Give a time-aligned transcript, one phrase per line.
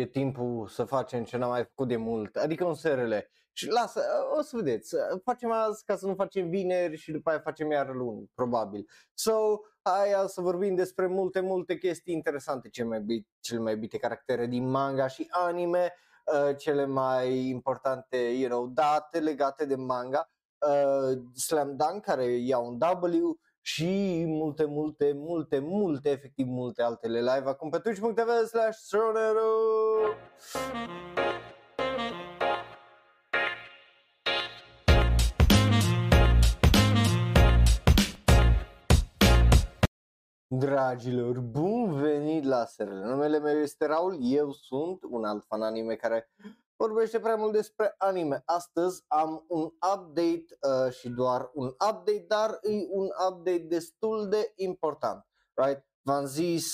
[0.00, 3.14] e timpul să facem ce n-am mai făcut de mult, adică un SRL.
[3.52, 4.02] Și lasă,
[4.38, 7.94] o să vedeți, facem azi ca să nu facem vineri și după aia facem iar
[7.94, 8.86] luni, probabil.
[9.14, 9.32] So,
[9.82, 14.70] aia să vorbim despre multe, multe chestii interesante, cele mai, cele mai iubite caractere din
[14.70, 15.92] manga și anime,
[16.24, 22.58] uh, cele mai importante, you know, date legate de manga, uh, Slam Dunk care ia
[22.58, 28.78] un W, și multe, multe, multe, multe, efectiv multe altele live acum pe twitch.tv slash
[40.52, 43.04] Dragilor, bun venit la SRL.
[43.04, 46.30] Numele meu este Raul, eu sunt un alt fan anime care
[46.80, 48.42] vorbește prea mult despre anime.
[48.44, 54.52] Astăzi am un update uh, și doar un update, dar e un update destul de
[54.56, 55.84] important, right?
[56.02, 56.66] V-am zis,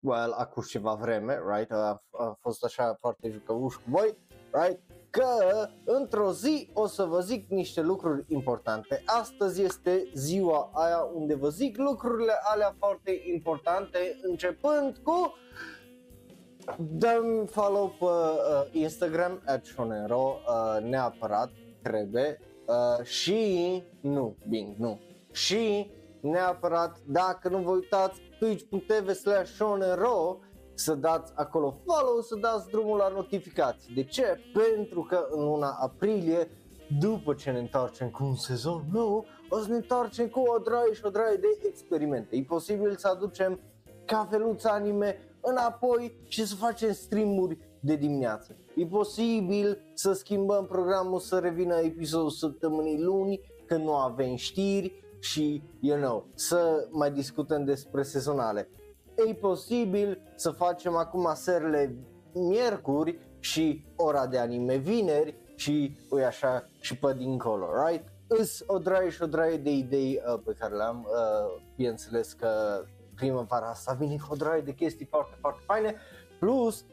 [0.00, 1.72] well, acum ceva vreme, right?
[1.72, 4.18] A, a fost așa foarte jucăuș cu voi,
[4.50, 4.80] right?
[5.10, 9.02] Că într-o zi o să vă zic niște lucruri importante.
[9.06, 15.34] Astăzi este ziua aia unde vă zic lucrurile alea foarte importante, începând cu
[16.78, 21.50] Dăm follow pe uh, Instagram, at Shonero, uh, neapărat,
[21.82, 22.40] trebuie.
[22.66, 25.00] Uh, și, nu, bing, nu.
[25.32, 30.38] Și, neapărat, dacă nu vă uitați, twitch.tv slash Shonero,
[30.74, 33.94] să dați acolo follow, să dați drumul la notificații.
[33.94, 34.38] De ce?
[34.52, 36.48] Pentru că în luna aprilie,
[36.98, 40.92] după ce ne întoarcem cu un sezon nou, o să ne întoarcem cu o draie
[40.92, 42.36] și o draie de experimente.
[42.36, 43.60] E posibil să aducem
[44.04, 48.56] cafeluța anime înapoi și să facem streamuri de dimineață.
[48.76, 55.62] E posibil să schimbăm programul să revină episodul săptămânii luni când nu avem știri și,
[55.80, 58.68] you know, să mai discutăm despre sezonale.
[59.28, 61.96] E posibil să facem acum serile
[62.32, 68.04] miercuri și ora de anime vineri și ui așa și pe dincolo, right?
[68.26, 72.48] Îs o draie și o draie de idei uh, pe care le-am, uh, bineînțeles că
[73.22, 73.92] primăvara asta.
[73.92, 75.96] Vine o de chestii foarte, foarte faine,
[76.38, 76.84] plus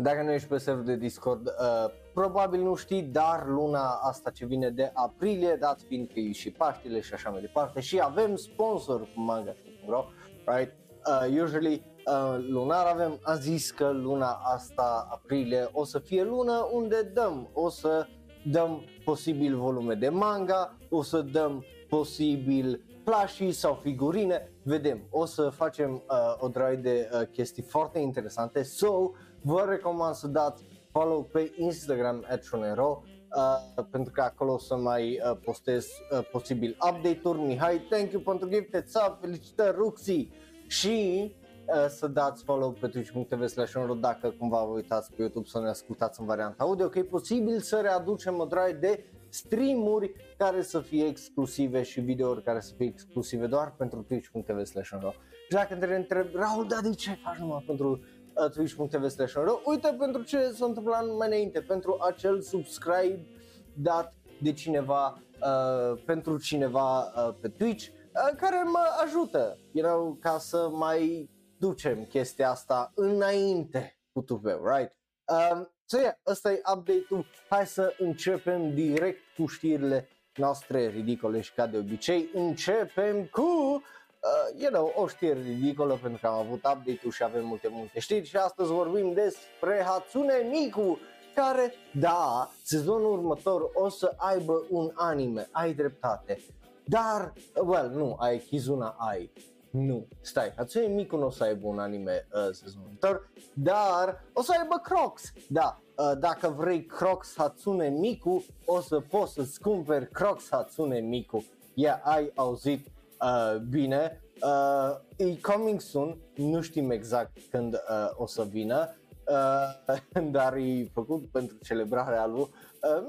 [0.00, 4.46] dacă nu ești pe server de Discord, uh, probabil nu știi, dar luna asta ce
[4.46, 8.36] vine de aprilie, dați fiind că e și Paștile și așa mai departe și avem
[8.36, 10.04] sponsor cu manga.ro,
[10.44, 10.72] right?
[11.06, 16.68] Uh, usually uh, lunar avem, a zis că luna asta, aprilie, o să fie lună
[16.72, 18.06] unde dăm, o să
[18.50, 25.48] dăm posibil volume de manga, o să dăm posibil plushii sau figurine, vedem, o să
[25.48, 29.10] facem uh, o draie de uh, chestii foarte interesante, so
[29.42, 33.02] vă recomand să dați follow pe Instagram at Shonero,
[33.36, 37.40] uh, pentru că acolo o să mai uh, postez uh, posibil update-uri.
[37.40, 40.30] Mihai, thank you pentru gifted sub, felicitări Ruxi
[40.66, 41.30] și
[41.66, 45.68] uh, să dați follow pe twitch.tv slash dacă cumva vă uitați pe YouTube să ne
[45.68, 50.80] ascultați în varianta audio, că e posibil să readucem o draie de streamuri care să
[50.80, 55.94] fie exclusive și videouri care să fie exclusive doar pentru twitch.tv slash Și dacă te
[55.94, 58.00] întreb, Raul, dar de ce faci numai pentru
[58.34, 59.34] uh, twitch.tv slash
[59.64, 63.26] Uite pentru ce s-a întâmplat mai înainte, pentru acel subscribe
[63.74, 70.16] dat de cineva, uh, pentru cineva uh, pe Twitch, uh, care mă ajută, you know,
[70.20, 74.96] ca să mai ducem chestia asta înainte cu tupeu, right?
[75.26, 77.26] Um, So, yeah, ăsta e update-ul.
[77.48, 84.60] Hai să începem direct cu știrile noastre ridicole și ca de obicei începem cu uh,
[84.60, 88.26] you know, o știre ridicolă pentru că am avut update-ul și avem multe, multe știri
[88.26, 90.98] și astăzi vorbim despre Hatsune Miku
[91.34, 96.38] care, da, sezonul următor o să aibă un anime, ai dreptate.
[96.84, 99.30] Dar, well, nu, ai Kizuna ai.
[99.70, 104.42] Nu, stai, Hatsune Miku nu o să aibă un anime uh, sezonul viitor, dar o
[104.42, 110.08] să aibă Crocs, da, uh, dacă vrei Crocs Hatsune Miku, o să poți să-ți cumperi
[110.08, 111.44] Crocs Hatsune Miku.
[111.74, 112.86] Yeah, ai auzit
[113.20, 118.96] uh, bine, uh, e coming soon, nu știm exact când uh, o să vină,
[119.26, 122.40] uh, dar e făcut pentru celebrarea lui.
[122.40, 122.48] uh,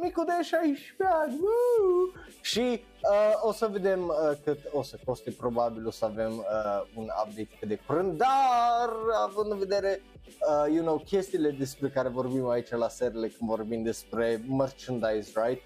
[0.01, 2.21] Micu de 16 ani uh!
[2.41, 6.81] și uh, o să vedem uh, cât o să coste, probabil o să avem uh,
[6.95, 8.89] un update pe de curând, dar
[9.25, 10.01] având în vedere
[10.39, 15.61] uh, you know, chestiile despre care vorbim aici la serile când vorbim despre merchandise, right?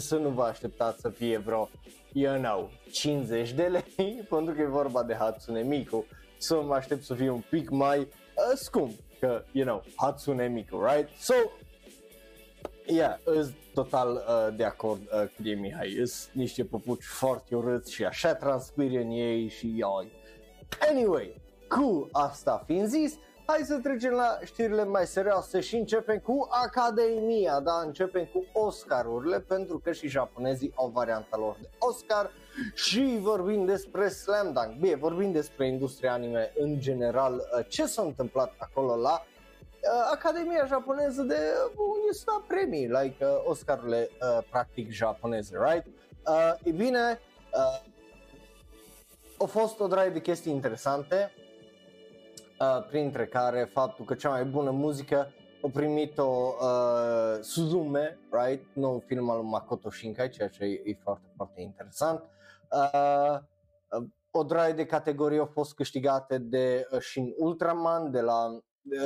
[0.00, 1.70] Să nu vă așteptați să fie vreo,
[2.12, 6.04] you know, 50 de lei, pentru că e vorba de Hatsune Miku,
[6.36, 10.84] să mă aștept să fie un pic mai uh, scump, că, you know, Hatsune Miku,
[10.84, 11.08] right?
[11.20, 11.34] So,
[12.88, 17.92] yeah, îs total uh, de acord uh, cu tine, Mihai, îs niște păpuci foarte urâți
[17.92, 20.12] și așa transpiri în ei și ioi.
[20.90, 23.14] Anyway, cu asta fiind zis,
[23.46, 29.40] hai să trecem la știrile mai serioase și începem cu Academia, da, începem cu Oscarurile
[29.40, 32.30] pentru că și japonezii au varianta lor de Oscar
[32.74, 34.80] și vorbim despre Slam Dunk.
[34.80, 39.37] Bine, vorbim despre industria anime în general, uh, ce s-a întâmplat acolo la uh,
[40.12, 41.38] Academia japoneză de
[41.76, 45.86] unde sunt premii, like uh, Oscarurile uh, practic japoneze, right?
[46.26, 47.20] Uh, e bine,
[47.54, 47.80] uh,
[49.38, 51.32] au fost o draie de chestii interesante,
[52.60, 55.32] uh, printre care faptul că cea mai bună muzică
[55.62, 58.64] a primit-o uh, Suzume, right?
[58.72, 62.22] Nou film al lui Makoto Shinkai, ceea ce e, e foarte, foarte interesant.
[62.70, 63.38] Uh,
[63.98, 68.62] uh, o draie de categorii au fost câștigate de uh, Shin Ultraman, de la uh,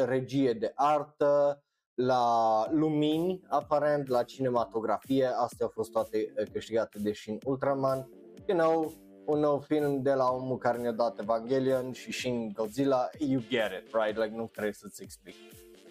[0.06, 1.62] regie de artă,
[1.94, 8.08] la lumini, aparent, la cinematografie, astea au fost toate uh, câștigate de Shin Ultraman.
[8.46, 8.92] You know,
[9.24, 13.70] un nou film de la omul care ne-a dat Evangelion și Shin Godzilla, you get
[13.82, 14.16] it, right?
[14.16, 15.34] Like nu trebuie să-ți explic.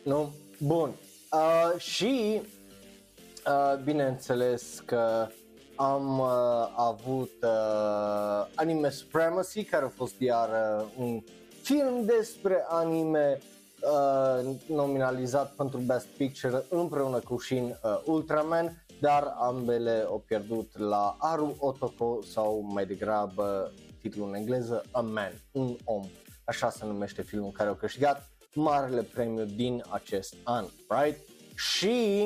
[0.03, 0.29] Nu?
[0.59, 0.91] Bun.
[1.31, 2.41] Uh, și
[3.47, 5.27] uh, bineînțeles că
[5.75, 6.27] am uh,
[6.75, 11.23] avut uh, Anime Supremacy, care a fost iar uh, un
[11.61, 13.39] film despre anime
[13.81, 21.15] uh, nominalizat pentru Best Picture împreună cu Shin uh, Ultraman, dar ambele au pierdut la
[21.19, 26.07] Aru Otoko sau mai degrabă titlul în engleză A Man, un om.
[26.43, 31.19] Așa se numește filmul care a câștigat marele premiu din acest an, right?
[31.55, 32.25] Și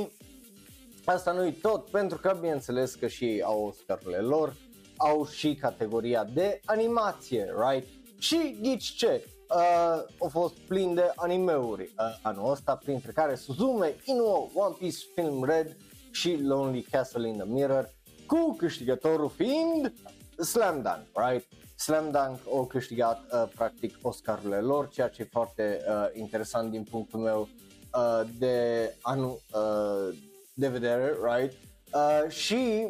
[1.06, 4.56] asta nu-i tot, pentru că bineînțeles că și ei au Oscarurile lor,
[4.98, 7.88] au și categoria de animație, right?
[8.18, 9.26] Și ghici ce?
[9.56, 15.06] Uh, au fost plin de animeuri uh, anul ăsta, printre care Suzume, Inuo, One Piece,
[15.14, 15.78] Film Red
[16.12, 17.90] și Lonely Castle in the Mirror,
[18.28, 19.94] cu câștigătorul fiind
[20.38, 21.48] Slam Dunk, right?
[21.76, 26.84] Slam Dunk au câștigat uh, practic Oscarurile lor, ceea ce e foarte uh, interesant din
[26.84, 27.50] punctul meu
[27.94, 30.18] uh, de anul uh,
[30.54, 31.54] de vedere, right?
[31.94, 32.88] Uh, și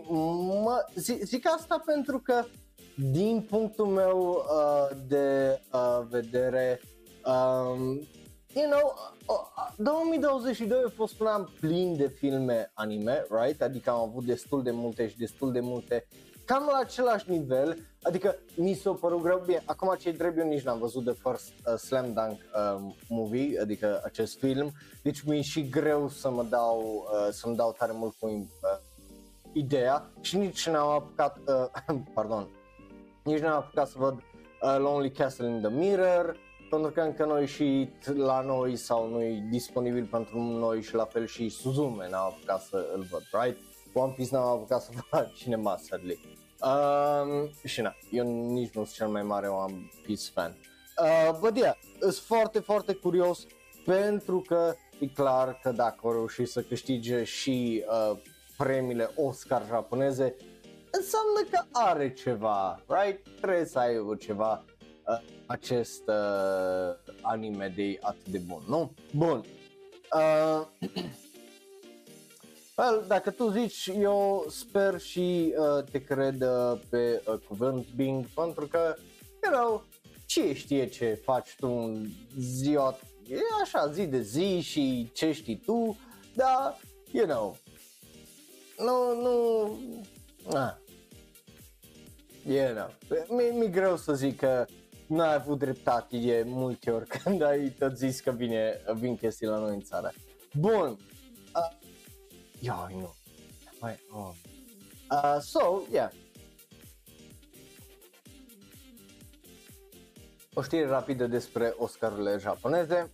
[0.63, 2.43] mă, zic, zic asta pentru că
[2.95, 6.81] din punctul meu uh, de uh, vedere,
[7.25, 8.01] um,
[8.53, 8.93] you know,
[9.27, 13.61] uh, 2022 a fost un an plin de filme anime, right?
[13.61, 16.07] Adică am avut destul de multe și destul de multe
[16.45, 20.63] cam la același nivel, adică mi s-a părut greu, bine, acum ce drept eu nici
[20.63, 24.71] n-am văzut de First uh, Slam Dunk uh, movie, adică acest film,
[25.03, 28.47] deci mi-e și greu să mă dau, uh, să-mi dau tare mult cu uh,
[29.53, 32.47] ideea și nici n-am apucat, uh, pardon,
[33.25, 36.37] nici n-am apucat să văd uh, Lonely Castle in the Mirror,
[36.69, 41.05] pentru că încă noi și la noi sau nu e disponibil pentru noi și la
[41.05, 43.59] fel și Suzume n-am apucat să îl văd, right?
[43.93, 46.19] One Piece n-am apucat să fac cinema, sadly.
[46.61, 50.57] Um, și na, eu nici nu sunt cel mai mare One Piece fan.
[51.01, 53.45] Uh, but yeah, sunt foarte, foarte curios
[53.85, 58.17] pentru că e clar că dacă au reușit să câștige și uh,
[58.57, 60.35] premiile Oscar japoneze,
[60.97, 63.27] înseamnă că are ceva, right?
[63.41, 64.65] Trebuie să aibă ceva
[65.07, 68.93] uh, acest uh, anime de atât de bun, nu?
[69.15, 69.45] Bun.
[70.13, 70.67] Uh,
[72.77, 78.25] well, dacă tu zici, eu sper și uh, te cred uh, pe uh, cuvânt Bing,
[78.25, 78.95] pentru că,
[79.43, 79.83] you know,
[80.25, 82.07] ce știe ce faci tu în
[82.37, 85.97] ziua, e așa zi de zi și ce știi tu,
[86.33, 86.79] dar,
[87.11, 87.57] you know,
[88.77, 89.79] nu, nu,
[90.51, 90.79] na,
[92.47, 92.89] you know,
[93.29, 94.65] mi-e mi greu să zic că
[95.07, 99.47] nu ai avut dreptate de multe ori când ai tot zis că vine, vin chestii
[99.47, 100.11] la noi în țară.
[100.53, 100.97] Bun,
[101.55, 101.85] uh,
[102.59, 103.13] Ia, nu.
[103.79, 104.31] Mai, oh.
[105.11, 106.11] Uh, so, yeah.
[110.53, 113.11] O știre rapidă despre Oscarurile japoneze.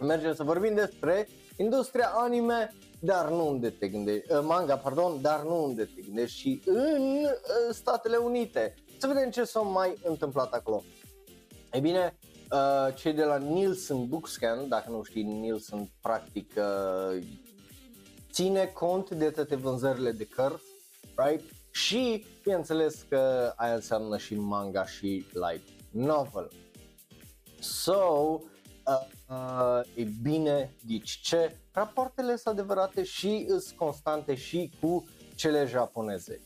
[0.00, 2.74] Mergem să vorbim despre industria anime,
[3.06, 7.02] dar nu unde te gândești, uh, manga, pardon, dar nu unde te gândești și în
[7.22, 8.74] uh, Statele Unite.
[8.98, 10.82] Să vedem ce s-a mai întâmplat acolo.
[11.72, 12.18] Ei bine,
[12.52, 17.22] uh, cei de la Nielsen Bookscan, dacă nu știi, Nielsen practic uh,
[18.32, 20.64] ține cont de toate vânzările de cărți,
[21.16, 21.50] right?
[21.70, 26.50] Și, bineînțeles că aia înseamnă și manga și light novel.
[27.60, 27.92] So,
[28.86, 35.04] uh, uh, e bine, ghici ce, rapoartele sunt adevărate și sunt constante și cu
[35.34, 36.40] cele japoneze.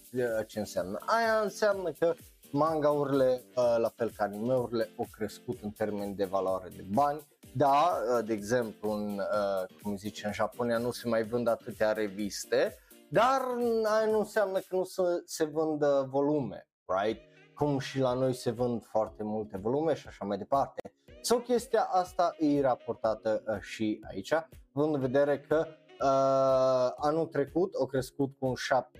[0.46, 0.99] Ce înseamnă?
[1.06, 2.14] Aia înseamnă că
[2.50, 7.99] mangaurile, uh, la fel ca animeurile, au crescut în termeni de valoare de bani da,
[8.16, 12.76] uh, de exemplu, în, uh, cum zice, în Japonia nu se mai vând atâtea reviste,
[13.08, 13.40] dar
[13.84, 17.20] aia nu înseamnă că nu se, se vând volume, right?
[17.54, 20.94] Cum și la noi se vând foarte multe volume și așa mai departe.
[21.22, 24.32] So chestia asta e raportată uh, și aici,
[24.72, 28.90] având în vedere că uh, anul trecut au crescut cu un șap,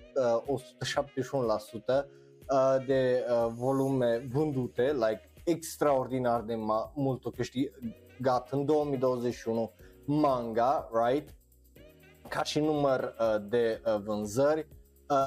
[0.47, 0.59] uh,
[2.01, 2.05] 171%
[2.49, 9.71] uh, de uh, volume vândute, like extraordinar de ma- mult o câștigat în 2021
[10.05, 11.35] manga, right?
[12.27, 14.67] Ca și număr uh, de uh, vânzări,
[15.09, 15.17] uh,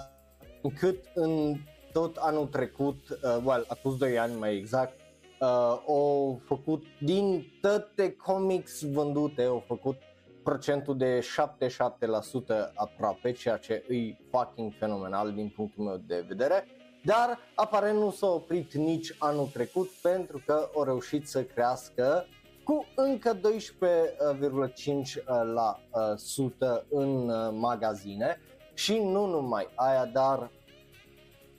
[0.62, 1.56] încât în
[1.92, 5.00] tot anul trecut, uh, well, acum 2 ani mai exact,
[5.44, 9.96] uh, au făcut din toate comics vândute, au făcut
[10.42, 16.66] procentul de 77% aproape, ceea ce e fucking fenomenal din punctul meu de vedere.
[17.04, 22.26] Dar aparent nu s-a oprit nici anul trecut pentru că au reușit să crească
[22.64, 23.40] cu încă 12,5%
[25.54, 28.40] la uh, sută în uh, magazine
[28.74, 30.50] și nu numai aia, dar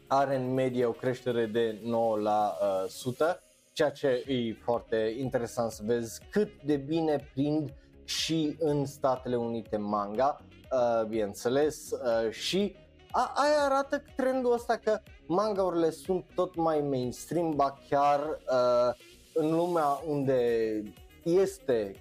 [0.07, 3.39] are în medie o creștere de 9 la uh, sută,
[3.75, 9.77] ceea ce e foarte interesant să vezi cât de bine prind și în Statele Unite
[9.77, 10.41] manga,
[10.71, 12.75] uh, bineînțeles, uh, și
[13.11, 18.95] a, aia arată trendul ăsta că mangaurile sunt tot mai mainstream, ba chiar uh,
[19.33, 20.81] în lumea unde
[21.23, 21.95] este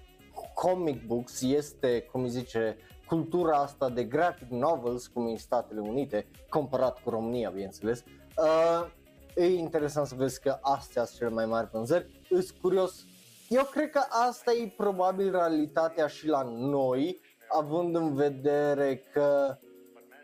[0.53, 2.77] comic books, este, cum îi zice,
[3.07, 8.03] cultura asta de graphic novels, cum e în Statele Unite, comparat cu România, bineînțeles,
[8.37, 8.87] uh,
[9.35, 12.21] e interesant să vezi că astea sunt cele mai mari vânzări.
[12.29, 13.05] Îs curios,
[13.49, 19.57] eu cred că asta e probabil realitatea și la noi, având în vedere că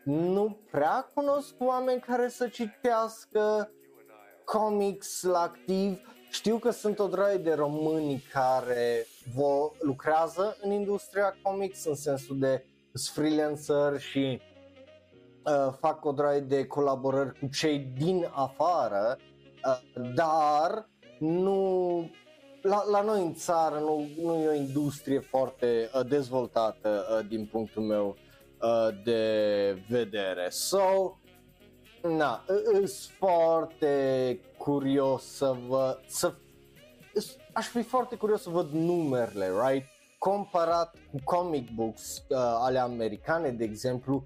[0.03, 3.71] nu prea cunosc oameni care să citească
[4.45, 5.99] comics la activ.
[6.29, 12.39] Știu că sunt o draie de români care vo, lucrează în industria comics în sensul
[12.39, 12.65] de
[13.13, 14.41] freelancer și
[15.45, 19.17] uh, fac o draie de colaborări cu cei din afară,
[19.65, 22.09] uh, dar nu
[22.61, 27.45] la, la noi în țară nu, nu e o industrie foarte uh, dezvoltată uh, din
[27.45, 28.15] punctul meu
[28.61, 30.49] uh, de vedere.
[30.49, 31.17] So,
[32.01, 32.43] na,
[32.75, 36.33] sunt foarte curios să vă, să,
[37.53, 39.85] aș fi foarte curios să văd numerele, right?
[40.17, 44.23] Comparat cu comic books uh, ale americane, de exemplu,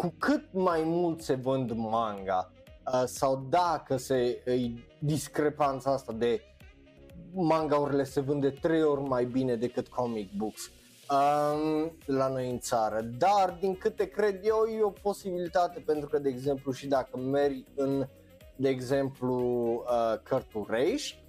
[0.00, 2.52] cu cât mai mult se vând manga
[2.92, 6.40] uh, sau dacă se uh, discrepanța asta de
[7.32, 10.70] mangaurile se vând de trei ori mai bine decât comic books
[11.10, 13.00] um, la noi în țară.
[13.00, 17.64] Dar din câte cred eu e o posibilitate pentru că de exemplu și dacă mergi
[17.74, 18.06] în
[18.56, 19.38] de exemplu
[19.72, 21.22] uh, cărturești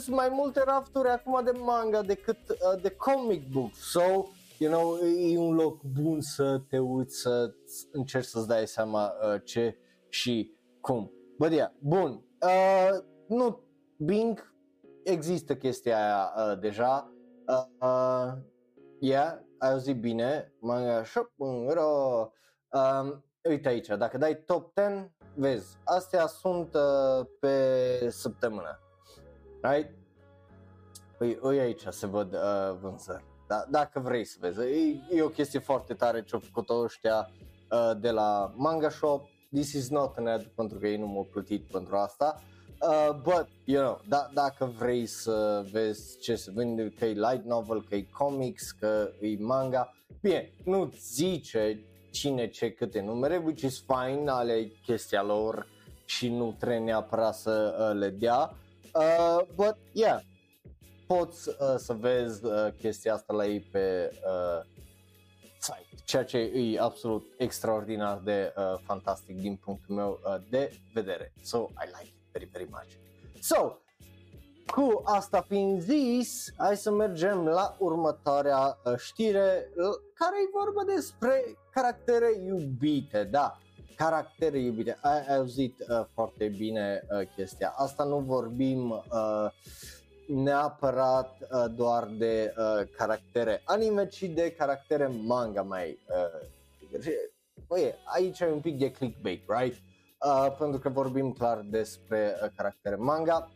[0.00, 3.74] sunt mai multe rafturi acum de manga decât uh, de comic book.
[3.74, 4.24] So,
[4.58, 7.54] you know, e un loc bun să te uiți, să
[7.92, 11.12] încerci să-ți dai seama uh, ce și cum.
[11.38, 12.24] Bă, yeah, bun.
[12.42, 13.60] Uh, nu,
[13.96, 14.54] Bing
[15.04, 17.12] există chestia aia uh, deja.
[17.46, 18.32] Uh, uh,
[19.00, 21.32] yeah, ai auzit bine, manga shop,
[21.68, 22.32] ro.
[22.70, 23.16] Uh,
[23.48, 28.78] uite aici, dacă dai top 10, vezi, astea sunt uh, pe săptămână.
[29.62, 29.90] Right?
[31.18, 33.33] Păi, ui aici se văd uh, vânzări.
[33.46, 37.30] Da, dacă vrei să vezi, e, e o chestie foarte tare ce au făcut ăștia
[37.70, 39.28] uh, de la Manga Shop.
[39.52, 42.42] This is not an ad pentru că ei nu m-au plătit pentru asta.
[42.80, 47.44] Uh, but, you know, da, dacă vrei să vezi ce se vinde, că e light
[47.44, 53.62] novel, că e comics, că e manga, bine, nu zice cine ce câte numere, which
[53.62, 55.66] is fine, ale chestia lor
[56.04, 58.54] și nu trebuie neapărat să uh, le dea.
[58.94, 60.20] Uh, but, yeah,
[61.06, 64.64] poți uh, să vezi uh, chestia asta la ei pe uh,
[65.58, 71.32] site, ceea ce e absolut extraordinar de uh, fantastic din punctul meu uh, de vedere.
[71.42, 72.88] So, I like it very, very much.
[73.40, 73.78] So,
[74.66, 79.68] cu asta fiind zis, hai să mergem la următoarea uh, știre,
[80.14, 83.58] care e vorba despre caractere iubite, da,
[83.96, 84.98] caractere iubite.
[85.02, 87.74] Ai, ai auzit uh, foarte bine uh, chestia.
[87.76, 89.50] Asta nu vorbim uh,
[90.28, 95.98] neapărat uh, doar de uh, caractere anime, ci de caractere manga mai.
[96.08, 96.48] Uh,
[97.68, 99.82] Băie, aici e un pic de clickbait, right?
[100.24, 103.50] uh, pentru că vorbim clar despre uh, caractere manga.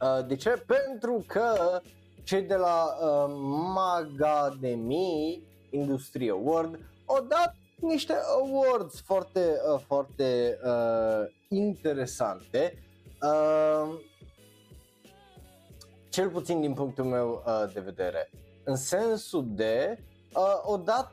[0.00, 0.64] Uh, de ce?
[0.66, 1.80] Pentru că
[2.24, 3.34] cei de la uh,
[3.74, 12.82] Magademi Industrie Award au dat niște awards foarte, uh, foarte uh, interesante.
[13.22, 13.98] Uh,
[16.08, 18.30] cel puțin din punctul meu uh, de vedere.
[18.64, 19.98] În sensul de
[20.34, 21.12] uh, o dat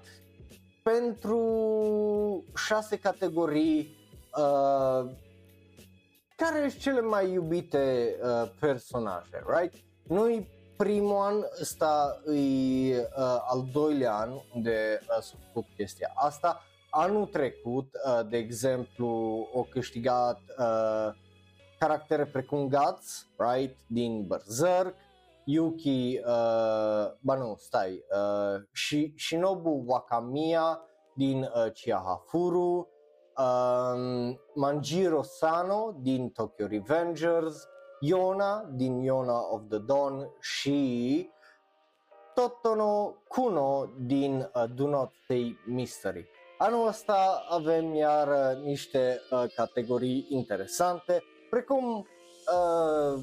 [0.83, 3.97] pentru șase categorii
[4.37, 5.11] uh,
[6.35, 9.73] care sunt cele mai iubite uh, personaje, right?
[10.07, 10.47] nu-i
[10.77, 13.05] primul an, ăsta e uh,
[13.47, 16.61] al doilea an unde uh, s-a făcut chestia asta.
[16.89, 19.07] Anul trecut, uh, de exemplu,
[19.55, 21.09] au câștigat uh,
[21.79, 24.95] caractere precum Guts, right, din Berserk,
[25.45, 30.81] Yuki, uh, ba nu, stai, uh, și Shinobu Wakamiya
[31.15, 32.87] din uh, Chiahafuru,
[33.37, 37.67] um, Manjiro Sano din Tokyo Revengers,
[37.99, 41.29] Yona din Yona of the Dawn și
[42.33, 46.27] Totono Kuno din uh, Do Not Say Mystery.
[46.57, 51.23] Anul ăsta avem iar uh, niște uh, categorii interesante,
[51.55, 53.21] precum uh,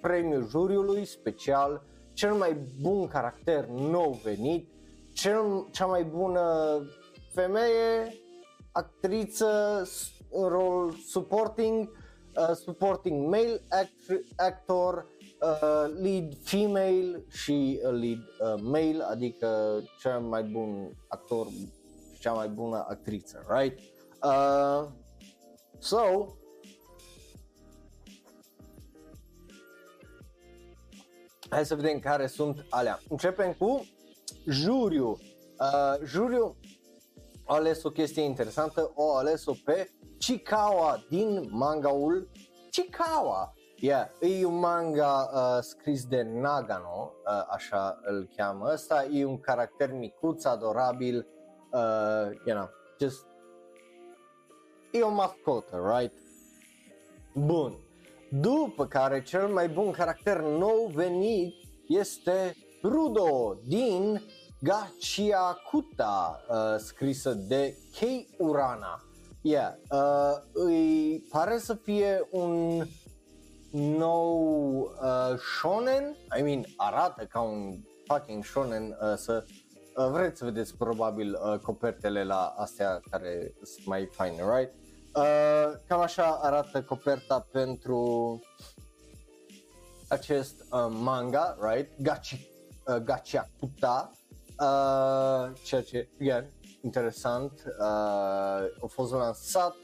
[0.00, 1.82] premiul juriului special,
[2.12, 4.68] cel mai bun caracter nou venit,
[5.12, 6.42] cel, cea mai bună
[7.34, 8.14] femeie,
[8.72, 9.82] actriță
[10.30, 11.90] în rol supporting,
[12.36, 15.06] uh, supporting male act- actor,
[15.40, 21.46] uh, lead female și uh, lead uh, male, adică cel mai bun actor
[22.12, 23.78] și cea mai bună actriță, right?
[24.22, 24.88] Uh,
[25.78, 26.26] so,
[31.48, 33.00] hai să vedem care sunt alea.
[33.08, 33.86] Începem cu
[34.46, 35.08] juriu.
[35.08, 36.56] Uh, juriu
[37.44, 42.28] a ales o chestie interesantă, o ales-o pe Chikawa din mangaul
[42.70, 43.52] Chikawa.
[43.80, 48.70] Yeah, e un manga uh, scris de Nagano, uh, așa îl cheamă.
[48.72, 51.26] Ăsta e un caracter micuț, adorabil,
[51.72, 52.68] uh, you know,
[53.00, 53.26] just
[54.90, 56.12] e o mascotă, right?
[57.34, 57.87] Bun.
[58.30, 61.54] După care cel mai bun caracter nou venit
[61.86, 64.22] este Rudo din
[64.60, 69.02] Gachiakuta, uh, scrisă de Kei Urana.
[69.40, 72.84] Yeah, uh, îi pare să fie un
[73.70, 79.44] nou uh, shonen, I mean arată ca un fucking shonen uh, să
[79.96, 84.72] uh, vreți să vedeți probabil uh, copertele la astea care sunt mai faine, right?
[85.18, 85.24] Uh,
[85.86, 88.40] cam așa arată coperta pentru
[90.08, 91.90] acest uh, manga, right?
[92.02, 92.50] Gachi,
[92.86, 94.10] uh, Gachiakuta,
[94.60, 96.50] uh, ceea ce, again,
[96.82, 97.84] interesant, uh,
[98.82, 99.76] a fost lansat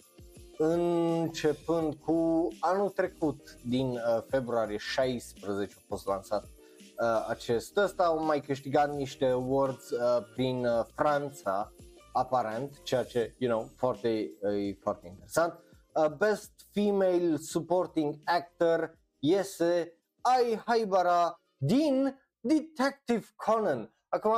[0.58, 7.76] începând cu anul trecut, din uh, februarie 16 a fost lansat uh, acest.
[7.76, 11.72] Ăsta, au mai câștigat niște awards uh, prin uh, Franța,
[12.14, 15.60] aparent, ceea ce, you know, foarte, e foarte interesant.
[15.94, 23.94] Uh, Best Female Supporting Actor iese Ai Haibara din Detective Conan.
[24.08, 24.34] Acum,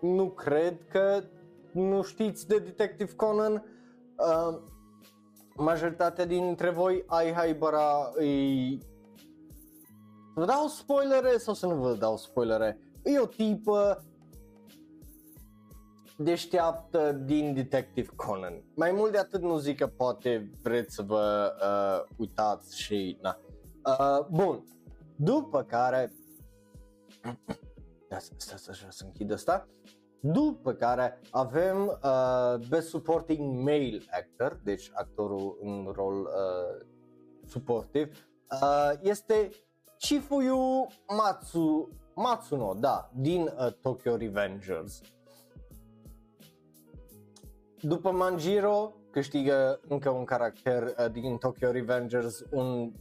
[0.00, 1.22] nu cred că
[1.72, 3.52] nu știți de Detective Conan.
[4.16, 4.58] Uh,
[5.56, 8.78] majoritatea dintre voi, Ai Haibara îi...
[10.34, 12.78] Vă dau spoilere sau să nu vă dau spoilere?
[13.02, 14.04] E o tipă
[16.22, 18.64] deșteaptă din Detective Conan.
[18.74, 23.38] Mai mult de atât nu zic că poate vreți să vă uh, uitați și na.
[23.84, 24.64] Uh, bun.
[25.16, 26.12] După care
[28.36, 29.68] Stați așa să închid asta.
[30.20, 36.86] După care avem uh, Best Supporting Male Actor, deci actorul în rol uh,
[37.46, 38.28] suportiv,
[38.62, 39.50] uh, este
[39.98, 45.00] Chifuyu Matsu, Matsuno, da, din uh, Tokyo Revengers.
[47.82, 52.92] După Manjiro câștigă încă un caracter uh, din Tokyo Revengers un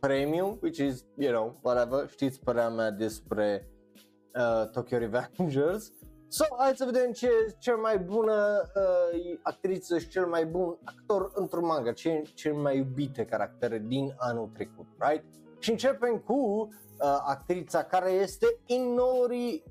[0.00, 3.68] premiu, which is, you know, whatever, știți părerea mea despre
[4.34, 5.92] uh, Tokyo Revengers.
[6.28, 10.78] So, hai să vedem ce e cel mai bună uh, actriță și cel mai bun
[10.84, 15.24] actor într-un manga, ce cel mai iubite caractere din anul trecut, right?
[15.58, 16.68] Și începem cu uh,
[17.26, 19.62] actrița care este Inori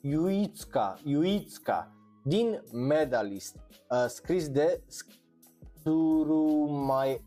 [0.00, 3.56] Yuitsuka, Yuitsuka din Medalist,
[3.90, 4.82] uh, scris de
[5.82, 7.24] Surumai,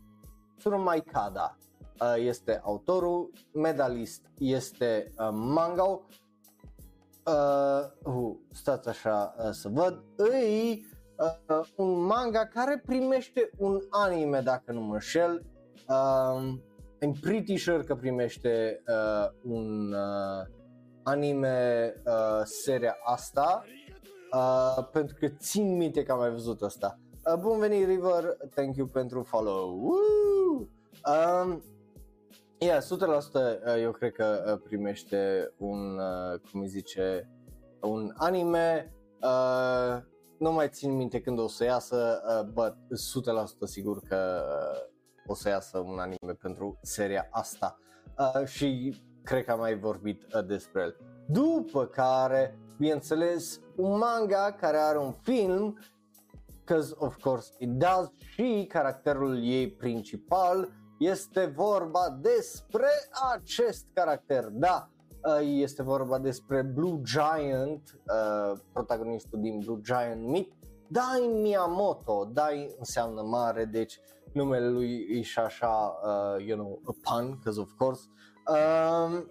[0.58, 1.56] Surumaikada.
[2.00, 6.00] Uh, este autorul, Medalist este uh, manga uh,
[8.04, 10.86] uh, stați așa uh, să văd, îi
[11.48, 15.46] uh, un manga care primește un anime dacă nu mă înșel,
[15.88, 16.54] uh,
[17.04, 20.46] I'm pretty sure că primește uh, un uh,
[21.02, 23.64] anime uh, seria asta
[24.32, 26.98] uh, pentru că țin minte că am mai văzut asta.
[27.32, 29.78] Uh, bun venit River, thank you pentru follow.
[29.80, 30.68] Woo!
[31.06, 31.62] Um,
[32.62, 37.30] Yeah, 100% uh, eu cred că uh, primește un, uh, cum îi zice,
[37.80, 38.92] un anime,
[39.22, 40.02] uh,
[40.38, 42.74] nu mai țin minte când o să iasă, uh, but
[43.64, 44.90] 100% sigur că uh,
[45.26, 47.78] o să iasă un anime pentru seria asta.
[48.18, 50.96] Uh, și cred că am mai vorbit uh, despre el.
[51.26, 55.78] După care, bineînțeles, un manga care are un film,
[56.64, 62.88] because of course it does, și caracterul ei principal este vorba despre
[63.34, 64.88] acest caracter, da,
[65.24, 70.52] uh, este vorba despre Blue Giant, uh, protagonistul din Blue Giant Meet,
[70.88, 74.00] Dai Miyamoto, Dai înseamnă mare, deci
[74.32, 78.00] numele lui e și așa, uh, you know, a pun, because of course.
[78.46, 79.30] Um,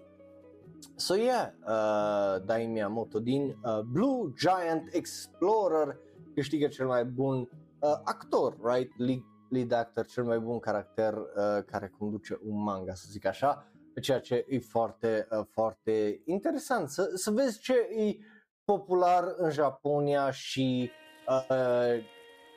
[0.96, 5.96] so yeah, uh, Dai Miyamoto din uh, Blue Giant Explorer
[6.34, 8.92] câștigă cel mai bun uh, actor, right?
[8.96, 13.66] Lead, lead actor, cel mai bun caracter uh, care conduce un manga, să zic așa,
[14.00, 18.16] ceea ce e foarte, uh, foarte interesant să, să vezi ce e
[18.64, 20.90] popular în Japonia și
[21.28, 22.04] uh,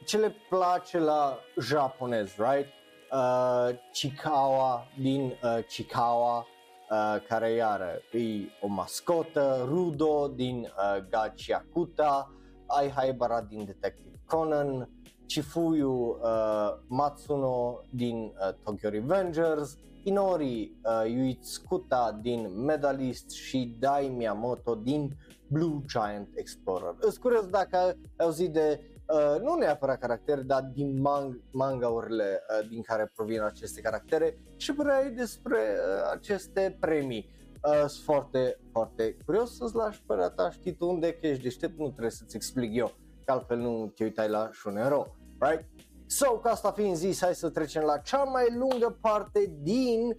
[0.06, 2.68] ce le place la japonez, right?
[3.12, 6.46] Uh, Chikawa din uh, Chikawa,
[6.90, 12.32] uh, care iară e o mascotă, Rudo din uh, Gachiakuta,
[12.66, 14.90] Ai Haibara din Detective Conan,
[15.26, 24.76] Chifuyu uh, Matsuno din uh, Tokyo Revengers, Inori uh, Yuitsukuta din Medalist și Dai Miyamoto
[24.76, 25.18] din
[25.48, 26.96] Blue Giant Explorer.
[27.00, 28.80] Îți curios dacă ai auzit de
[29.14, 34.74] Uh, nu neapărat caractere, dar din mang- mangaurile uh, din care provin aceste caractere și
[34.74, 37.30] păreai despre uh, aceste premii.
[37.64, 41.78] Uh, sunt foarte, foarte curios să-ți lași părerea ta, știi tu unde că ești deștept,
[41.78, 42.92] nu trebuie să-ți explic eu,
[43.26, 45.66] că altfel nu te uitai la Shunero, right?
[46.06, 50.16] So, ca asta fiind zis, hai să trecem la cea mai lungă parte din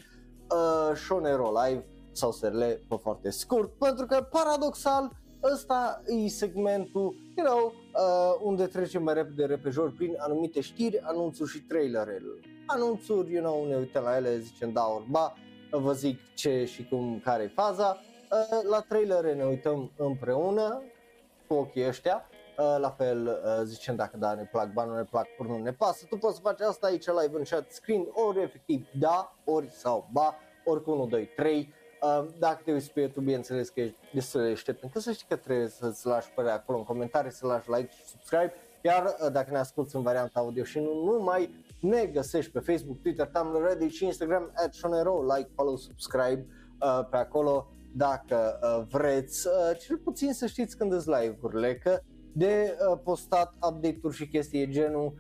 [0.51, 5.11] uh, Shonero Live sau serle pe foarte scurt, pentru că paradoxal
[5.43, 11.51] ăsta e segmentul, you know, uh, unde trecem mai repede repejor prin anumite știri, anunțuri
[11.51, 12.23] și trailere.
[12.67, 15.35] Anunțuri, you know, ne uităm la ele, zicem da orba,
[15.71, 18.01] vă zic ce și cum, care e faza.
[18.31, 20.83] Uh, la trailere ne uităm împreună
[21.49, 25.05] cu ochii ăștia, Uh, la fel uh, zicem dacă da ne plac bani, nu ne
[25.05, 28.07] plac, ori nu ne pasă, tu poți să faci asta aici live în chat screen,
[28.13, 31.76] ori efectiv da, ori sau ba, ori cu 1, 2, 3, Uh,
[32.39, 35.37] dacă te uiți pe YouTube, bineînțeles că ești destul de deștept, încă să știi că
[35.37, 39.51] trebuie să-ți lași părerea acolo în comentarii, să lași like și subscribe, iar uh, dacă
[39.51, 43.91] ne asculti în varianta audio și nu numai, ne găsești pe Facebook, Twitter, Tumblr, Reddit
[43.91, 46.47] și Instagram at Shonero, like, follow, subscribe
[46.81, 52.01] uh, pe acolo dacă uh, vreți, uh, cel puțin să știți când îți live-urile, că
[52.33, 55.15] de uh, postat update-uri și chestii genul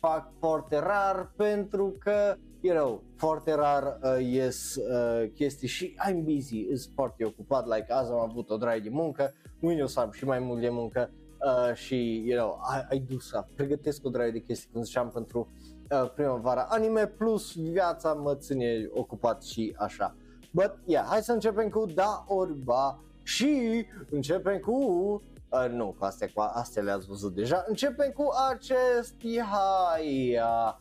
[0.00, 6.22] fac foarte rar pentru că you know, foarte rar uh, ies uh, chestii și I'm
[6.22, 10.00] busy, sunt foarte ocupat, like azi am avut o draie de muncă, mâine o să
[10.00, 14.06] am și mai mult de muncă uh, și, you know, I, I do stuff, pregătesc
[14.06, 15.48] o draie de chestii, cum ziceam, pentru
[15.90, 20.16] uh, primăvara anime, plus viața mă ține ocupat și așa.
[20.52, 26.04] But, yeah, hai să începem cu da ori ba și începem cu Uh, nu, cu
[26.04, 27.64] astea, cu astea le-ați văzut deja.
[27.66, 29.14] Începem cu acest
[29.50, 30.74] hai, uh,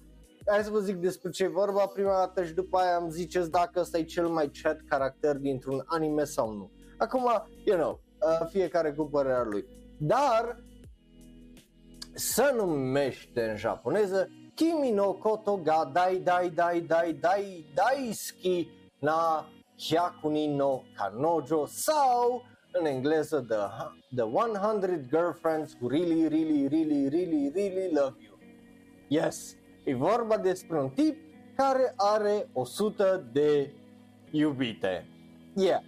[0.46, 3.52] hai să vă zic despre ce e vorba prima dată și după aia îmi ziceți
[3.52, 6.72] dacă ăsta e cel mai chat caracter dintr-un anime sau nu.
[6.98, 7.28] Acum,
[7.64, 9.66] you know, uh, fiecare cu părerea lui.
[9.98, 10.64] Dar
[12.14, 18.68] să numește în japoneză Kimi no koto ga dai dai dai dai dai daisuki
[19.00, 19.46] na
[19.78, 23.58] hyakuni no kanojo sau în engleză the,
[24.16, 28.38] the 100 girlfriends who really, really, really, really, really love you.
[29.08, 29.56] Yes,
[29.90, 31.18] E vorba despre un tip
[31.56, 33.74] care are 100 de
[34.32, 35.08] iubite.
[35.56, 35.82] Yeah,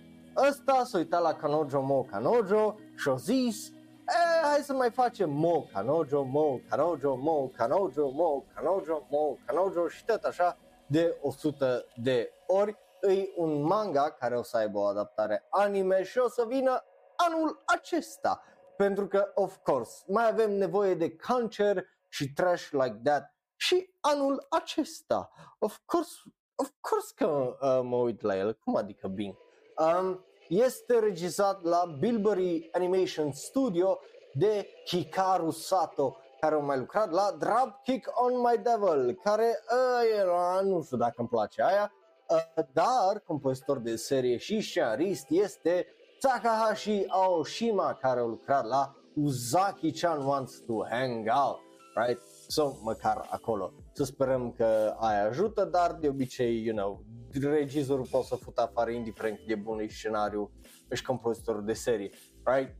[0.50, 5.30] ăsta s-a uitat la Kanojo Mo Kanojo și a zis e, hai să mai facem
[5.30, 11.86] Mo Kanojo, Mo Kanojo, Mo Kanojo, Mo Kanojo, Mo Kanojo și tot așa de 100
[11.96, 12.78] de ori.
[13.02, 16.84] E un manga care o să aibă o adaptare anime și o să vină
[17.16, 18.44] anul acesta.
[18.78, 23.32] Pentru că, of course, mai avem nevoie de cancer și trash like that
[23.62, 25.32] și anul acesta.
[25.60, 26.12] Of course,
[26.56, 29.38] of course că uh, mă uit la el, cum adică bine.
[29.78, 34.00] Um, este regizat la Bilberry Animation Studio
[34.34, 40.62] de Hikaru Sato, care a mai lucrat la Dropkick on My Devil, care uh, era,
[40.64, 41.92] nu știu dacă îmi place aia,
[42.28, 45.88] uh, dar compozitor de serie și scenarist este
[46.20, 51.60] Takahashi Aoshima, care a lucrat la Uzaki-chan Wants to Hang Out,
[51.96, 52.22] right?
[52.52, 53.74] So, măcar acolo.
[53.94, 57.04] Să sperăm că aia ajută, dar de obicei, you know,
[57.42, 60.52] regizorul poate să fută afară indiferent de bun e scenariu
[60.92, 62.10] și compozitorul de serie,
[62.44, 62.76] right?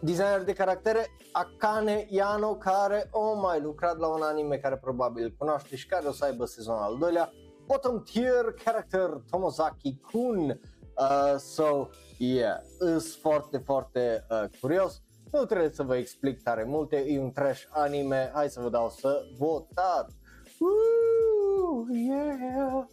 [0.00, 5.34] Designer de caractere Akane Yano care o mai lucrat la un anime care probabil îl
[5.38, 7.32] cunoaște și care o să aibă sezonul al doilea
[7.66, 10.60] Bottom tier character Tomozaki Kun
[10.96, 15.02] Uh, so, yeah, îs foarte, foarte uh, curios.
[15.32, 18.90] Nu trebuie să vă explic tare multe, e un trash anime, hai să vă dau
[18.90, 20.16] să votați.
[20.58, 22.86] Woo, yeah!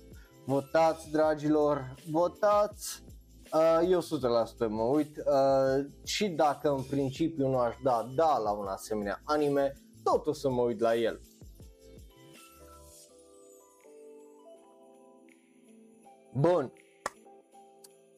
[0.45, 3.03] Votați, dragilor, votați!
[3.53, 4.03] Uh, eu 100%
[4.67, 9.73] mă uit uh, și dacă în principiu nu aș da da la un asemenea anime,
[10.03, 11.19] tot o să mă uit la el.
[16.33, 16.73] Bun.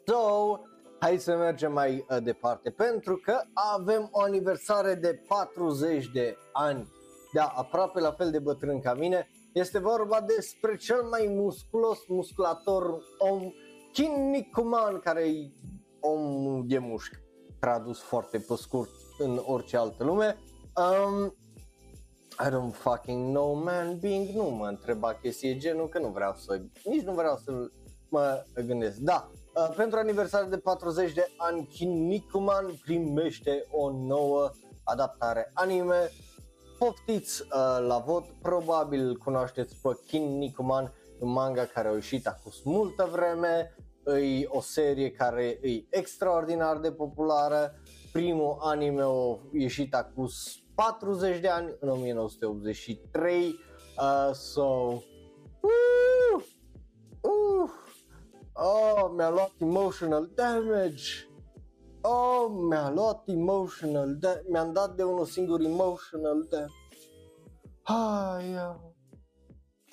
[0.05, 0.59] So,
[1.01, 6.87] hai să mergem mai uh, departe pentru că avem o aniversare de 40 de ani.
[7.33, 9.29] Da, aproape la fel de bătrân ca mine.
[9.53, 13.51] Este vorba despre cel mai musculos musculator om,
[13.93, 15.51] Kinnikuman, care e
[15.99, 17.17] om de mușchi,
[17.59, 20.37] tradus foarte pe scurt în orice altă lume.
[20.75, 21.35] Um,
[22.39, 26.61] I don't fucking know man, Bing nu mă întreba chestie genul că nu vreau să,
[26.83, 27.51] nici nu vreau să
[28.09, 28.97] mă gândesc.
[28.97, 29.40] Da, uh,
[29.75, 34.51] pentru aniversarea de 40 de ani, Kinnikuman primește o nouă
[34.83, 36.11] adaptare anime.
[36.79, 43.09] Poftiți uh, la vot, probabil cunoașteți pe Kinnikuman, un manga care a ieșit acum multă
[43.11, 47.73] vreme, e o serie care e extraordinar de populară.
[48.11, 50.29] Primul anime a ieșit acum
[50.75, 53.59] 40 de ani, în 1983.
[53.97, 55.01] Uh, so, uh,
[56.35, 56.43] uh,
[58.61, 61.25] oh, mi-a luat emotional damage.
[62.05, 64.45] Oh, mi-a luat emotional damage.
[64.49, 66.79] Mi-am dat de unul singur emotional damage.
[67.89, 68.75] Ah, yeah.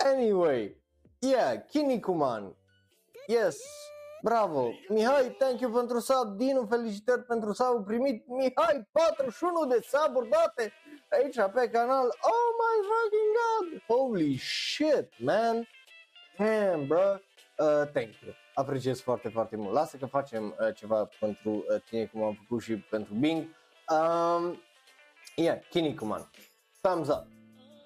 [0.05, 0.77] Anyway,
[1.21, 2.53] yeah, Kinikuman.
[3.29, 3.59] Yes,
[4.23, 4.73] Bravo!
[4.91, 6.37] Mihai, thank you pentru sub.
[6.37, 8.27] Dinu, felicitări pentru sub primit.
[8.27, 10.73] Mihai, 41 de sub date
[11.09, 12.07] aici pe canal.
[12.21, 13.83] Oh my fucking god!
[13.87, 15.69] Holy shit, man!
[16.39, 17.19] Damn, bro!
[17.59, 18.33] Uh, thank you.
[18.59, 19.73] Apreciez foarte, foarte mult.
[19.73, 23.45] Lasă că facem uh, ceva pentru uh, tine, cum am făcut și pentru Bing.
[23.89, 24.57] Um,
[25.37, 26.31] yeah, Kinikuman.
[26.81, 27.27] Thumbs up.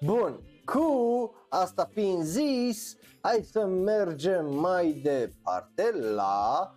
[0.01, 6.73] Bun, cu asta fiind zis, hai să mergem mai departe la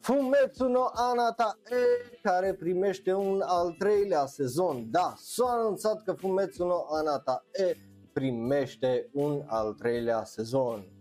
[0.00, 4.90] Fumetsu no Anata E care primește un al treilea sezon.
[4.90, 7.76] Da, s-a anunțat că Fumetsu no Anata E
[8.12, 10.99] primește un al treilea sezon.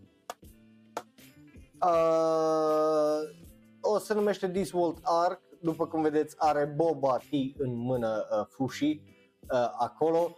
[1.82, 3.30] Uh,
[3.82, 8.46] o se numește This World Arc, după cum vedeți are Boba T în mână uh,
[8.50, 9.02] Fushi
[9.52, 10.38] uh, acolo.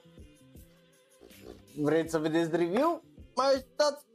[1.78, 3.04] Vreți să vedeți review?
[3.36, 4.06] Mai stați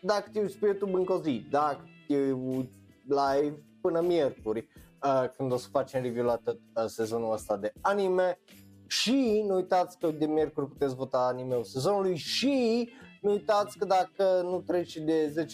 [0.00, 2.72] dacă te uiți pe YouTube încă o zi, dacă te uiți
[3.04, 4.68] live până miercuri
[5.04, 8.38] uh, când o să facem review la tot uh, sezonul ăsta de anime.
[8.86, 12.88] Și nu uitați că de miercuri puteți vota anime-ul sezonului și
[13.22, 15.46] nu uitați că dacă nu trece de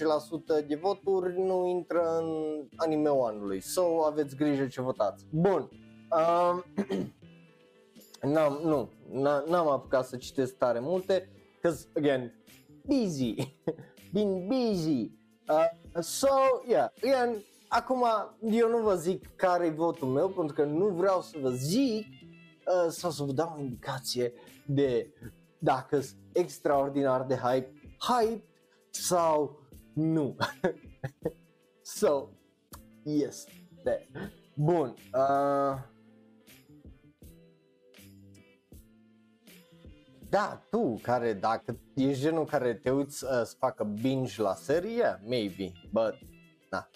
[0.63, 2.29] 10% de voturi nu intră în
[2.77, 5.27] anime-ul anului so aveți grijă ce votați.
[5.31, 5.71] Bun.
[6.11, 6.59] Uh,
[8.23, 8.91] N-am, nu,
[9.47, 11.29] n-am apucat să citesc tare multe,
[11.63, 12.35] cause again,
[12.85, 13.35] busy,
[14.13, 15.11] been busy.
[15.49, 16.29] Uh, so,
[16.67, 18.05] yeah, again, acum
[18.41, 22.07] eu nu vă zic care e votul meu, pentru că nu vreau să vă zic
[22.07, 24.33] uh, sau să vă dau o indicație
[24.67, 25.13] de
[25.59, 28.45] dacă sunt extraordinar de hype, hype
[28.91, 29.61] sau
[29.95, 30.37] nu.
[31.99, 32.29] so,
[33.05, 33.45] yes,
[33.85, 34.01] that.
[34.55, 34.95] Bun.
[35.15, 35.79] Uh,
[40.31, 45.21] Da, tu care dacă ești genul care te uiți uh, să facă binge la serie,
[45.27, 46.15] maybe, but
[46.71, 46.89] na.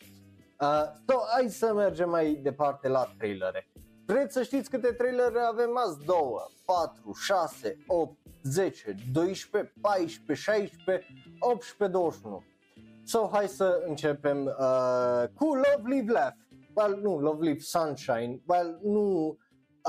[0.60, 3.70] Uh, so, hai să mergem mai departe la trailere.
[4.06, 6.04] Vreți să știți câte trailere avem azi?
[6.04, 6.16] 2,
[6.64, 11.06] 4, 6, 8, 10, 12, 14, 16,
[11.40, 12.42] 18, 21.
[13.04, 16.36] So, hai să începem uh, cu Love Live Laugh.
[16.74, 18.42] Well, nu, Love Live Sunshine.
[18.46, 19.36] Well, nu,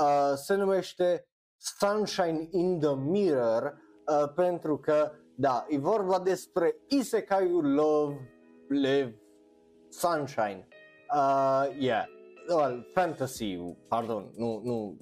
[0.00, 7.50] uh, se numește Sunshine in the Mirror uh, pentru că, da, e vorba despre isekai
[7.50, 8.30] Love,
[8.68, 9.20] Live,
[9.88, 10.68] Sunshine.
[11.14, 12.04] Uh, yeah,
[12.48, 13.56] well, fantasy,
[13.88, 14.96] pardon, nu, nu,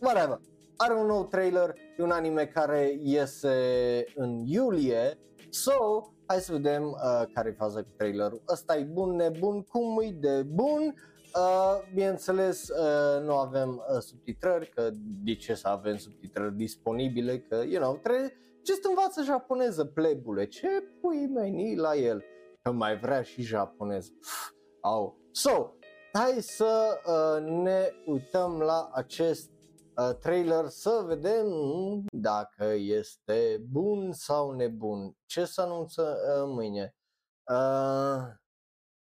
[0.00, 0.40] whatever.
[0.82, 5.18] Are un nou trailer, e un anime care iese în iulie,
[5.50, 5.72] so,
[6.26, 8.42] hai să vedem uh, care e faza cu trailerul.
[8.48, 10.94] Ăsta e bun, nebun, cum e de bun?
[11.34, 14.90] Uh, bineînțeles, uh, nu avem uh, subtitrări, că
[15.24, 20.46] de ce să avem subtitrări disponibile, că, you know, trebuie, ce să învață japoneză, plebule,
[20.46, 20.68] ce
[21.00, 22.24] pui mei la el,
[22.62, 24.12] că mai vrea și japonez.
[24.80, 25.18] Au.
[25.30, 25.72] So,
[26.12, 29.59] hai să uh, ne uităm la acest uh,
[30.20, 31.46] trailer să vedem
[32.12, 35.16] dacă este bun sau nebun.
[35.26, 36.94] Ce să anunță uh, mâine?
[37.50, 38.38] Uh,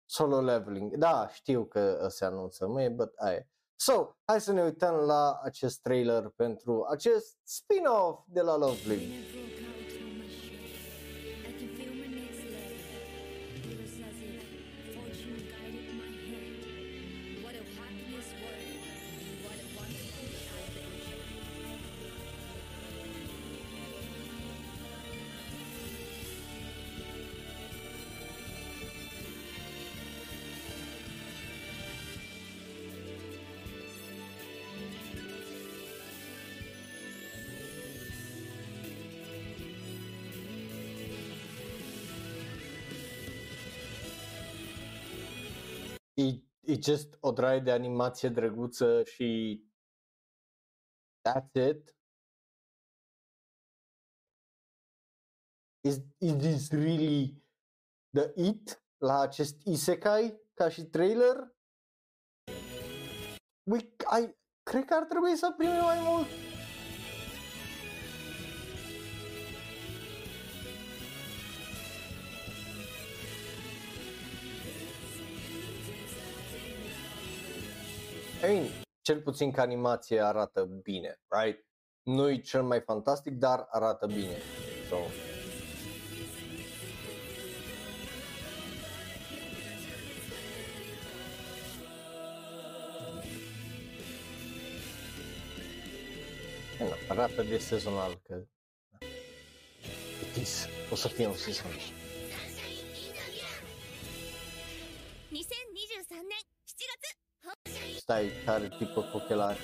[0.04, 0.96] solo leveling.
[0.96, 3.46] Da, știu că se anunță mâine, but aia.
[3.78, 9.04] So, hai să ne uităm la acest trailer pentru acest spin-off de la Lovely.
[9.04, 9.55] E,
[46.76, 49.60] e just o draie de animație drăguță și
[51.28, 51.94] that's it.
[55.80, 57.42] Is, is this really
[58.10, 61.54] the it la acest isekai ca și trailer?
[63.70, 63.78] We,
[64.20, 66.55] I, cred că ar trebui să primim mai mult.
[78.46, 78.66] I mean,
[79.02, 81.66] cel puțin că animație arată bine, right?
[82.02, 84.36] Nu e cel mai fantastic, dar arată bine.
[84.88, 84.96] So,
[96.78, 98.42] Nu, arată de sezonal că
[100.22, 100.66] it is.
[100.90, 101.70] O să fie un sezon.
[108.08, 109.58] Stai, care tipă cu ochelari?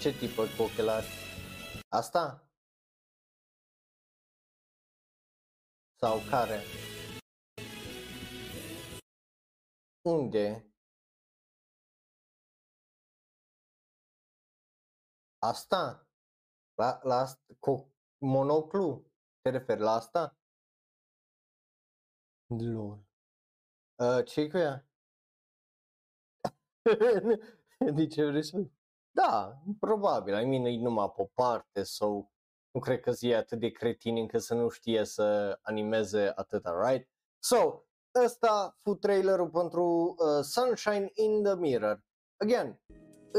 [0.00, 1.06] Ce tipă cu ochelari?
[1.88, 2.48] Asta?
[6.00, 6.58] Sau care?
[10.02, 10.72] Unde?
[15.38, 16.06] Asta?
[16.74, 19.12] La, la asta, cu monoclu?
[19.42, 20.36] Te referi la asta?
[22.46, 22.98] Lol.
[23.98, 24.91] Uh, ce cu ea?
[27.96, 28.62] de ce vrei să...
[29.10, 30.34] Da, probabil.
[30.34, 32.32] I mean, e numai pe o parte sau
[32.70, 37.08] nu cred că zi atât de cretin încât să nu știe să animeze atâta, right?
[37.38, 37.82] So,
[38.24, 42.04] ăsta fu trailerul pentru uh, Sunshine in the Mirror.
[42.36, 42.80] Again,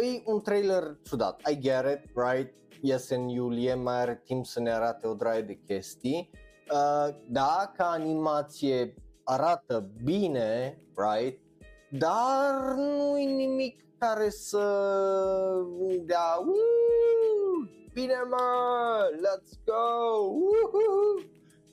[0.01, 1.41] e un trailer ciudat.
[1.49, 2.53] I get it, right?
[2.81, 6.29] Iese în iulie, mai are timp să ne arate o draie de chestii.
[6.71, 11.42] Uh, da, ca animație arată bine, right?
[11.97, 14.59] Dar nu e nimic care să
[16.05, 21.23] dea "Uuu, bine mă, let's go, uhu!"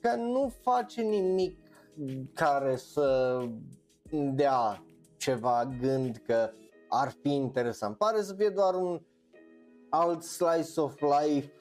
[0.01, 1.59] că nu face nimic
[2.35, 3.39] care să
[4.35, 4.85] dea
[5.17, 6.51] ceva gând că
[6.89, 7.97] ar fi interesant.
[7.97, 9.01] Pare să fie doar un
[9.89, 11.53] alt slice of life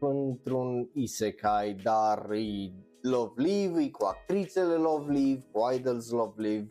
[0.00, 6.70] într-un isekai, dar e Love Live, e cu actrițele Love Live, cu idols Love Live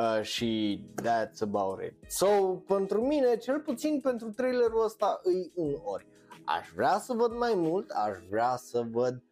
[0.00, 2.10] uh, și that's about it.
[2.10, 2.26] So,
[2.66, 6.06] pentru mine, cel puțin pentru trailerul ăsta, e un ori.
[6.44, 9.22] Aș vrea să văd mai mult, aș vrea să văd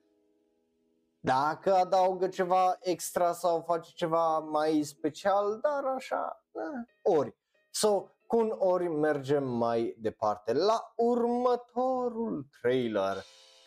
[1.21, 7.37] dacă adaugă ceva extra sau face ceva mai special, dar așa, eh, ori.
[7.71, 13.17] So, cu un ori mergem mai departe la următorul trailer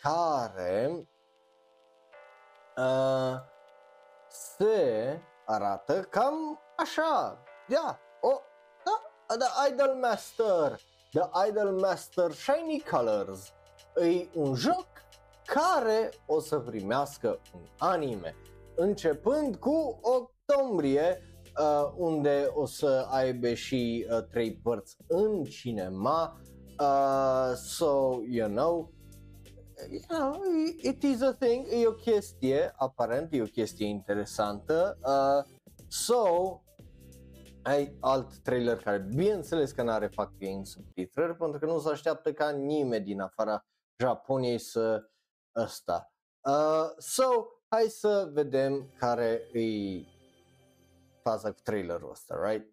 [0.02, 1.08] care
[2.76, 3.34] uh,
[4.28, 8.40] se arată cam așa, ia, o,
[8.84, 10.78] da, The Idol Master,
[11.12, 13.52] The Idol Master Shiny Colors,
[13.96, 14.86] e un joc
[15.46, 18.36] care o să primească un anime,
[18.74, 21.22] începând cu octombrie,
[21.60, 26.40] uh, unde o să aibă și uh, trei părți în cinema,
[26.80, 28.92] uh, so, you know,
[29.90, 30.38] yeah,
[30.82, 34.98] it is a thing, e o chestie, aparent, e o chestie interesantă.
[35.02, 35.52] Uh,
[35.88, 36.60] so,
[37.62, 42.32] ai alt trailer care bineînțeles că nu are fucking subtitrări pentru că nu se așteaptă
[42.32, 43.66] ca nimeni din afara
[44.02, 45.10] Japoniei să
[45.56, 46.12] ăsta.
[46.48, 50.04] Uh, so, hai să vedem care e
[51.22, 52.70] faza cu trailerul ăsta, right?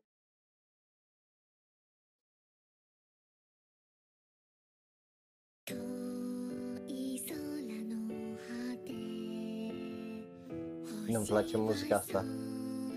[11.07, 12.25] Nu-mi place muzica asta.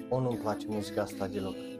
[0.08, 1.71] O, nu-mi place muzica asta deloc.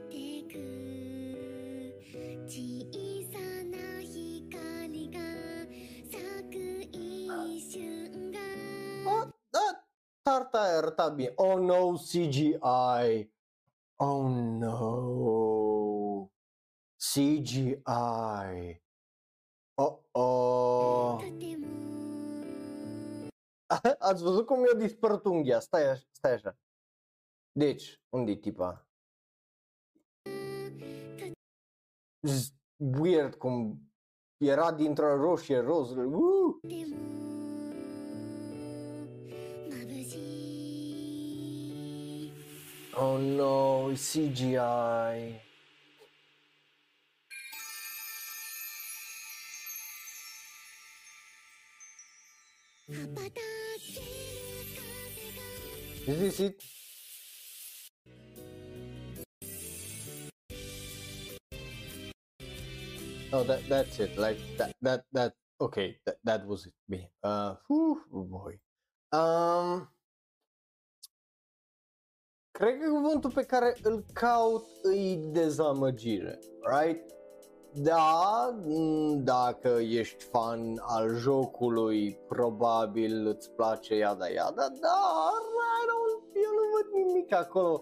[10.33, 11.33] Arta era bine.
[11.35, 13.31] Oh no, CGI.
[13.99, 14.27] Oh
[14.59, 16.31] no.
[16.97, 18.81] CGI.
[19.75, 21.21] Oh oh.
[23.99, 25.59] Ați văzut cum i-a dispărut unghia?
[25.59, 26.57] Stai, stai așa.
[27.51, 28.87] Deci, unde e tipa?
[32.99, 33.81] Weird cum
[34.37, 35.95] era dintr-o roșie roz.
[35.95, 37.32] Uh!
[42.95, 45.33] Oh no, it's CGI.
[56.05, 56.61] Is this it?
[63.33, 64.17] Oh, that that's it.
[64.19, 65.33] Like that that that.
[65.59, 66.73] Okay, that that was it.
[66.87, 67.09] Me.
[67.23, 68.59] Uh, whew, oh boy.
[69.17, 69.87] Um.
[72.59, 77.11] Cred că cuvântul pe care îl caut îi dezamăgire, right?
[77.73, 85.41] Da, m, dacă ești fan al jocului, probabil îți place iada iada, dar
[85.79, 87.81] I don't, eu nu văd nimic acolo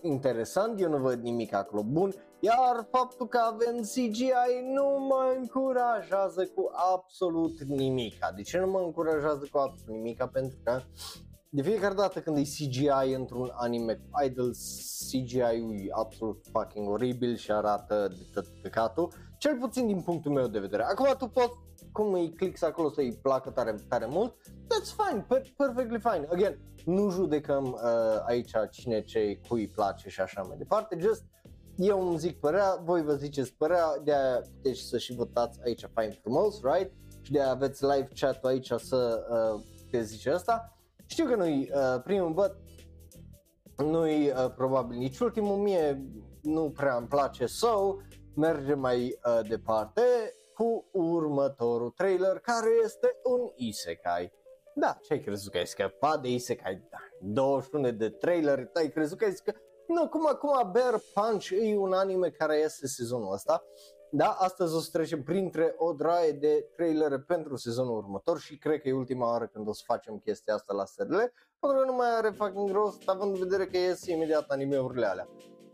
[0.00, 6.46] interesant, eu nu văd nimic acolo bun, iar faptul că avem CGI nu mă încurajează
[6.54, 8.32] cu absolut nimica.
[8.36, 10.26] De ce nu mă încurajează cu absolut nimica?
[10.26, 10.80] Pentru că
[11.54, 14.50] de fiecare dată când e CGI într-un anime cu idol,
[15.08, 20.46] CGI-ul e absolut fucking oribil și arată de tot căcatul, cel puțin din punctul meu
[20.46, 20.82] de vedere.
[20.82, 21.58] Acum tu poți,
[21.92, 26.26] cum îi clicks acolo să-i placă tare, tare mult, that's fine, per- perfectly fine.
[26.30, 31.24] Again, nu judecăm uh, aici cine ce cui îi place și așa mai departe, just
[31.76, 35.84] eu îmi zic părerea, voi vă ziceți părerea, de aia puteți să și votați aici
[35.92, 36.92] fain frumos, right?
[37.20, 40.76] Și de aia aveți live chat-ul aici să uh, puteți zice asta.
[41.12, 42.56] Știu că nu-i uh, primul, but
[43.76, 46.02] nu-i uh, probabil nici ultimul, mie
[46.42, 47.96] nu prea îmi place, so
[48.34, 50.02] mergem mai uh, departe
[50.54, 54.32] cu următorul trailer care este un isekai.
[54.74, 56.86] Da, ce ai crezut că ai scăpat de isekai?
[56.90, 59.61] Da, 21 de trailer, ai crezut că ai scăpat?
[59.86, 63.64] Nu, cum acum Bear Punch e un anime care iese sezonul ăsta.
[64.14, 68.80] Da, astăzi o să trecem printre o draie de trailere pentru sezonul următor și cred
[68.80, 71.16] că e ultima oară când o să facem chestia asta la SRL,
[71.60, 75.28] pentru că nu mai are fucking rost, având în vedere că ies imediat animeurile alea.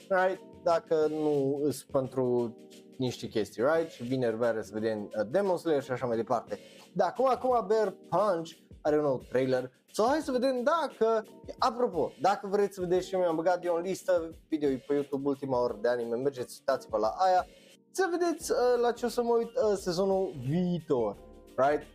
[0.09, 0.41] Right?
[0.63, 2.57] Dacă nu îs pentru
[2.97, 3.91] niște chestii, right?
[3.91, 6.59] Și vineri beară să vedem uh, Demon Slayer și așa mai departe.
[6.95, 8.51] Da, acum, acum Bear Punch
[8.81, 9.71] are un nou trailer.
[9.93, 11.27] So, hai să vedem dacă,
[11.59, 15.63] apropo, dacă vreți să vedeți ce mi-am băgat eu în listă, video pe YouTube ultima
[15.63, 17.47] oră de anime, mergeți, uitați-vă la aia,
[17.91, 21.17] să vedeți uh, la ce o să mă uit uh, sezonul viitor,
[21.57, 21.87] right?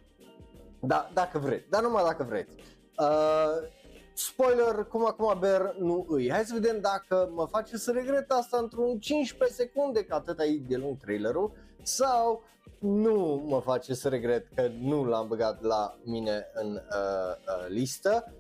[0.80, 2.56] Da, dacă vreți, dar numai dacă vreți.
[3.00, 3.70] Uh,
[4.14, 6.32] spoiler, cum acum Bear nu îi.
[6.32, 10.58] Hai să vedem dacă mă face să regret asta într-un 15 secunde, că atât e
[10.68, 12.44] de lung trailerul, sau
[12.84, 18.34] nu mă face să regret că nu l-am băgat la mine în uh, uh, listă.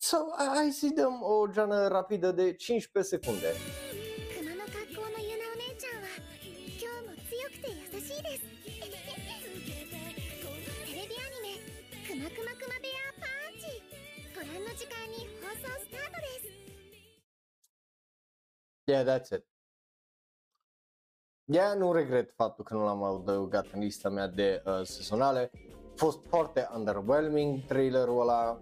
[0.00, 3.46] So, hai să-i dăm o geană rapidă de 15 secunde.
[18.86, 19.57] Yeah, that's it.
[21.50, 25.50] Yeah, nu regret faptul că nu l-am adăugat în lista mea de uh, sezonale.
[25.74, 28.60] A fost foarte underwhelming trailerul ăla.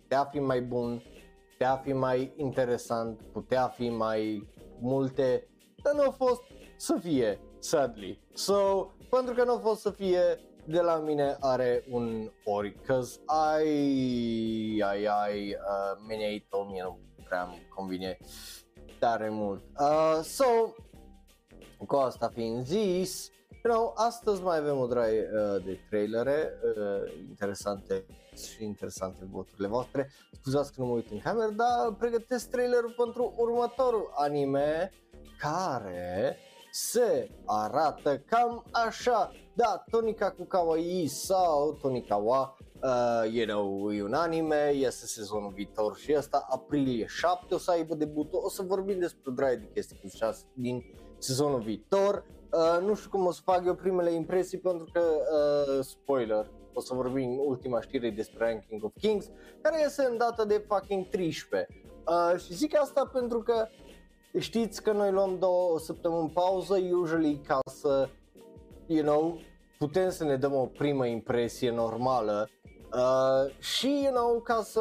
[0.00, 1.02] Putea fi mai bun,
[1.50, 4.48] putea fi mai interesant, putea fi mai
[4.80, 5.48] multe,
[5.82, 6.42] dar nu a fost
[6.76, 8.22] să fie, sadly.
[8.34, 10.20] So, pentru că nu a fost să fie,
[10.64, 13.20] de la mine are un ori, cause
[13.64, 18.18] I, ai, ai, uh, Minato, mie nu prea îmi convine
[18.98, 19.62] tare mult.
[19.80, 20.44] Uh, so,
[21.86, 23.30] cu asta fiind zis,
[23.64, 28.06] you know, astăzi mai avem o draie uh, de trailere uh, interesante
[28.36, 30.10] și interesante voturile voastre.
[30.32, 34.90] Scuzați că nu mă uit în cameră, dar pregătesc trailerul pentru următorul anime
[35.38, 36.36] care
[36.70, 39.32] se arată cam așa.
[39.54, 45.96] Da, Tonika cu Kawaii sau Tonikawa, uh, you know, e un anime, iese sezonul viitor
[45.96, 49.70] și asta, aprilie 7 o să aibă debutul, o să vorbim despre o draie de
[49.74, 50.84] chestii cu șase din
[51.18, 52.24] sezonul viitor.
[52.52, 56.80] Uh, nu știu cum o să fac eu primele impresii pentru că, uh, spoiler, o
[56.80, 61.68] să vorbim ultima știre despre Ranking of Kings, care iese în data de fucking 13.
[62.06, 63.68] Uh, și zic asta pentru că
[64.38, 68.08] știți că noi luăm două săptămâni pauză, usually ca să,
[68.86, 69.38] you know,
[69.78, 72.48] putem să ne dăm o primă impresie normală
[72.94, 74.80] Uh, și, you know, ca să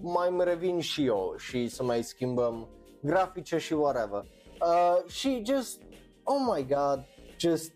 [0.00, 2.68] mai îmi revin și eu și să mai schimbăm
[3.02, 4.24] grafice și whatever.
[4.64, 5.80] Uh, și just,
[6.22, 7.04] oh my god,
[7.38, 7.72] just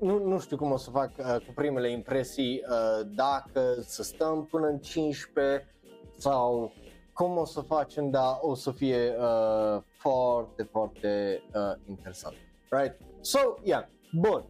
[0.00, 4.44] nu, nu știu cum o să fac uh, cu primele impresii, uh, dacă să stăm
[4.44, 5.74] până în 15
[6.16, 6.72] sau
[7.12, 12.34] cum o să facem, dar o să fie uh, foarte, foarte uh, interesant.
[12.70, 12.96] Right?
[13.20, 14.44] So, yeah, bun.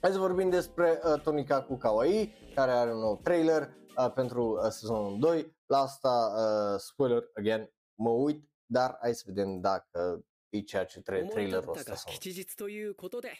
[0.00, 4.60] Hai să vorbim despre uh, Tonika cu Kawaii, care are un nou trailer uh, pentru
[4.62, 5.56] uh, sezonul 2.
[5.66, 11.00] La asta, uh, spoiler, again, mă uit, dar hai să vedem dacă e ceea ce
[11.02, 12.18] trebuie 思い立 trailerul った ăsta が sau nu.
[12.18, 13.32] 吉日ということで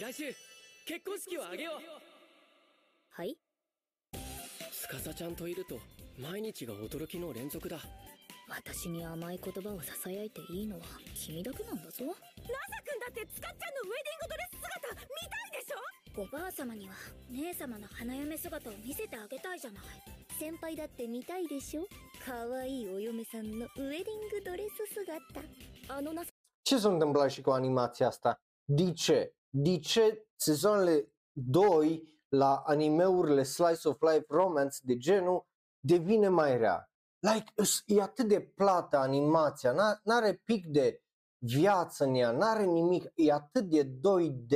[0.00, 0.34] 来週
[0.86, 1.74] 結婚式を挙げよう。
[3.10, 3.36] はい？
[4.72, 5.78] 司ちゃんといると
[6.18, 7.78] 毎日が驚きの連続だ。
[8.48, 11.98] 私に甘い言葉を囁いていいのは君だけなんだぞ。
[11.98, 12.14] 君だ
[13.10, 16.22] ってつかっちゃんのウェディングドレス姿見たいでしょ？
[16.22, 16.94] おばあ様には
[17.30, 19.82] 姉様の花嫁姿を見せてあげたいじゃない
[20.41, 21.87] 先輩だって見たいでしょ
[22.25, 25.41] 可愛いお嫁さんのウェディングドレス姿
[25.97, 26.23] あのな
[26.63, 28.41] Ce s-a întâmplat și cu animația asta?
[28.65, 29.33] De ce?
[29.49, 35.45] De ce sezoanele 2 la animeurile Slice of Life Romance de genul
[35.79, 36.91] devine mai rea?
[37.19, 41.01] Like, îs- e atât de plată animația, n- n-are pic de
[41.45, 44.55] viață în ea, n-are nimic, e atât de 2D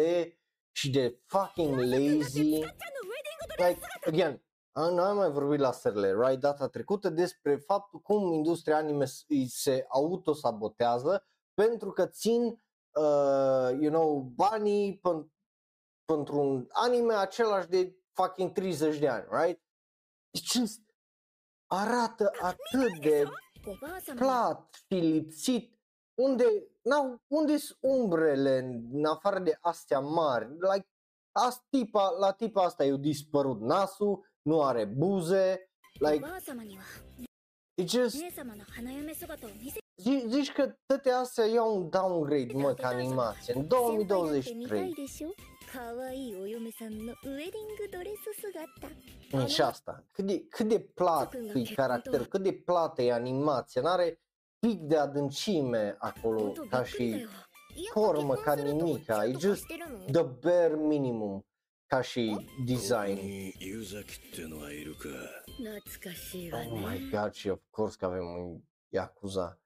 [0.71, 2.31] și de fucking lazy.
[2.33, 4.39] ちゃんのウェディングドレ Like, again, a-
[4.76, 9.04] noi am mai vorbit la SRL, right, data trecută, despre faptul cum industria anime
[9.46, 15.00] se autosabotează pentru că țin, uh, you know, banii
[16.04, 19.62] pentru un anime același de fucking 30 de ani, right?
[20.30, 20.80] Deci Just
[21.66, 23.24] arată atât de
[24.14, 25.78] plat și lipsit
[26.14, 26.44] unde
[26.82, 28.58] n-au, unde sunt umbrele
[28.92, 30.46] în afară de astea mari?
[30.46, 30.88] Like,
[31.32, 36.20] as tipa, la tipa asta i-a dispărut nasul, nu are buze, like,
[37.74, 38.14] it just,
[39.96, 44.94] zi, zici că toate astea iau un downgrade, mă, ca animație, în 2023.
[49.32, 53.82] Mm, și asta, cât de, cât de plat e caracter, cât de plată e animația,
[53.82, 54.20] n-are
[54.58, 57.26] pic de adâncime acolo ca și
[57.92, 59.66] formă, ca nimica, e just
[60.12, 61.45] the bare minimum
[61.86, 63.18] ca și design.
[66.72, 69.60] Oh my god, și of course că avem un Yakuza.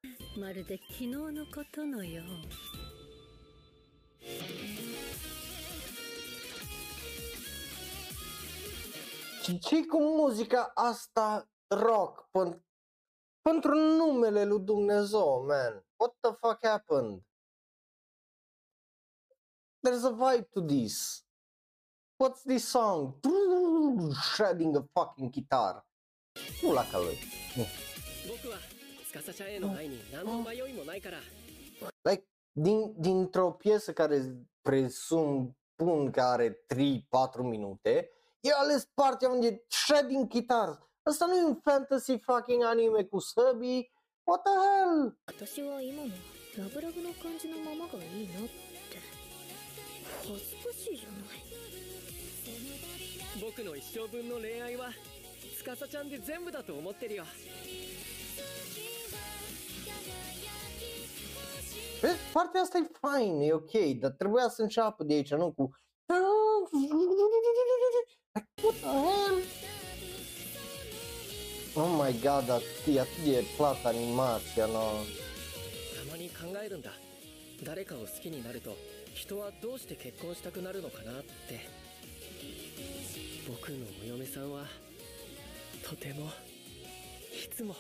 [9.42, 12.64] Și ce cu muzica asta rock pentru,
[13.40, 15.86] pentru numele lui Dumnezeu, man?
[15.96, 17.22] What the fuck happened?
[19.82, 21.24] There's a vibe to this.
[22.19, 23.15] What's this song?
[24.34, 25.84] Shredding a fucking guitar.
[26.63, 27.17] Nu la ca lui.
[28.28, 28.57] 僕は
[29.13, 31.17] 司ちゃんへの愛に何の迷いもないから
[32.03, 34.21] Like, din, dintr-o piesă care
[34.61, 38.09] presupun că are 3-4 minute,
[38.41, 40.78] eu ales partea unde shredding guitars.
[41.03, 43.93] Asta nu e un fantasy fucking anime cu săbii.
[44.23, 45.17] What the hell?
[45.26, 46.13] 私は今の
[46.57, 48.97] ラブラブの感じのままがいいなって
[50.23, 51.09] 恥ずかしいじゃない
[53.57, 54.90] 僕の一生分の恋愛は
[55.59, 57.24] 司ちゃんで全部だと思ってるよ。
[62.01, 65.72] ファルティアファインオケーだったらスンシャプでいいじゃんこ
[66.09, 66.16] うん
[71.74, 74.78] Oh my god, だってやってプラタにマーチやなた
[76.09, 76.92] まに考えるんだ。
[77.64, 78.76] 誰かを好きになると
[79.12, 81.80] 人はどうして結婚したくなるのかなって。
[83.49, 84.65] 僕のお嫁さんは
[85.84, 86.30] とても
[87.32, 87.76] いつも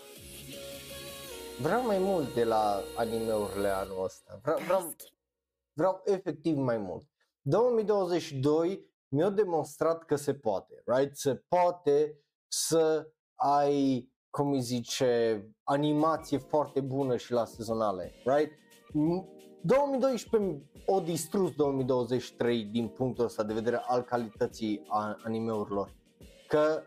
[1.61, 4.39] Vreau mai mult de la animeurile anul ăsta.
[4.43, 5.13] Vreau, 大 vreau, 好き
[5.73, 7.09] vreau efectiv mai mult.
[7.41, 11.17] 2022 mi-a demonstrat că se poate, right?
[11.17, 18.51] Se poate să ai, cum îi zice, animație foarte bună și la sezonale, right?
[19.60, 25.94] M- 2012 o distrus 2023 din punctul ăsta de vedere al calității a animeurilor.
[26.48, 26.82] Că,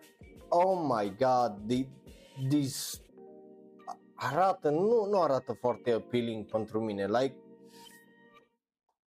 [0.49, 1.87] oh my god, the,
[2.49, 3.01] this
[4.15, 7.35] arată, nu, nu arată foarte appealing pentru mine, like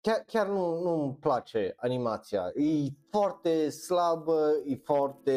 [0.01, 5.34] chiar, chiar nu, nu îmi place animația, e foarte slabă, e foarte...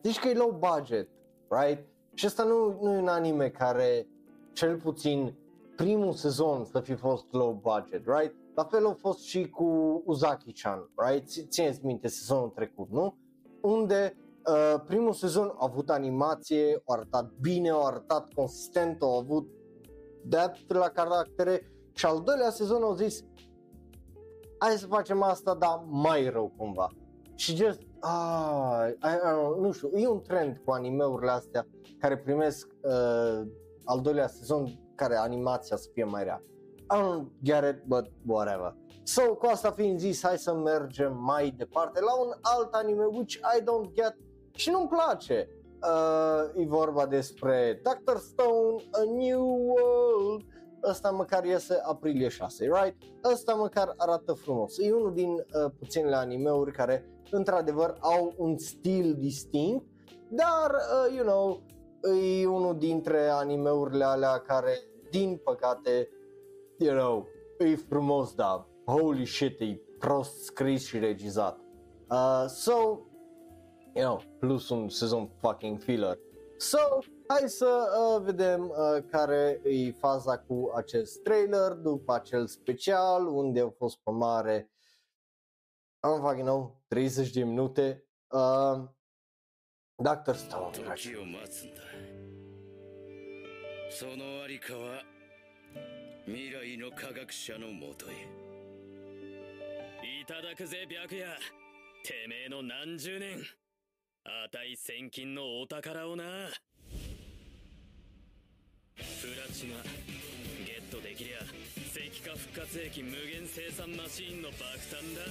[0.00, 1.08] Deci că e low budget,
[1.48, 1.86] right?
[2.14, 4.08] Și asta nu, nu e un anime care,
[4.56, 5.34] cel puțin
[5.76, 8.34] primul sezon să fi fost low budget, right?
[8.54, 9.64] La fel a fost și cu
[10.06, 11.26] Uzaki-chan, right?
[11.28, 13.16] Ți- Țineți minte sezonul trecut, nu?
[13.60, 14.16] Unde
[14.48, 19.48] uh, primul sezon a avut animație, a arătat bine, a arătat consistent, a avut
[20.24, 23.24] depth la caractere și al doilea sezon au zis
[24.58, 26.88] hai să facem asta, dar mai rău cumva.
[27.34, 31.66] Și just, ah, I, I, nu știu, e un trend cu animeurile astea
[31.98, 33.46] care primesc uh,
[33.86, 36.42] al doilea sezon care animația să fie mai rea.
[36.92, 38.76] I don't get it, but whatever.
[39.02, 43.34] So, cu asta fiind zis, hai să mergem mai departe la un alt anime which
[43.34, 44.16] I don't get
[44.50, 45.48] și nu-mi place.
[45.82, 50.44] Uh, e vorba despre Doctor Stone, A New World.
[50.84, 52.96] Ăsta măcar iese aprilie 6, right?
[53.32, 54.78] Ăsta măcar arată frumos.
[54.78, 59.84] E unul din uh, puținele animeuri care într-adevăr au un stil distinct,
[60.28, 61.62] dar, uh, you know,
[62.14, 64.78] e unul dintre animeurile alea care,
[65.10, 66.08] din păcate,
[66.78, 67.26] you know,
[67.58, 71.60] e frumos, dar holy shit, e prost scris și regizat.
[72.10, 72.72] Uh, so,
[73.94, 76.18] you know, plus un sezon fucking filler.
[76.56, 76.78] So,
[77.26, 83.60] hai să uh, vedem uh, care e faza cu acest trailer după acel special unde
[83.60, 84.70] au fost pe mare
[86.06, 88.04] I don't fucking know, 30 de minute.
[88.30, 88.88] Uh,
[89.98, 90.34] Dr.
[90.34, 90.72] Stone.
[90.94, 91.80] 時を待つんだ。
[93.88, 95.02] そのありかは
[96.26, 98.28] 未来の科学者のもとへ。
[100.20, 101.26] いただくぜ白夜。
[102.04, 103.42] てめえの何十年。
[104.52, 106.24] 値千金のお宝をな。
[108.96, 109.76] プラチナ
[110.66, 114.60] ゲットできりゃ石化復活液無限生産マシーンの爆
[114.92, 115.22] 誕だ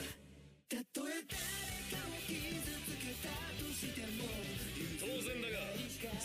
[5.06, 5.70] 当然だが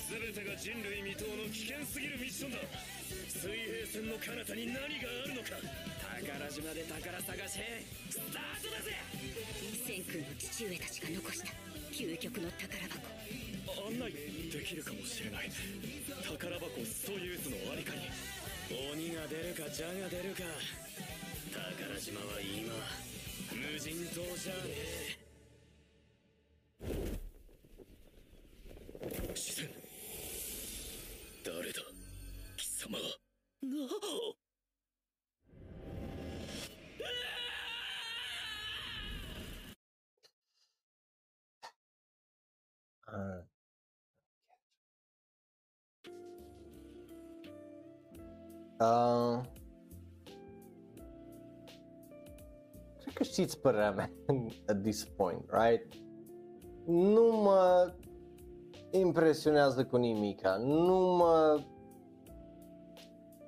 [0.09, 2.65] 全てが人類未踏の危険すぎるミッションだ。
[3.29, 5.61] 水平線の彼方に何があるのか。
[5.61, 8.97] 宝島で宝探し編スタートだぜ！
[9.85, 11.53] 千空の父上たちが残した。
[11.93, 13.05] 究極の宝箱。
[13.85, 14.17] 案内
[14.49, 15.53] できるかもしれない。
[16.25, 18.09] 宝箱ソユーズのありかに。
[18.97, 20.49] 鬼が出るか蛇が出るか。
[21.53, 22.73] 宝島は今
[23.53, 24.73] 無人島じゃね
[26.81, 27.20] え
[29.40, 29.70] 視線
[31.44, 31.82] 誰だ
[32.58, 33.04] 貴様は
[33.62, 34.46] なあ
[43.08, 43.44] Uh,
[48.80, 49.42] uh,
[53.00, 54.10] cred că știți părerea mea
[54.68, 55.94] at this point, right?
[56.86, 57.94] Nu mă
[58.91, 61.61] impresionează cu nimica, nu mă...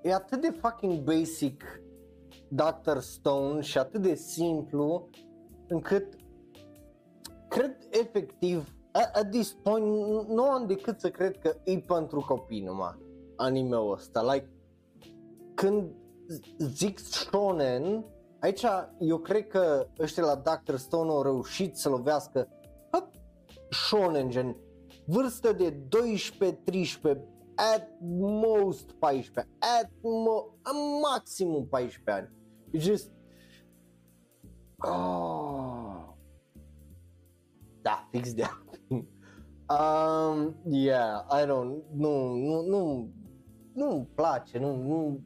[0.02, 1.64] E atât de fucking basic
[2.48, 2.98] Dr.
[2.98, 5.08] Stone și atât de simplu
[5.68, 6.14] încât
[7.48, 12.24] cred efectiv at, at this point nu- nu am decât să cred că e pentru
[12.28, 12.98] copii numai
[13.36, 14.32] anime-ul ăsta.
[14.32, 14.48] Like,
[15.54, 15.90] când
[16.32, 18.04] z- zic shonen,
[18.40, 18.64] aici
[18.98, 20.34] eu cred că ăștia la
[20.64, 20.74] Dr.
[20.74, 22.48] Stone au reușit să lovească
[22.92, 23.08] hop,
[23.70, 24.56] shonen gen
[25.12, 27.18] vârstă de 12-13
[27.54, 27.88] at
[28.20, 29.48] most 14
[29.80, 30.54] at mo-
[31.02, 32.30] maximum 14 ani.
[32.70, 33.12] E just
[34.78, 36.10] oh.
[37.82, 38.42] Da, fix de
[39.68, 43.10] Um, yeah, I don't, nu, nu, nu,
[43.74, 45.20] nu-mi place, nu, nu,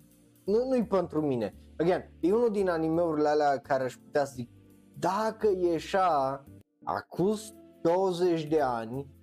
[0.44, 1.54] nu, nu-i pentru mine.
[1.78, 4.50] Again, e unul din animeurile alea care aș putea să zic,
[4.98, 6.44] dacă ieșea
[6.84, 9.15] acus 20 de ani,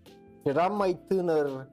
[0.44, 1.70] eram mai tânăr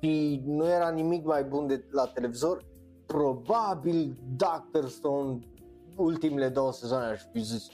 [0.00, 2.64] și nu era nimic mai bun de la televizor,
[3.06, 4.86] probabil Dr.
[4.86, 5.38] Stone
[5.96, 7.66] ultimele două sezoane aș fi zis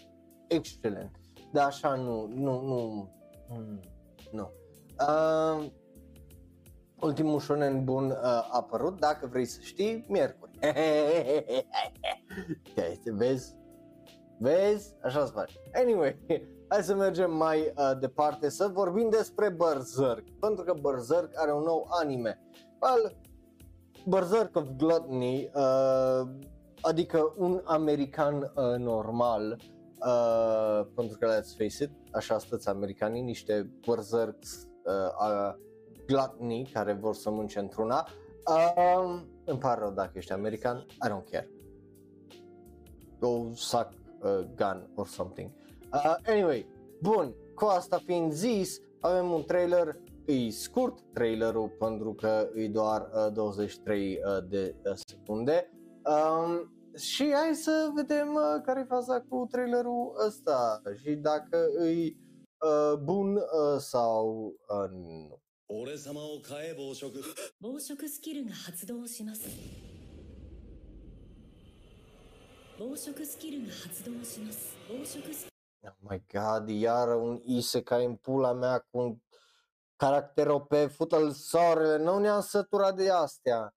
[0.46, 1.10] excelent.
[1.52, 3.08] Dar așa nu, nu, nu,
[3.48, 3.80] mm,
[4.32, 4.50] nu.
[5.00, 5.66] Uh,
[7.00, 10.58] ultimul shonen bun uh, a apărut, dacă vrei să știi, miercuri.
[12.70, 13.56] okay, vezi?
[14.38, 14.96] Vezi?
[15.02, 15.54] Așa se face.
[15.74, 16.16] Anyway,
[16.68, 21.62] hai să mergem mai uh, departe să vorbim despre Berserk, pentru că Berserk are un
[21.62, 22.40] nou anime.
[22.80, 23.16] Well,
[24.06, 26.28] Berserk of Gluttony, uh,
[26.80, 29.58] adică un american uh, normal,
[30.06, 34.92] uh, pentru că let's face it, așa stăți americanii, niște Berserks uh,
[35.28, 35.54] uh,
[36.06, 38.06] Gluttony care vor să mânce într-una.
[38.46, 41.50] Uh, îmi pare rău dacă ești american, I don't care.
[43.18, 43.88] Go suck
[44.22, 45.50] a gun or something.
[45.50, 45.63] Uh,
[46.25, 46.65] anyway,
[47.01, 53.01] bun, cu asta fiind zis, avem un trailer, e scurt trailerul pentru că e doar
[53.01, 55.71] uh, 23 uh, de uh, secunde.
[56.03, 62.17] Um, și hai să vedem uh, care e faza cu trailerul ăsta și dacă îi
[62.59, 65.39] uh, bun uh, sau uh, nu.
[65.71, 67.23] 俺様を変え暴食
[67.61, 69.47] 暴食スキルが発動します
[72.79, 75.52] 暴食スキルが発動します暴食ス
[75.86, 79.16] Oh my god, iară un isekai în pula mea cu un
[79.96, 83.74] caracterul pe fută soarele, nu ne-am săturat de astea.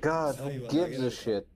[0.00, 1.46] God, who gives a shit?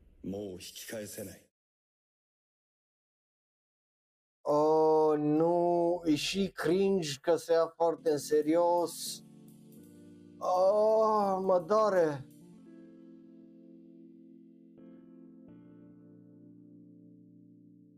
[4.47, 9.23] Oh, nu, e și cringe că se ia foarte în serios.
[10.47, 12.27] Oh, mă doare.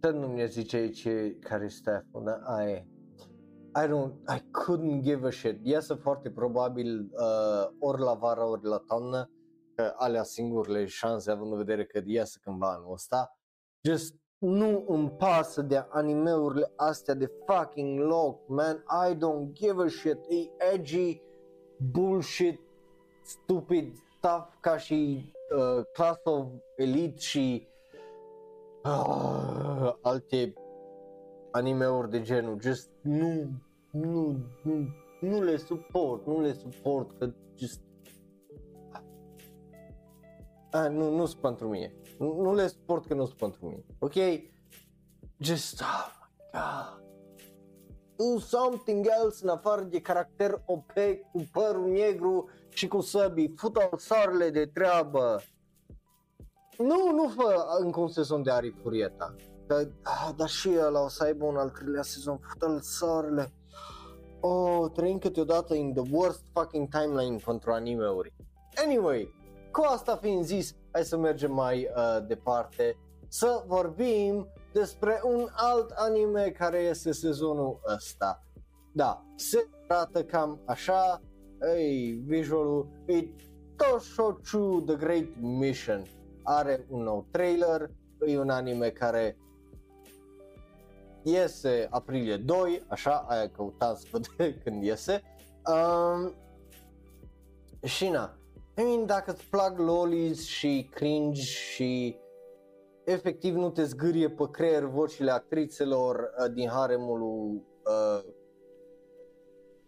[0.01, 1.09] Să nu mi zice aici
[1.41, 2.87] care e Stefan, dar aia e.
[3.85, 5.59] I don't, I couldn't give a shit.
[5.63, 9.31] Iasă foarte probabil uh, ori la vară, ori la toamnă,
[9.75, 13.39] că alea singurele șanse, având în vedere că iasă cândva anul ăsta.
[13.83, 18.85] Just nu îmi pasă de animeurile astea de fucking loc, man.
[19.09, 20.19] I don't give a shit.
[20.29, 21.23] E edgy,
[21.79, 22.61] bullshit,
[23.23, 26.47] stupid stuff ca și uh, Class of
[26.77, 27.67] Elite și
[28.85, 30.53] uh, alte
[31.51, 32.61] animeuri de genul.
[32.61, 33.51] Just nu,
[33.91, 34.89] nu, nu,
[35.21, 37.81] nu le suport, nu le suport că just
[40.71, 41.95] a, nu, nu sunt pentru mine.
[42.19, 43.85] Nu, nu le suport că nu sunt pentru mine.
[43.99, 44.15] Ok?
[45.39, 47.06] Just, oh my god.
[48.17, 50.93] Do something else în afară de caracter OP
[51.33, 53.55] cu părul negru și cu săbii.
[53.57, 55.43] Fută soarele de treabă.
[56.79, 59.35] Nu, nu fă încă un sezon de Ari Furieta.
[59.67, 62.39] Că, ah, dar și ăla o să aibă un al treilea sezon.
[62.43, 63.53] Fută-l soarele.
[64.41, 68.33] Oh, trăim câteodată in the worst fucking timeline pentru animeuri.
[68.85, 69.35] Anyway,
[69.73, 72.97] cu asta fiind zis, hai să mergem mai uh, departe
[73.29, 74.49] să vorbim
[74.79, 78.45] despre un alt anime care este sezonul ăsta.
[78.93, 81.23] Da, se arată cam așa,
[81.77, 83.29] ei, visualul, e
[83.77, 86.03] Toshochu The Great Mission.
[86.43, 87.91] Are un nou trailer,
[88.27, 89.37] e un anime care
[91.23, 94.27] iese aprilie 2, așa, aia căutați să văd
[94.65, 95.23] când iese.
[95.67, 96.35] Um,
[97.85, 98.39] și na,
[98.79, 102.17] I mean, dacă îți plac lolis și cringe și
[103.07, 108.25] efectiv nu te zgârie pe creier vocile actrițelor uh, din haremul lui uh,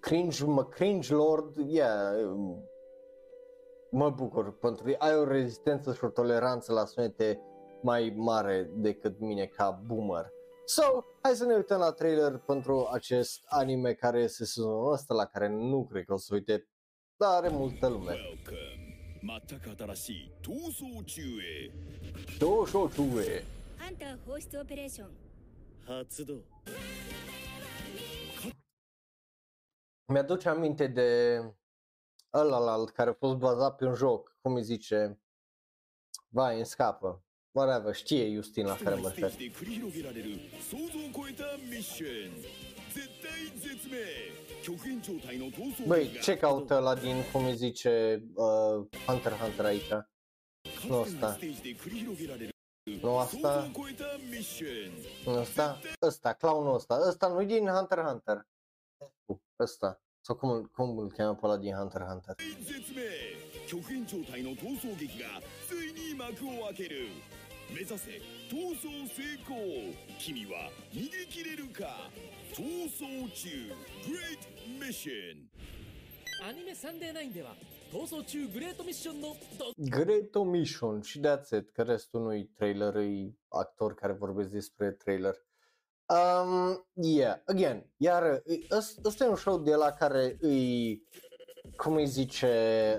[0.01, 2.65] cringe, mă cringe lord, yeah, um,
[3.91, 7.41] mă bucur pentru ai o rezistență și o toleranță la sunete
[7.83, 10.33] mai mare decât mine ca boomer.
[10.65, 10.83] So,
[11.23, 15.49] hai să ne uităm la trailer pentru acest anime care este sezonul ăsta la care
[15.49, 16.69] nu cred că o să uite,
[17.17, 18.13] dar are multă lume.
[18.13, 18.78] Welcome
[19.23, 21.71] 全く新しい逃走中へ。
[22.39, 23.45] 逃走中へ。
[23.77, 25.09] ハンター放出オペレーション。
[25.89, 26.43] 発動
[30.11, 31.41] Mi-aduce aminte de
[32.33, 35.21] ălalt care a fost bazat pe un joc, cum îi zice,
[36.29, 39.33] vai, îmi scapă, whatever, știe Justin la care mă refer.
[45.87, 49.89] Băi, check out ăla din, cum îi zice, uh, Hunter Hunter aici.
[50.89, 51.39] Nu asta.
[53.03, 53.71] Nu asta.
[55.25, 55.81] Nu asta.
[56.03, 56.99] Ăsta, clownul ăsta.
[57.09, 58.47] Ăsta nu din Hunter Hunter.
[59.59, 60.01] Ăsta.
[60.21, 62.35] Sau cum, cum îl cheamă pe ăla din Hunter Hunter.
[63.69, 65.27] 極限状態の逃走劇が
[65.69, 67.09] ついに幕を開ける
[67.69, 68.17] 目指せ
[68.49, 72.09] 逃走成功君は逃げ切れるか
[72.57, 73.05] 逃走
[73.37, 73.51] 中
[74.09, 75.48] Great Mission
[76.48, 77.56] アニメサンデーナインでは
[77.92, 85.36] 逃走中グレートミッションのド Great Omission și that's it, că restul nu-i trailer, e actori care vorbesc despre trailer.
[86.08, 91.02] Um, yeah, again, iar e- ăs- ăsta e un show de la care îi,
[91.76, 92.48] cum îi zice,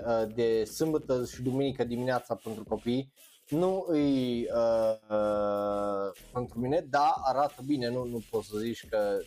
[0.07, 3.13] uh, de sâmbătă și duminică dimineața pentru copii,
[3.49, 9.19] nu îi uh, uh, pentru mine, da, arată bine, nu, nu poți să zici că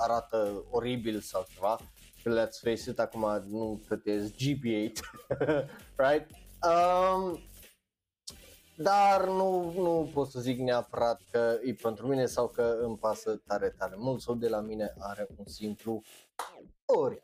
[0.00, 1.80] arată oribil sau ceva,
[2.20, 4.92] let's face it, acum nu plătesc GP8,
[6.08, 6.26] right?
[6.62, 7.40] Um,
[8.76, 13.42] dar nu, nu pot să zic neapărat că e pentru mine sau că îmi pasă
[13.46, 16.02] tare tare mult sau de la mine are un simplu
[16.84, 17.22] ori.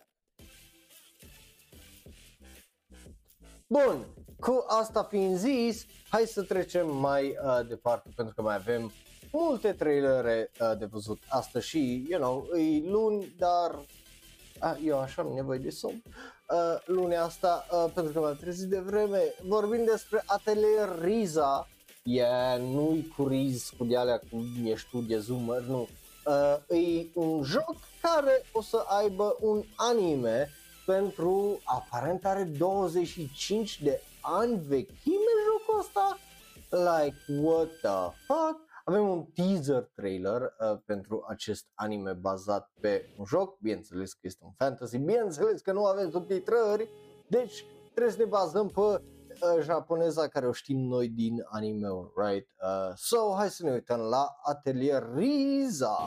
[3.66, 4.06] Bun,
[4.40, 8.92] cu asta fiind zis, hai să trecem mai uh, departe pentru că mai avem
[9.32, 13.78] multe trailere uh, de văzut astăzi și, you know, e luni, dar
[14.58, 16.02] A, eu așa am nevoie de somn.
[16.48, 21.68] Uh, lunea asta, uh, pentru că m-am trezit de vreme, vorbim despre Atelier Riza.
[22.02, 25.88] Yeah, nu-i cu Riz, cu de alea, cu ești tu de zoomer, nu.
[26.26, 30.50] Uh, e un joc care o să aibă un anime
[30.86, 36.18] pentru, aparent are 25 de ani vechime jocul ăsta.
[36.70, 38.65] Like, what the fuck?
[38.88, 44.44] Avem un teaser trailer uh, pentru acest anime bazat pe un joc, bineînțeles că este
[44.44, 46.88] un fantasy, bineînțeles că nu avem subtitrări,
[47.28, 47.64] deci
[47.94, 49.00] trebuie să ne bazăm pe uh,
[49.62, 52.48] japoneza care o știm noi din anime right?
[52.62, 55.98] Uh, so, hai să ne uităm la Atelier Riza.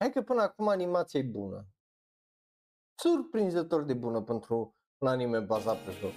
[0.00, 1.66] Hai că până acum animația e bună.
[2.94, 6.12] Surprinzător de bună pentru un anime bazat pe joc.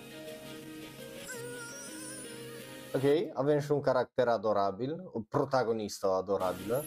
[2.96, 6.84] Ok, avem și un caracter adorabil, o protagonistă adorabilă.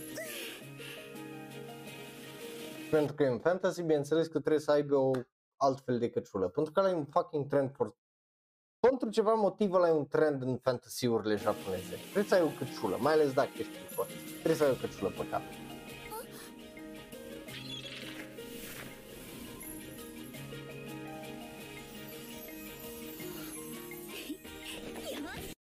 [2.90, 5.10] Pentru că e un fantasy, bineînțeles că trebuie să aibă o
[5.56, 6.48] altfel de căciulă.
[6.48, 7.96] Pentru că ăla e un fucking trend for...
[8.78, 11.94] Pentru ceva motiv ăla e un trend în fantasy-urile japoneze.
[12.02, 14.06] Trebuie să ai o căciulă, mai ales dacă ești tricot.
[14.30, 15.42] Trebuie să ai o căciulă pe cap.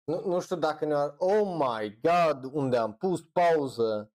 [0.08, 4.12] Nu, nu știu dacă ne Oh my god, unde am pus pauză.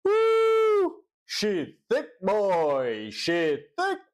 [0.00, 1.04] Woo!
[1.24, 4.12] Shit, thick boy, shit, thick.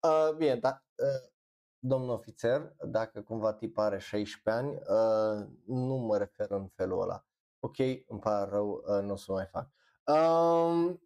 [0.00, 1.30] Uh, bine, da, uh,
[1.78, 7.26] domnul ofițer, dacă cumva tip are 16 ani, uh, nu mă refer în felul ăla.
[7.60, 9.68] Ok, îmi pare rău, uh, nu o să mai fac.
[10.04, 11.02] Um,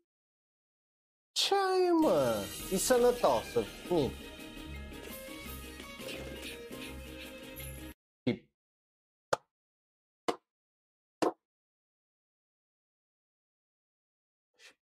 [1.32, 2.34] ce ai, mă?
[2.72, 3.60] E sănătoasă.
[3.90, 4.31] Nici.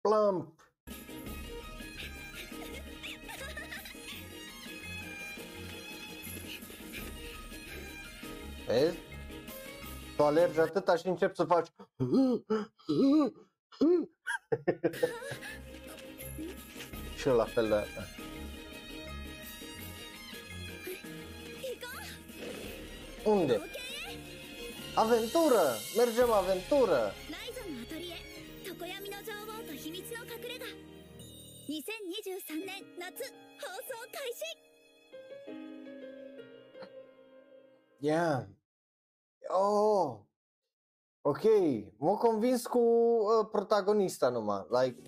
[0.08, 0.47] Plump.
[8.68, 8.97] Vezi?
[10.16, 11.68] Tu alergi atâta și începi să faci
[17.18, 17.88] și la fel de
[23.26, 23.62] Unde?
[24.95, 25.62] Aventură!
[25.97, 27.14] Mergem aventură!
[31.66, 33.07] 2023年夏
[33.59, 34.43] 放送開始
[38.01, 38.49] Yeah.
[39.49, 40.26] Oh.
[41.24, 41.45] Ok,
[41.99, 45.03] m-a convins cu uh, protagonista numai, like...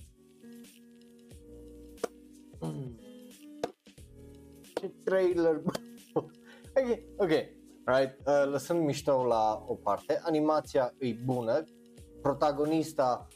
[2.61, 2.99] Mm.
[4.75, 5.63] Ce trailer,
[6.77, 7.31] Ok, ok,
[7.85, 11.65] right, uh, lăsând mișto la o parte, animația e bună,
[12.23, 13.27] protagonista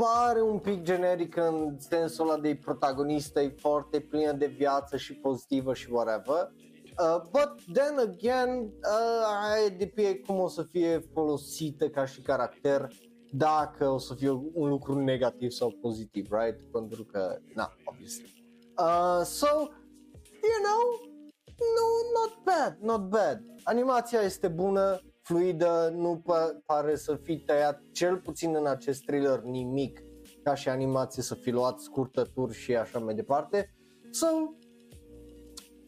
[0.00, 5.14] pare un pic generic în sensul ăla de protagonistă, e foarte plină de viață și
[5.14, 6.52] pozitivă și whatever.
[6.98, 12.88] Uh, but then again, uh, depinde cum o să fie folosită ca și caracter,
[13.32, 16.70] dacă o să fie un lucru negativ sau pozitiv, right?
[16.72, 18.44] Pentru că, na, obviously.
[18.78, 19.46] Uh, so,
[20.42, 21.10] you know,
[21.76, 21.86] no,
[22.16, 23.42] not bad, not bad.
[23.62, 26.22] Animația este bună, fluidă, nu
[26.66, 30.00] pare să fi tăiat, cel puțin în acest thriller, nimic
[30.42, 33.74] ca și animație să fi luat scurtături și așa mai departe.
[34.10, 34.26] So,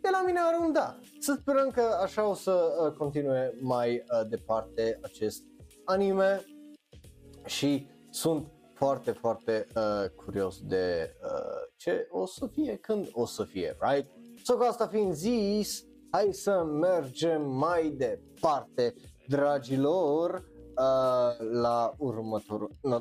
[0.00, 0.98] de la mine are un da.
[1.20, 5.42] Să sperăm că așa o să uh, continue mai uh, departe acest
[5.84, 6.44] anime
[7.44, 13.44] și sunt foarte, foarte uh, curios de uh, ce o să fie, când o să
[13.44, 14.10] fie, right?
[14.44, 18.94] So, cu asta fiind zis, hai să mergem mai departe
[19.26, 20.34] dragilor,
[20.76, 22.70] uh, la următorul...
[22.82, 23.00] No,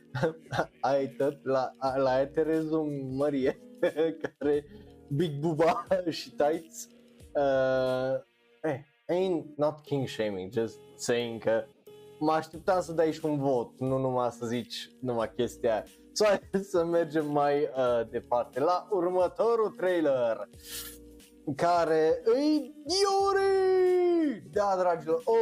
[0.80, 2.80] ai tot la, la Eterezu
[3.16, 3.60] Marie,
[4.22, 4.64] care
[5.08, 6.88] Big Buba și Tights.
[7.34, 8.20] Uh,
[8.62, 11.64] eh, ain't not king shaming, just saying că
[12.18, 15.84] mă așteptam să dai și un vot, nu numai să zici numai chestia
[16.18, 18.60] So, hai să mergem mai uh, departe.
[18.60, 20.48] La următorul trailer
[21.54, 24.42] care îi Yuri!
[24.52, 25.34] Da, dragilor, o,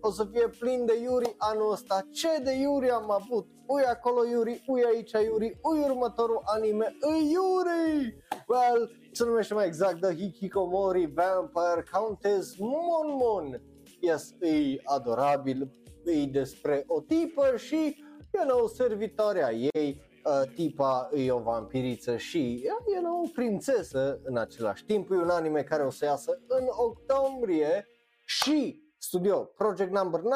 [0.00, 2.06] o să fie plin de Yuri anul ăsta.
[2.10, 3.46] Ce de Yuri am avut?
[3.66, 8.24] Ui acolo Yuri, ui aici Yuri, ui următorul anime, îi Yuri!
[8.48, 13.62] Well, se numește mai exact The Hikikomori Vampire Countess Mon Mon.
[14.00, 15.70] Yes, e adorabil,
[16.04, 22.62] e despre o tipă și, you know, servitoarea ei uh, tipa e o vampiriță și
[22.64, 22.70] e
[23.24, 25.10] o prințesă în același timp.
[25.10, 27.86] E un anime care o să iasă în octombrie
[28.24, 30.32] și studio Project Number 9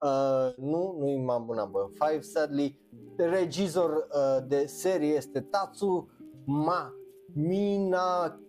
[0.00, 2.80] Uh, nu, nu e Mambo Number 5, sadly.
[3.16, 6.08] Regizor uh, de serie este Tatsu
[6.44, 6.92] Ma
[7.34, 8.40] Mina,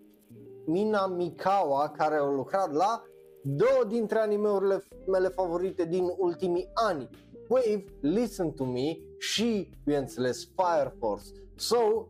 [0.65, 3.03] Mina Mikawa, care a lucrat la
[3.43, 7.09] două dintre animeurile mele favorite din ultimii ani.
[7.49, 11.25] Wave, Listen to Me și, bineînțeles, Fire Force.
[11.55, 12.07] So,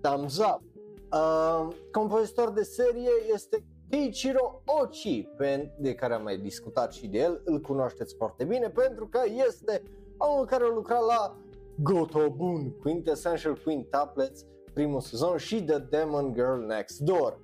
[0.00, 0.62] thumbs up.
[1.12, 5.28] Uh, compozitor de serie este Keiichiro Ochi,
[5.78, 9.82] de care am mai discutat și de el, îl cunoașteți foarte bine pentru că este
[10.16, 11.36] omul care a lucrat la
[11.82, 17.40] Gotobun, Quintessential Queen Tablets, primul sezon și The Demon Girl Next Door.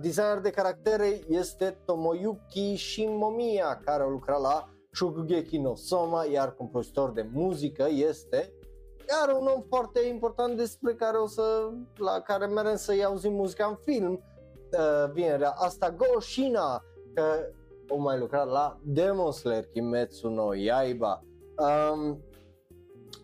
[0.00, 7.12] Designer de caractere este Tomoyuki Shimomiya, care a lucrat la Shokugeki no Soma, iar compozitor
[7.12, 8.52] de muzică este
[9.08, 13.66] iar un om foarte important despre care o să, la care merem să-i auzim muzica
[13.66, 16.84] în film, uh, vinerea asta Goshina,
[17.14, 17.22] că
[17.88, 21.24] o mai lucrat la Demon Slayer Kimetsu no Yaiba.
[21.56, 22.24] Um,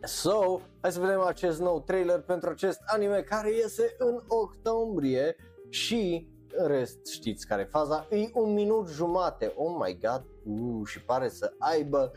[0.02, 5.36] so, hai să vedem acest nou trailer pentru acest anime care iese în octombrie
[5.68, 10.87] și în rest știți care e faza, e un minut jumate, oh my god, uh,
[10.87, 12.11] și pare să aibă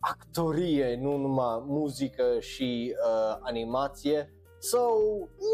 [0.00, 4.32] actorie, nu numai muzică și uh, animație.
[4.60, 4.78] So,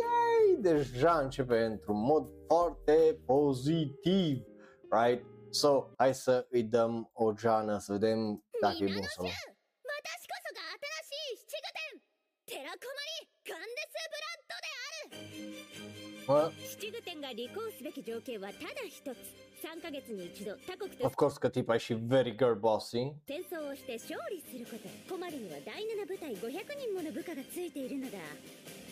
[0.01, 4.43] yay, deja începe într-un mod foarte pozitiv,
[4.91, 5.25] right?
[5.51, 9.31] So, hai să îi dăm o geană să vedem dacă e bun sau nu.
[10.05, 12.01] 私こそが新しい七具天
[12.47, 19.19] テラコマリガンデスブラッドである Well, 七具天が履行すべき条件はただ一つ
[21.04, 23.14] Of course, Katipa, she very girl bossy.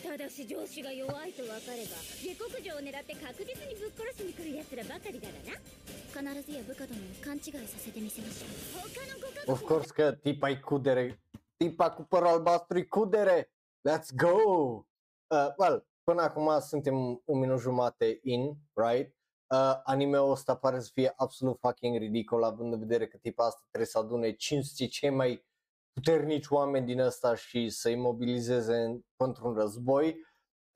[0.02, 11.18] ただし上司が弱いと分かれば下克上を狙って確実にぶっ殺しに来る奴らばかりだがな必ずや部下殿を勘違いさせてみせましょう他のご家族は Of course ティパイクデレ
[11.58, 13.48] ティパクパラルバストリクデレ
[13.84, 14.84] Let's go!
[15.30, 16.94] Uh, well, până acum suntem
[17.24, 19.17] un minut jumate in, right?
[19.50, 23.60] uh, anime-ul ăsta pare să fie absolut fucking ridicol având în vedere că tipa asta
[23.68, 25.46] trebuie să adune 500 cei mai
[25.92, 30.26] puternici oameni din asta și să-i mobilizeze în, pentru un război.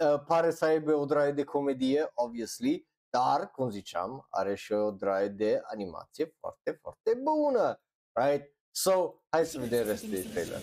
[0.04, 4.90] Uh, pare să aibă o draie de comedie, obviously, dar, cum ziceam, are și o
[4.90, 7.80] draie de animație foarte, foarte bună,
[8.12, 8.56] right?
[8.70, 10.60] So, hai să vedem restul de trailer.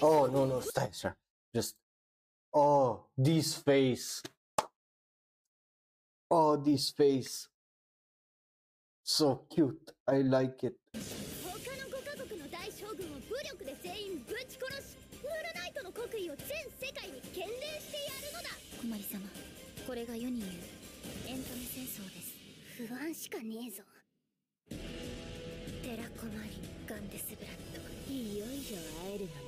[0.00, 1.18] Oh, nu, nu, stai așa.
[1.54, 1.76] Just,
[2.48, 4.02] oh, this face.
[6.30, 7.48] Oh, this face.
[9.02, 9.92] So cute.
[10.06, 10.76] I like it.
[19.86, 20.52] これが世に言う。
[21.26, 22.38] エンタメ戦争です。
[22.86, 23.82] 不安しかねえぞ。
[24.68, 26.50] テラコマリ
[26.86, 28.12] ガンデスブラッド。
[28.12, 29.40] いよいよ会えるのね。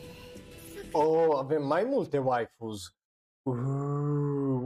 [0.94, 2.90] おおあべマイモルテワイフズ
[3.46, 3.54] うう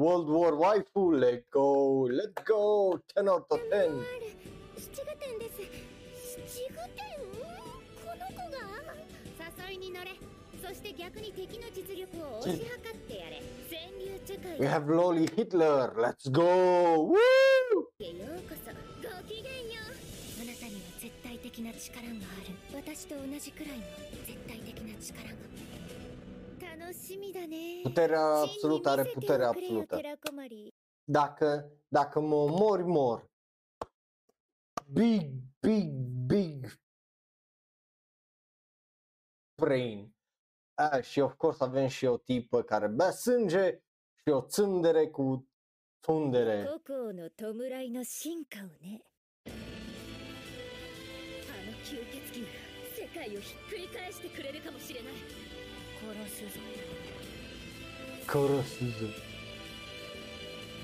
[0.06, 3.74] World War waifu, let's go, let's go, 10 out of 10.
[3.74, 4.38] ある
[4.78, 5.58] 七具天です
[6.46, 7.18] 七具天
[8.06, 10.12] この子が誘いに乗れ
[10.62, 17.18] そして逆に敵の実力を推し量ってやれ川柳茶会 We have Loli Hitler, let's go, woo!
[17.98, 18.70] へようこそ
[19.02, 19.82] ごきげんよ
[20.38, 23.82] うあなたには絶対的な力がある私と同じくらいの
[24.24, 25.34] 絶対的な力が
[27.82, 30.00] Puterea absolută are puterea absolută.
[31.04, 33.30] Dacă, dacă mă omori, mor.
[34.92, 35.90] Big, big,
[36.26, 36.80] big
[39.54, 40.14] brain.
[40.74, 43.82] A, și of course avem și o tipă care bea sânge
[44.14, 45.48] și o țândere cu
[47.90, 48.30] の吸
[51.96, 52.54] 血鬼なら
[52.94, 55.45] 世界をひっくり返してくれるかもしれない
[56.05, 56.81] 殺すぞ
[58.25, 59.05] Cărăsuză.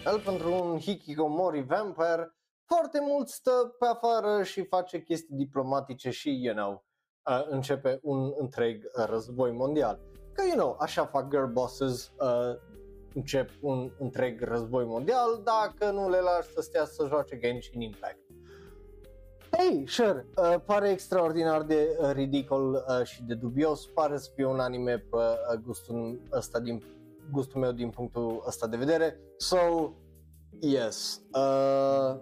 [0.06, 2.36] El pentru un hikikomori vampire
[2.66, 6.86] foarte mult stă pe afară și face chestii diplomatice și, you know,
[7.30, 10.00] uh, începe un întreg uh, război mondial.
[10.34, 12.56] Că, you know, așa fac girl bosses, uh,
[13.14, 18.20] încep un întreg război mondial dacă nu le lași să stea să joace Genshin Impact.
[19.57, 24.45] Hey, sure, uh, pare extraordinar de uh, ridicol uh, și de dubios, pare să fie
[24.45, 26.83] un anime pe uh, gustul ăsta din
[27.31, 29.21] gustul meu din punctul ăsta de vedere.
[29.37, 29.59] So,
[30.61, 32.21] yes, uh,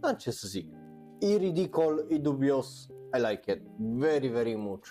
[0.00, 0.72] da, ce să zic,
[1.18, 4.86] e ridicol, e dubios, I like it very, very much.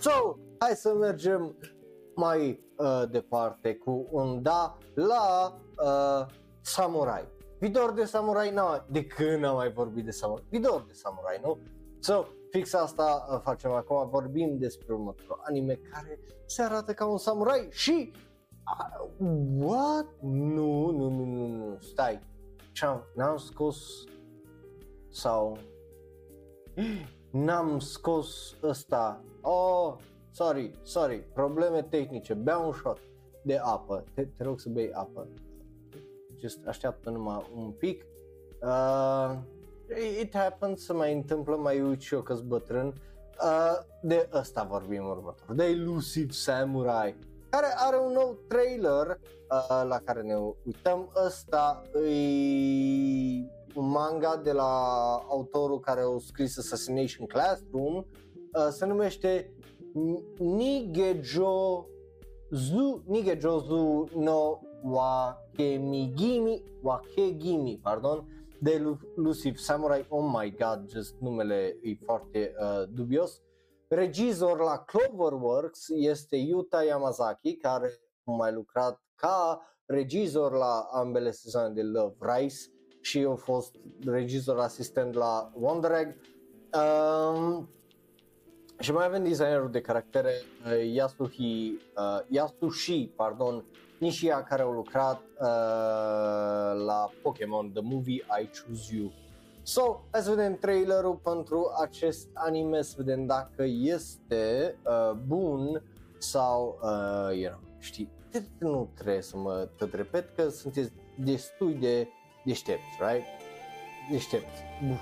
[0.00, 1.56] So, hai să mergem
[2.14, 6.26] mai uh, departe cu un da la uh,
[6.60, 7.28] samurai.
[7.62, 8.58] Vidor de samurai, n
[8.90, 10.44] de când am mai vorbit de samurai?
[10.48, 11.58] Vidor de samurai, nu?
[11.98, 17.18] So, fix asta uh, facem acum, vorbim despre următorul anime care se arată ca un
[17.18, 18.12] samurai și
[18.80, 19.08] uh,
[19.58, 20.06] what?
[20.20, 22.20] Nu, nu, nu, nu, nu, stai.
[22.72, 24.04] Ce-am, n-am scos
[25.10, 25.58] sau
[27.30, 29.24] n-am scos ăsta.
[29.40, 29.96] Oh,
[30.30, 32.98] sorry, sorry, probleme tehnice, beau un shot
[33.44, 34.04] de apă.
[34.14, 35.28] Te, te rog să bei apă.
[36.42, 38.04] Just așteaptă numai un pic.
[38.60, 39.36] Uh,
[40.20, 42.86] it happens, să mai întâmplă, mai uit și eu că bătrân.
[42.86, 47.16] Uh, de ăsta vorbim următor, de Elusive Samurai,
[47.50, 50.34] care are un nou trailer uh, la care ne
[50.64, 51.12] uităm.
[51.26, 52.10] Ăsta e
[53.74, 54.72] un manga de la
[55.28, 58.04] autorul care a scris Assassination Classroom, uh,
[58.70, 59.52] se numește
[60.38, 61.86] Nigejo
[62.50, 64.58] Zu, Nigejo Zu no
[65.52, 68.26] Wakemigimi, Wakegimi, pardon,
[68.60, 73.40] de Lucifer Samurai, oh my god, just numele e foarte uh, dubios.
[73.88, 81.74] Regizor la Cloverworks este Yuta Yamazaki, care a mai lucrat ca regizor la ambele sezoane
[81.74, 82.56] de Love Rice
[83.00, 86.16] și a fost regizor asistent la Wonder Egg.
[86.74, 87.68] Um,
[88.78, 90.32] și mai avem designerul de caractere
[90.66, 93.64] uh, Yasuhi, uh, Yasushi, pardon,
[94.02, 95.46] Nishia care au lucrat uh,
[96.86, 99.12] la Pokémon The Movie I Choose You.
[99.62, 105.82] So, hai să vedem trailerul pentru acest anime, să vedem dacă este uh, bun
[106.18, 108.10] sau, uh, you know, știi,
[108.58, 112.08] nu trebuie să mă tot repet că sunteți destui de
[112.44, 113.26] deștepți, right?
[114.10, 114.62] Deștepți.
[114.86, 115.00] Bun.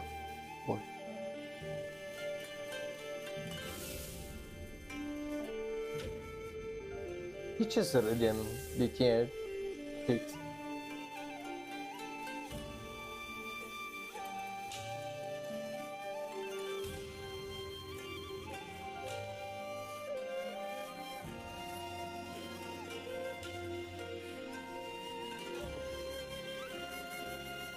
[7.60, 8.36] De ce să râdem
[8.78, 9.28] de tine?
[10.06, 10.22] Fix.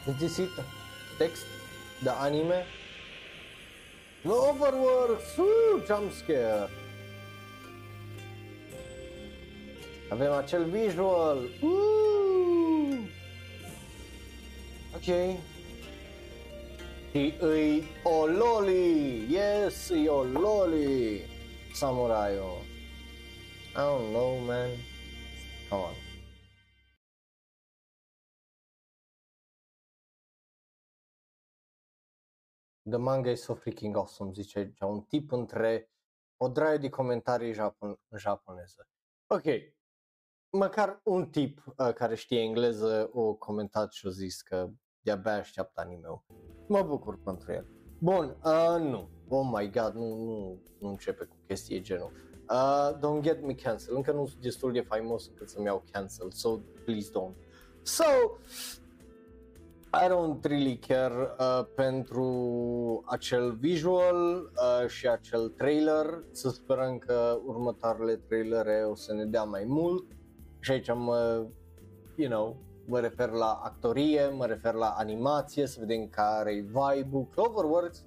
[0.08, 0.50] Is this it?
[1.18, 1.44] Text?
[2.04, 2.66] The anime?
[4.22, 5.38] No overworks!
[5.38, 6.12] Woo, jump
[10.14, 11.38] Avem acel visual!
[11.62, 12.98] Woo!
[14.96, 15.40] Ok.
[17.12, 19.34] Și îi o loli!
[19.34, 21.22] Yes, e o loli!
[21.74, 22.38] Samurai I
[23.76, 24.70] don't know, man.
[25.70, 25.94] Come on.
[32.90, 35.92] The manga is so freaking awesome, zice aici, un tip între
[36.38, 38.88] o draie de comentarii japon- în japoneză.
[39.28, 39.73] Ok,
[40.58, 44.70] măcar un tip uh, care știe engleză o comentat și o zis că
[45.02, 46.24] de-abia așteaptă anime-ul.
[46.68, 47.66] Mă bucur pentru el.
[48.00, 49.10] Bun, uh, nu.
[49.28, 52.12] Oh my god, nu, nu, nu începe cu chestii genul.
[52.50, 53.96] Uh, don't get me cancel.
[53.96, 57.36] Încă nu sunt destul de faimos încât să-mi iau cancel, so please don't.
[57.82, 58.04] So,
[59.94, 66.24] I don't really care uh, pentru acel visual uh, și acel trailer.
[66.32, 70.06] Să sperăm că următoarele trailere o să ne dea mai mult.
[70.64, 71.46] Și aici mă,
[72.16, 77.28] you know, mă refer la actorie, mă refer la animație, să vedem care e vibe-ul.
[77.32, 78.06] Cloverworks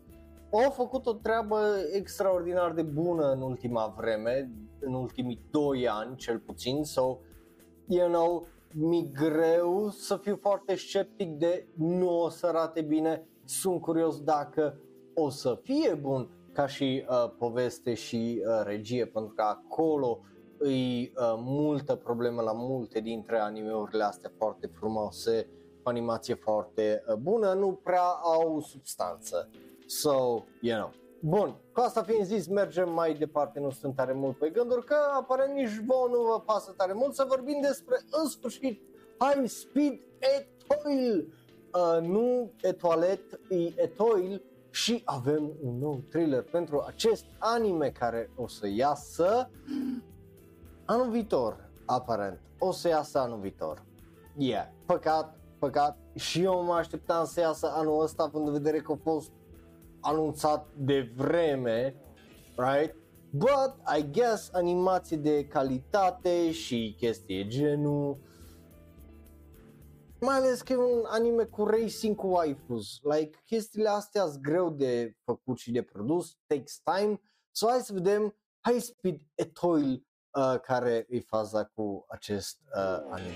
[0.52, 1.58] au făcut o treabă
[1.92, 7.18] extraordinar de bună în ultima vreme, în ultimii 2 ani cel puțin, so,
[7.86, 13.80] you know, mi greu să fiu foarte sceptic de nu o să arate bine, sunt
[13.80, 14.80] curios dacă
[15.14, 20.20] o să fie bun ca și uh, poveste și uh, regie, pentru că acolo
[20.58, 25.48] îi uh, multă problemă la multe dintre animeurile astea foarte frumoase,
[25.82, 29.50] cu animație foarte uh, bună, nu prea au substanță.
[29.86, 30.92] So, you know.
[31.20, 34.96] Bun, cu asta fiind zis, mergem mai departe, nu sunt tare mult pe gânduri, că
[35.18, 38.82] aparent nici vouă nu vă pasă tare mult să vorbim despre, în sfârșit,
[39.18, 41.26] High Speed Etoile.
[41.74, 48.48] Uh, nu Etoilet, e Etoile și avem un nou trailer pentru acest anime care o
[48.48, 49.50] să iasă
[50.86, 52.40] anul viitor, aparent.
[52.58, 53.84] O să iasă anul viitor.
[54.36, 55.98] Yeah, păcat, păcat.
[56.14, 59.30] Și eu mă așteptam să iasă anul ăsta, având în vedere că a fost
[60.00, 61.94] anunțat de vreme,
[62.56, 62.94] right?
[63.30, 68.18] But I guess animație de calitate și chestii genul
[70.20, 73.00] mai ales că e un anime cu racing cu waifus.
[73.02, 77.20] Like, chestiile astea sunt greu de făcut și de produs, takes time.
[77.50, 80.05] So hai să vedem High Speed Etoile
[80.36, 83.34] uh, care e faza cu acest uh, anime.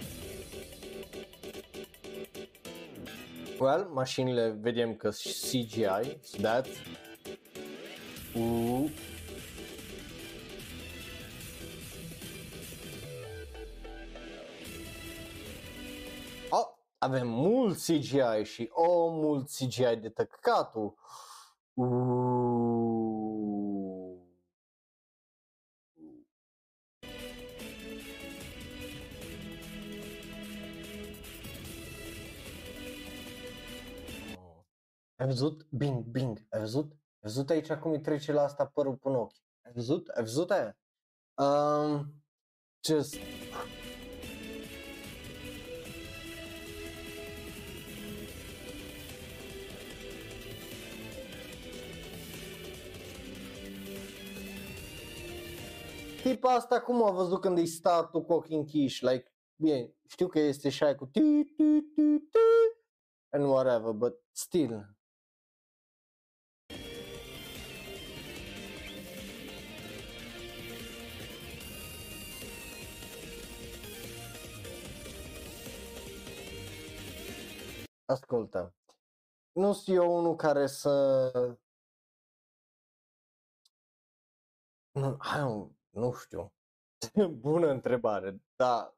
[3.59, 6.67] Well, mașinile vedem că CGI, so that.
[8.35, 8.91] Uh.
[16.51, 16.67] Oh,
[16.99, 20.95] avem mult CGI și o oh, mult CGI de tăcatul.
[21.75, 22.70] Uh.
[35.21, 35.67] Ai văzut?
[35.71, 36.93] Bing, bing, ai văzut?
[36.93, 39.35] Ai văzut aici cum îi trece la asta părul până ochi?
[39.63, 40.09] Ai văzut?
[40.09, 40.79] Ai văzut aia?
[41.35, 42.15] Um,
[42.85, 43.17] just...
[56.23, 59.05] Tipa asta cum a văzut când îi startul cu ochii închiși?
[59.05, 61.21] Like, bine, știu că este și aia cu tu,
[61.57, 62.39] tu, tu, tu,
[63.31, 64.99] and whatever, but still,
[78.11, 78.75] Ascultă,
[79.53, 81.33] nu sunt eu unul care să...
[84.91, 86.55] Nu, hai, nu, nu știu.
[87.41, 88.97] Bună întrebare, dar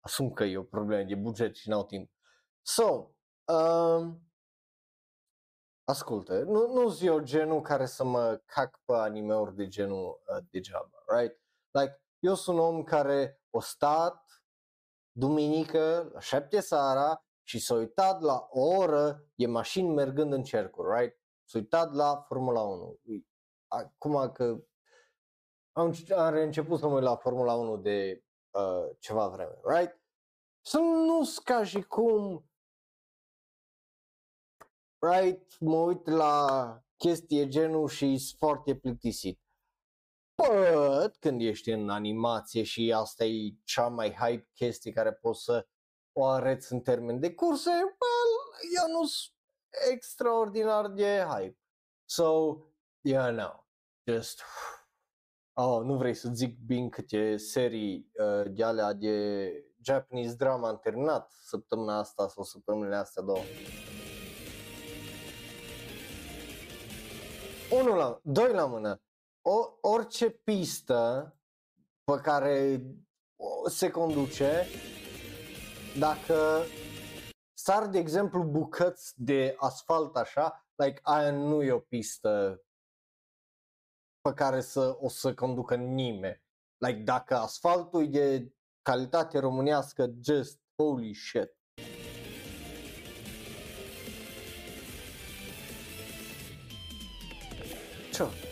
[0.00, 2.10] asum că e o problemă de buget și n-au timp.
[2.62, 3.14] So,
[3.52, 4.32] um,
[5.84, 10.44] ascultă, nu, nu sunt eu genul care să mă cac pe anime-uri de genul uh,
[10.50, 11.40] degeaba, right?
[11.70, 14.44] Like, eu sunt un om care o stat
[15.12, 21.00] duminică la șapte seara și s-a uitat la o oră de mașini mergând în cercuri,
[21.00, 21.20] right?
[21.44, 23.00] S-a uitat la Formula 1.
[23.68, 24.64] Acum că
[25.72, 30.00] am, am început să mă uit la Formula 1 de uh, ceva vreme, right?
[30.60, 32.46] Să nu ca și cum
[34.98, 36.46] right, mă uit la
[36.96, 39.40] chestie genul și sunt foarte plictisit.
[40.34, 45.66] But, când ești în animație și asta e cea mai hype chestie care poți să
[46.12, 48.32] o arăți în termen de curse, well,
[48.82, 49.34] eu nu sunt
[49.90, 51.58] extraordinar de hype.
[52.04, 52.56] So,
[53.00, 53.64] yeah, no,
[54.06, 54.42] just,
[55.52, 59.52] oh, nu vrei să zic bine câte serii uh, de alea de
[59.84, 63.42] Japanese drama am terminat săptămâna asta sau săptămânile astea două.
[67.70, 69.02] Unul la, doi la mână.
[69.40, 71.34] O, orice pistă
[72.04, 72.82] pe care
[73.66, 74.66] se conduce
[75.98, 76.62] dacă
[77.54, 82.62] sar, de exemplu, bucăți de asfalt așa, like, aia nu e o pistă
[84.20, 86.42] pe care să o să conducă nimeni.
[86.86, 88.52] Like, dacă asfaltul e de
[88.82, 91.56] calitate românească, just holy shit.
[98.12, 98.51] Ce?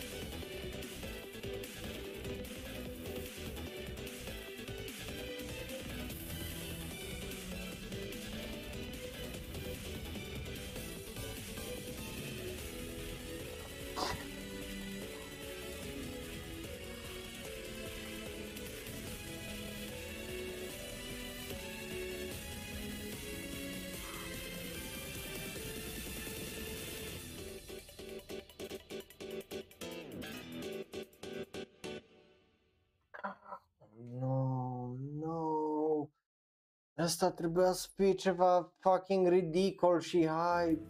[37.11, 40.81] Asta trebuia să fie ceva fucking ridicol și hai,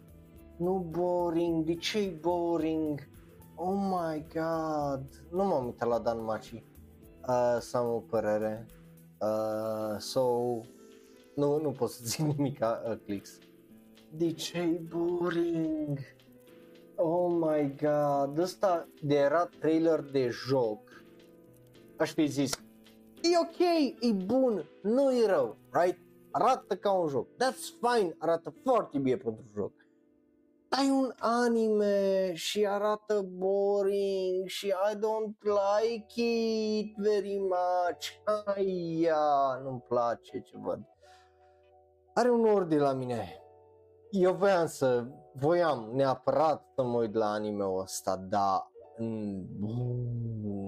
[0.56, 3.08] nu boring, de ce boring?
[3.54, 6.64] Oh my god, nu m-am uitat la Dan Machi
[7.28, 8.66] uh, să am o părere.
[9.20, 10.20] Uh, so,
[11.34, 13.38] nu, nu pot să zic nimic uh, clicks.
[14.10, 15.98] De ce boring?
[16.96, 21.04] Oh my god, ăsta de era trailer de joc.
[21.96, 22.52] Aș fi zis,
[23.22, 23.58] e ok,
[24.00, 26.01] e bun, nu e rău, right?
[26.32, 29.72] Arată ca un joc, that's fine, arată foarte bine pentru joc.
[30.68, 38.06] Ai un anime și arată boring și I don't like it very much.
[38.44, 40.80] Aia, nu-mi place ce văd.
[42.14, 43.42] Are un ordine la mine.
[44.10, 48.70] Eu voiam să, voiam neapărat să mă uit la anime-ul ăsta, dar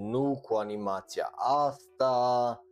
[0.01, 2.64] nu cu animația asta,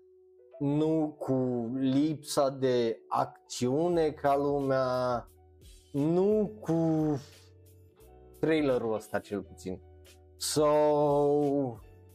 [0.64, 5.27] nu cu lipsa de acțiune ca lumea,
[5.91, 7.19] nu cu
[8.40, 9.81] trailerul ăsta cel puțin.
[10.38, 10.65] So,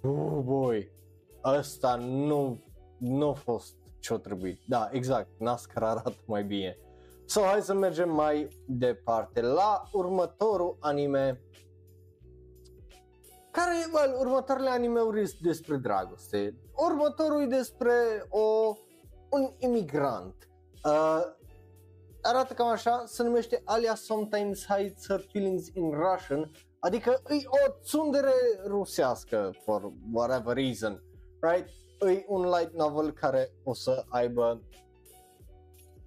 [0.03, 0.91] oh boy,
[1.45, 2.65] ăsta nu,
[2.99, 4.61] nu a fost ce-o trebuit.
[4.66, 6.79] Da, exact, NASCAR arată mai bine.
[7.25, 11.41] So, hai să mergem mai departe la următorul anime
[13.51, 16.55] care, well, următoarele anime-uri sunt despre dragoste.
[16.87, 17.93] Următorul e despre
[18.29, 18.77] o,
[19.31, 20.49] un imigrant.
[20.85, 21.23] Uh,
[22.23, 27.73] arată cam așa, se numește Alia Sometimes Hides Her Feelings in Russian, adică e o
[27.83, 28.33] tsundere
[28.67, 31.03] rusească, for whatever reason,
[31.41, 31.69] right?
[32.01, 34.63] E un light novel care o să aibă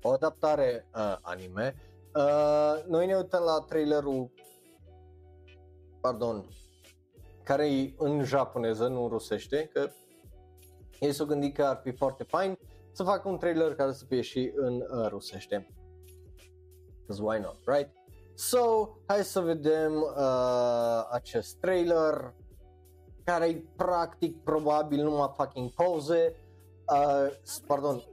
[0.02, 1.76] o adaptare uh, anime.
[2.16, 4.32] Uh, noi ne uităm la trailerul,
[6.02, 6.48] pardon,
[7.44, 9.90] care e în japoneză, nu în rusește, că
[11.02, 12.58] ei s-au gândit că ar fi foarte fain
[12.92, 15.68] să facă un trailer care să fie și în uh, rusește.
[17.00, 17.90] Because why not, right?
[18.34, 22.34] So, hai să vedem uh, acest trailer
[23.24, 26.36] care e practic probabil numai fucking poze,
[26.94, 27.32] uh,
[27.68, 28.04] pardon,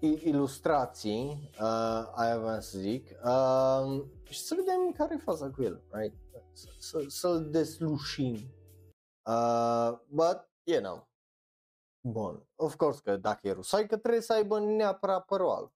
[0.00, 5.82] ilustrații, uh, aia vreau să zic, uh, și să vedem care e faza cu el,
[5.90, 6.14] right?
[6.78, 8.34] Să, să-l deslușim.
[9.26, 11.09] Uh, but, you know,
[12.07, 15.73] bun, of course că dacă e rusaică trebuie să aibă neapărat părul alb.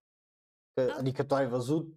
[0.73, 1.95] Că, adică tu ai văzut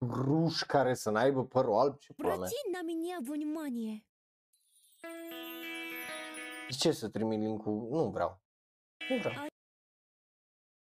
[0.00, 1.98] ruși care să n-aibă părul alb?
[1.98, 2.48] Ce pula mea?
[2.72, 4.06] на меня внимание.
[6.68, 7.88] De ce să trimit link-ul?
[7.90, 8.40] Nu vreau.
[9.08, 9.46] Nu vreau.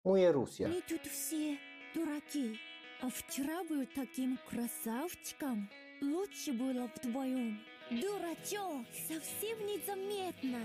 [0.02, 0.68] Nu e Rusia.
[0.68, 1.58] Они тут все
[1.94, 2.58] дураки.
[3.02, 5.70] А вчера был таким красавчиком.
[6.02, 7.60] Лучше было вдвоем.
[7.90, 10.60] Дурачок, совсем незаметно.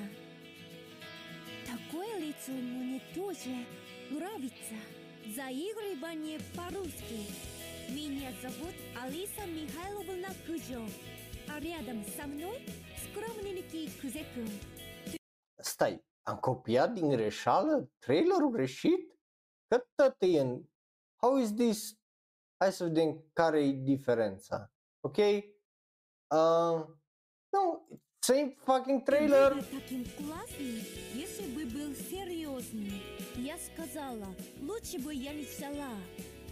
[1.66, 3.66] Такое лицо мне тоже
[4.10, 4.76] нравится.
[5.34, 7.26] Заигрывание по-русски.
[7.88, 10.82] Меня зовут Алиса Михайловна Кужо.
[11.48, 12.60] А рядом со мной
[13.04, 14.48] скромненький Кузекун.
[15.60, 19.18] Stai, am copiat din greșeală trailerul greșit?
[19.68, 20.64] Că tot e în...
[21.16, 21.98] How is this?
[22.56, 24.72] Hai să vedem care e diferența.
[25.00, 25.16] Ok?
[25.16, 26.86] Uh,
[27.50, 27.86] no,
[28.30, 29.54] same fucking trailer.
[29.54, 30.76] Ты таким классным,
[31.14, 33.00] если бы был серьезным.
[33.36, 34.26] Я сказала,
[34.60, 35.90] лучше бы я не взяла.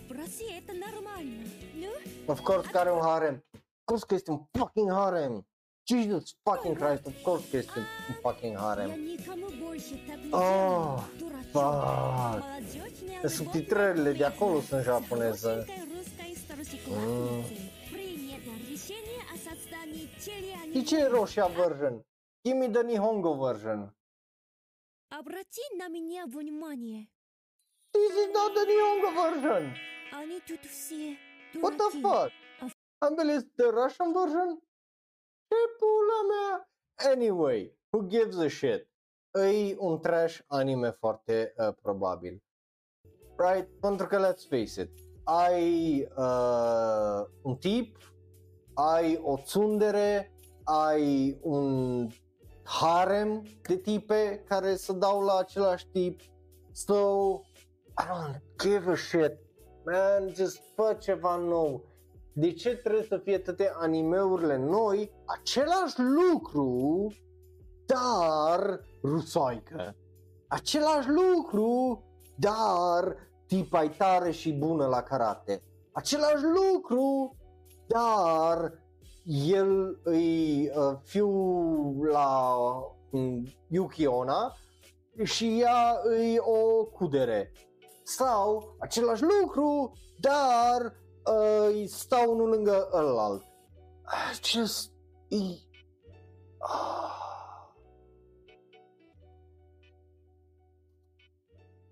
[0.08, 1.44] В России это нормально.
[1.74, 1.88] Ну,
[2.34, 3.42] Of course că are un harem.
[3.52, 5.46] Of course că este un fucking harem.
[5.86, 8.90] Jesus fucking Christ, of course că este un fucking я harem.
[9.04, 11.52] никому больше так не Oh, делаю, дурачок.
[11.52, 12.40] fuck.
[12.40, 15.64] Молодежная Subtitrările de acolo sunt с japoneză.
[16.48, 16.94] хорошенькой
[19.88, 21.08] De ce e телеаниме.
[21.08, 22.04] roșia version?
[22.44, 23.94] Give me the Nihongo version.
[25.08, 27.08] Обрати на меня внимание.
[27.92, 29.72] This is not the Nihongo version.
[30.12, 31.16] Они тут все
[31.60, 32.00] What the дураки.
[32.02, 32.32] fuck?
[32.98, 34.60] Ambele sunt the Russian version?
[35.48, 36.68] Ce pula mea?
[37.12, 38.88] Anyway, who gives a shit?
[39.34, 42.42] E un trash anime foarte uh, probabil.
[43.36, 43.68] Right?
[43.80, 44.90] Pentru că let's face it,
[45.24, 47.96] ai uh, un tip,
[48.87, 50.31] ai o tsundere,
[50.63, 52.07] ai un
[52.63, 56.21] harem de tipe care să dau la același tip.
[56.71, 56.95] So,
[57.97, 59.37] I don't give a shit.
[59.85, 61.83] Man, just fă ceva nou.
[62.33, 67.07] De ce trebuie să fie toate animeurile noi același lucru,
[67.85, 69.95] dar rusoică?
[70.47, 72.03] Același lucru,
[72.37, 73.15] dar
[73.47, 75.63] tipa e tare și bună la karate.
[75.91, 77.35] Același lucru,
[77.89, 78.73] dar
[79.23, 81.29] el îi uh, fiu
[82.03, 82.55] la
[83.11, 84.53] um, Yuki Onna
[85.23, 87.51] și ea îi o cudere.
[88.03, 90.81] Sau același lucru, dar
[91.25, 93.43] uh, îi stau unul lângă ălalt.
[94.03, 94.91] Ah, Just...
[95.27, 95.35] E...
[96.57, 97.19] Ah.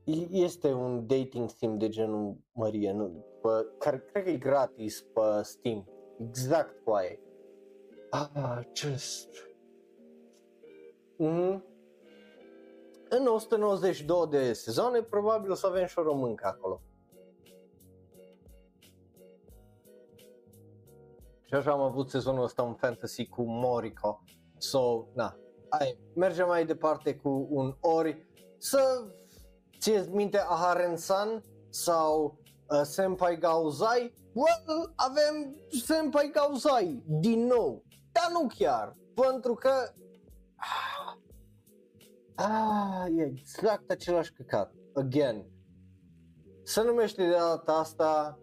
[0.03, 5.02] E- Este un dating sim de genul Maria, nu, pe, care cred că e gratis
[5.02, 5.88] pe Steam.
[6.19, 7.19] Exact cu aia.
[8.10, 9.28] Ah, just...
[11.19, 11.61] Mm-hmm.
[13.10, 16.82] În 192 de sezoane, probabil o să avem și o româncă acolo.
[21.41, 24.24] Și așa am avut sezonul ăsta un fantasy cu Moriko.
[24.57, 25.38] So, na,
[25.69, 29.07] hai, mergem mai departe cu un ori să
[29.80, 34.14] ție minte Aharen-san sau uh, Senpai Gaozai?
[34.34, 39.72] Well, avem Senpai Gaozai din nou, dar nu chiar, pentru că
[40.56, 41.15] ah,
[42.35, 45.45] ah, e exact același căcat, again.
[46.64, 48.39] Se numește de data asta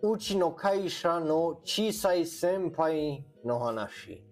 [0.00, 4.24] Uchi no Kaisha no Chisai Senpai no Hanashi.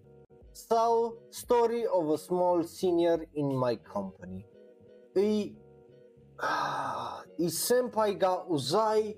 [0.53, 4.47] sau Story of a Small Senior in My Company.
[5.15, 5.53] E,
[6.51, 9.17] ah, e senpai ga Uzai,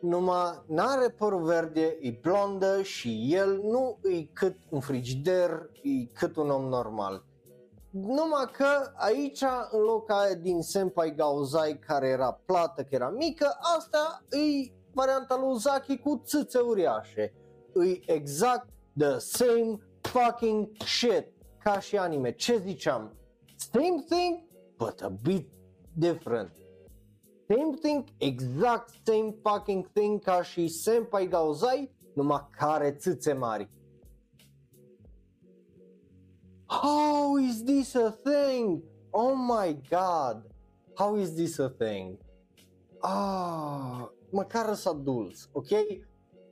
[0.00, 6.36] numai n-are părul verde, e blondă și el nu e cât un frigider, e cât
[6.36, 7.24] un om normal.
[7.90, 13.58] Numai că aici, în loc aia din Senpai Gauzai care era plată, că era mică,
[13.76, 17.34] asta e varianta lui Uzaki cu țâțe uriașe.
[17.74, 18.68] E exact
[18.98, 21.26] the same fucking shit
[21.58, 22.32] ca și anime.
[22.32, 23.16] Ce ziceam?
[23.56, 24.44] Same thing,
[24.76, 25.48] but a bit
[25.98, 26.50] different.
[27.48, 33.70] Same thing, exact same fucking thing ca și Senpai Gauzai, numai care țâțe mari.
[36.66, 38.82] How is this a thing?
[39.10, 40.46] Oh my god.
[40.94, 42.18] How is this a thing?
[43.00, 45.68] Ah, măcar să adulți, ok?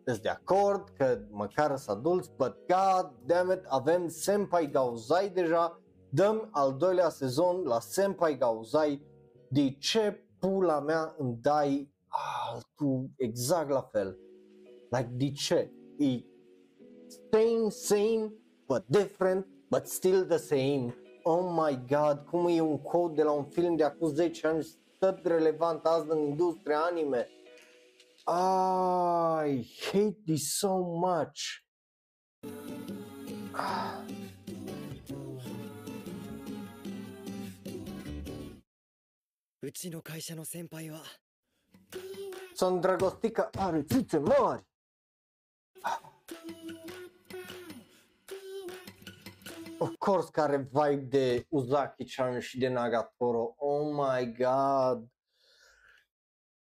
[0.05, 5.81] Sunt de acord că măcar să adulți, but god damn it, avem Senpai Gauzai deja,
[6.09, 9.03] dăm al doilea sezon la Senpai Gauzai,
[9.51, 14.19] de ce pula mea îmi dai ah, tu exact la fel?
[14.91, 15.71] Like, de ce?
[15.99, 16.25] E
[17.33, 18.33] same, same,
[18.67, 20.95] but different, but still the same.
[21.25, 24.67] Oh my god, cum e un cod de la un film de acum 10 ani
[24.99, 27.29] tot relevant azi în industria anime.
[28.27, 31.65] I hate this so much.
[33.53, 34.18] Ah.
[39.62, 41.02] うちの会社の先輩は
[42.54, 44.66] S-a îndrăgostit că are țâțe mari.
[49.80, 53.54] Of course că are vibe de Uzaki-chan și de Nagatoro.
[53.58, 55.08] Oh my god.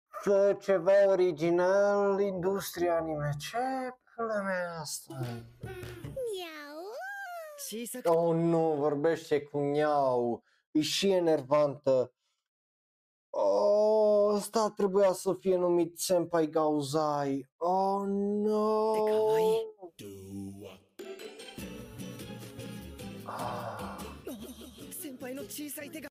[0.07, 3.30] Fă ceva original, industria anime.
[3.39, 3.57] Ce
[4.15, 5.13] pula mea asta?
[6.34, 6.81] にゃお
[7.57, 10.43] 小さく Oh nu, vorbește cu Niau.
[10.71, 12.13] E și enervantă.
[13.40, 17.51] Oh, ăsta trebuia să fie numit Senpai Gauzai.
[17.56, 18.93] Oh, no!
[23.24, 23.98] Ah.
[25.01, 26.06] Senpai no te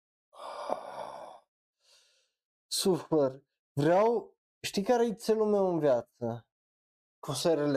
[0.00, 1.40] ah.
[2.66, 3.42] Sufăr.
[3.72, 4.34] Vreau...
[4.60, 6.46] Știi care e țelul meu în viață?
[7.18, 7.76] Cu SRL.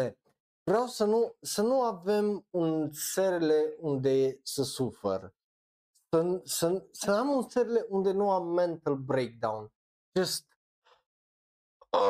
[0.63, 5.37] Vreau să nu, să nu avem un SRL unde să sufăr
[6.10, 9.72] Să, să, să am un SRL unde nu am mental breakdown.
[10.14, 10.46] Just...
[11.90, 12.00] Oh!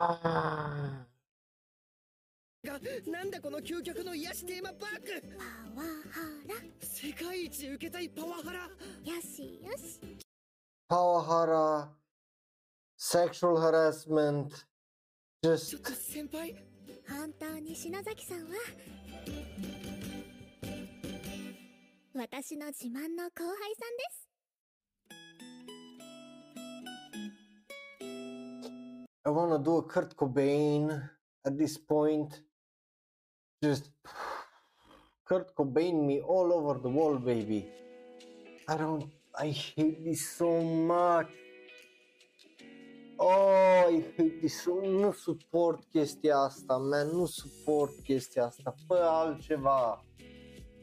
[0.00, 1.08] Ah.
[2.64, 2.78] が
[3.10, 5.22] なんだこの究極の癒しテーマパーク
[5.74, 8.68] パワハラ世界一受けたいパワハラよ
[9.22, 10.00] しよし
[10.90, 11.88] Power
[12.96, 14.48] sexual harassment,
[15.42, 16.54] ちょ just っと先輩
[17.09, 18.43] 本当に篠崎さんは
[22.13, 24.23] 私の自慢の後輩さんです
[29.25, 31.09] I wanna do a Kurt Cobain
[31.45, 32.41] at this point.
[33.63, 33.89] Just
[35.25, 37.65] Kurt Cobain me all over the wall, baby.
[38.67, 39.09] I don't.
[39.33, 41.27] I hate this so much.
[43.15, 44.71] Oh, I hate this so.
[44.81, 47.07] Nu suport chestia asta, man.
[47.07, 48.75] Nu suport chestia asta.
[48.87, 50.05] Fă altceva.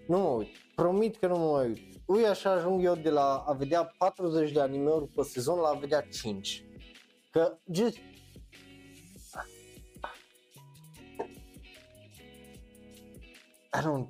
[0.07, 0.49] Nu mă uit.
[0.75, 1.79] Promit că nu mă mai uit.
[2.07, 5.73] Ui, așa ajung eu de la a vedea 40 de anime-uri pe sezon la a
[5.73, 6.65] vedea 5.
[7.31, 7.97] Că, just,
[13.73, 14.09] I don't,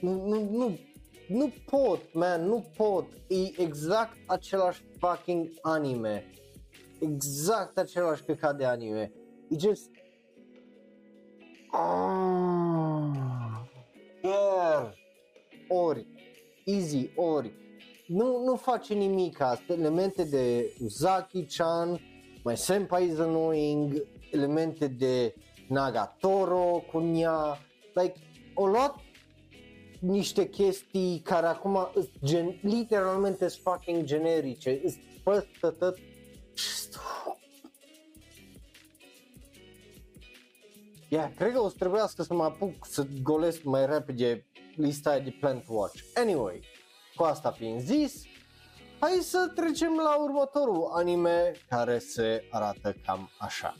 [0.00, 0.78] nu, nu, nu,
[1.28, 3.04] nu pot, man, nu pot.
[3.28, 6.24] E exact același fucking anime.
[7.00, 9.12] Exact același căcat de anime.
[9.48, 9.90] E just...
[11.70, 13.10] Ah,
[14.22, 14.92] yeah.
[15.68, 16.06] Ori,
[16.64, 17.52] easy, ori.
[18.06, 19.72] Nu, nu face nimic asta.
[19.72, 22.00] Elemente de Uzaki-chan,
[22.44, 25.34] mai Senpai is annoying, elemente de
[25.68, 27.58] Nagatoro cu ea,
[27.94, 28.14] like,
[28.54, 28.94] o luat
[30.00, 35.98] niște chestii care acum sunt gen, literalmente sunt fucking generice, sunt păstă tot.
[41.10, 44.46] Yeah, cred că o să trebuiască să mă apuc să golesc mai repede
[44.76, 46.02] lista aia de Plant Watch.
[46.14, 46.60] Anyway,
[47.16, 48.22] cu asta fiind zis,
[49.00, 53.76] hai să trecem la următorul anime care se arată cam așa.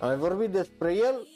[0.00, 1.26] Am mai vorbit despre el,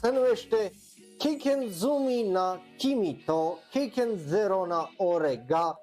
[0.00, 0.72] se numește
[1.18, 5.78] Keiken Zumi na Kimi to Keiken Zero na Ore ga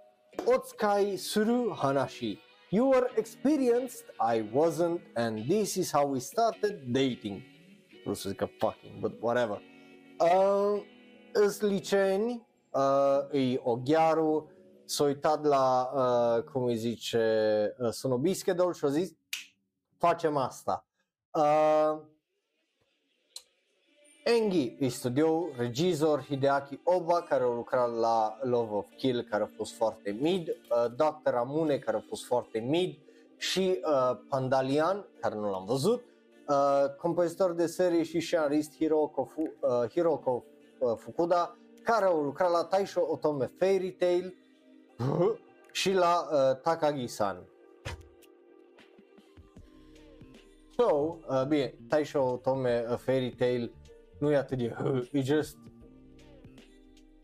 [0.45, 2.46] Otsukai suru hanashi.
[2.69, 7.41] You were experienced, I wasn't, and this is how we started dating.
[8.01, 9.61] Vreau să zică fucking, but whatever.
[10.19, 10.83] Uh,
[11.33, 14.49] îs liceeni, uh, îi Oghiaru,
[14.85, 19.11] s-a uitat la, uh, cum îi zice, uh, Sonobischedol și a zis,
[19.97, 20.85] facem asta.
[21.31, 21.99] Uh,
[24.29, 29.49] Engi e studio, regizor Hideaki Oba care a lucrat la Love of Kill care a
[29.55, 31.33] fost foarte mid, uh, Dr.
[31.33, 32.97] Amune care a fost foarte mid
[33.37, 36.03] și uh, Pandalian care nu l-am văzut,
[36.47, 40.43] uh, compozitor de serie și scenarist Hiroko, Fu, uh, Hiroko
[40.79, 44.35] uh, Fukuda care a lucrat la Taisho Otome Fairy Tail
[45.71, 47.37] și la uh, Takagi-san.
[50.77, 53.71] So, uh, bine, Taisho Otome uh, Fairy Tail
[54.19, 54.75] nu e atât de
[55.11, 55.57] e just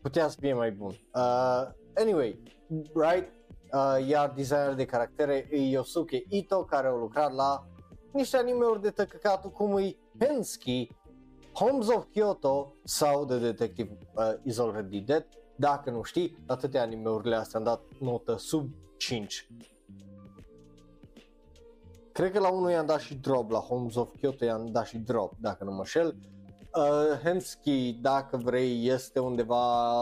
[0.02, 0.90] putea să fie mai bun.
[1.14, 2.42] Uh, anyway,
[2.94, 3.32] right?
[3.72, 7.66] Uh, iar designer de caractere e Yosuke Ito care a lucrat la
[8.12, 10.88] niște anime-uri de tăcăcatul cum e Hensky,
[11.52, 15.26] Homes of Kyoto sau The Detective uh, is Already Dead.
[15.56, 19.48] Dacă nu știi, atâtea anime-urile astea am dat notă sub 5.
[22.12, 24.98] Cred că la unul i-am dat și drop, la Homes of Kyoto i-am dat și
[24.98, 26.16] drop, dacă nu mă șel.
[26.76, 29.92] Uh, Hensky, dacă vrei, este undeva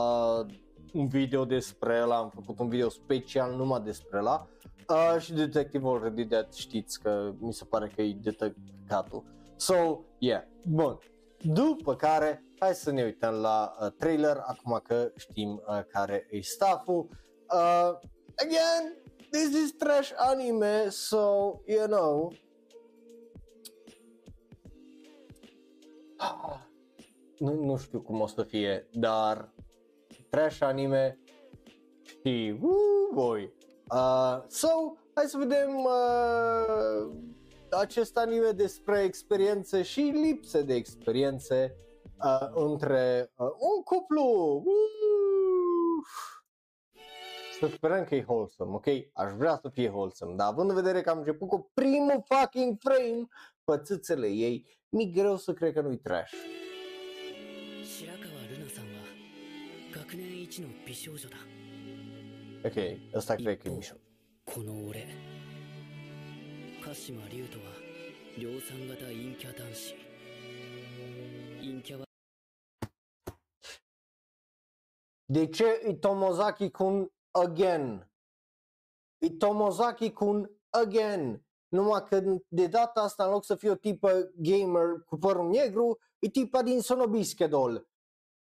[0.93, 4.49] un video despre ăla, am făcut un video special numai despre ăla.
[4.89, 9.25] Uh, și Detective Already Dead, știți că mi se pare că e detectatul.
[9.57, 10.99] So, yeah, bun.
[11.41, 16.41] După care, hai să ne uităm la uh, trailer, acum că știm uh, care e
[16.41, 17.09] stafful.
[17.53, 17.93] Uh,
[18.37, 18.97] again,
[19.31, 21.19] this is trash anime, so,
[21.67, 22.33] you know,
[27.43, 29.55] nu, nu știu cum o să fie, dar
[30.31, 31.19] trash anime
[32.03, 32.71] și uh,
[33.13, 33.55] voi.
[33.91, 34.69] Uh, so,
[35.15, 37.13] hai să vedem uh,
[37.71, 41.77] acest anime despre experiențe și lipse de experiențe
[42.25, 44.63] uh, între uh, un cuplu.
[44.65, 44.73] Uh,
[47.61, 48.87] să sperăm că e wholesome, ok?
[49.13, 52.77] Aș vrea să fie wholesome, dar având în vedere că am început cu primul fucking
[52.81, 53.27] frame,
[53.65, 56.33] pățâțele ei, mi-e greu să cred că nu-i trash.
[60.62, 61.38] の美少女だ
[62.64, 62.76] Ok,
[63.14, 63.96] ăsta cred că e mișto.
[64.46, 65.06] この俺
[66.84, 67.72] 鹿島龍斗は
[68.38, 69.94] 量産型陰キャ男子
[71.62, 72.06] 陰キャは
[75.30, 78.08] De ce e Tomozaki kun again?
[79.20, 81.42] E Tomozaki kun again.
[81.70, 86.00] Numai că de data asta, în loc să fie o tipă gamer cu părul negru,
[86.20, 87.88] e tipa din Sonobischedol.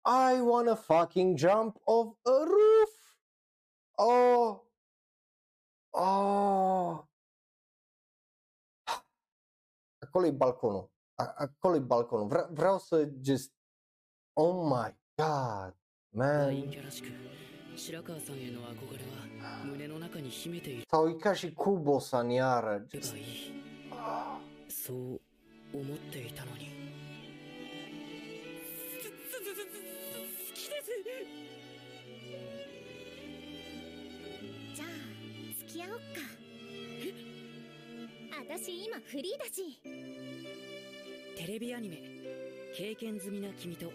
[0.06, 2.90] I wanna fucking jump off a roof.
[3.98, 4.62] Oh.
[5.92, 7.08] Oh.
[10.02, 10.92] Acolo e balconul.
[11.16, 12.28] Acolo e balconul.
[12.28, 13.54] Vre- vreau să just...
[14.34, 15.76] Oh my god,
[16.10, 16.54] man.
[20.88, 22.86] Sau e ca și Kubo-san iară.
[22.90, 23.14] Just...
[23.90, 24.40] Ah.
[35.80, 36.06] 付き合おっか
[38.56, 39.80] 私今フリーだし。
[41.38, 42.02] テレビアニメ
[42.76, 43.92] 経験済みな君と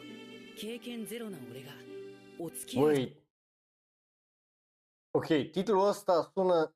[0.56, 1.72] 経験ゼロな俺が
[2.38, 2.96] お付き合い。
[2.96, 3.12] Wait.
[5.12, 6.74] Ok, titlul ăsta sună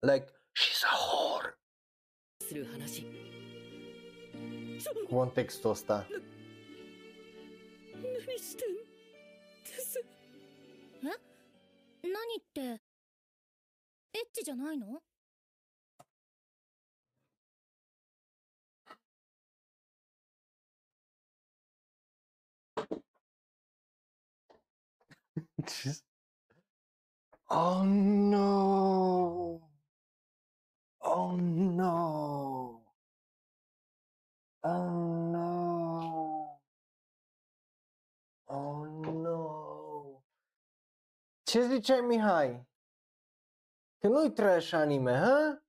[0.00, 1.54] like she's a whore.
[2.38, 3.06] する話。
[5.10, 6.06] Contextul ăsta.
[8.02, 8.80] 何してんで
[9.80, 9.98] す？
[11.02, 11.06] え？
[12.02, 12.83] 何って？
[14.14, 15.02] エッチじゃないの？
[44.04, 45.62] Că nu-i trash anime, ha?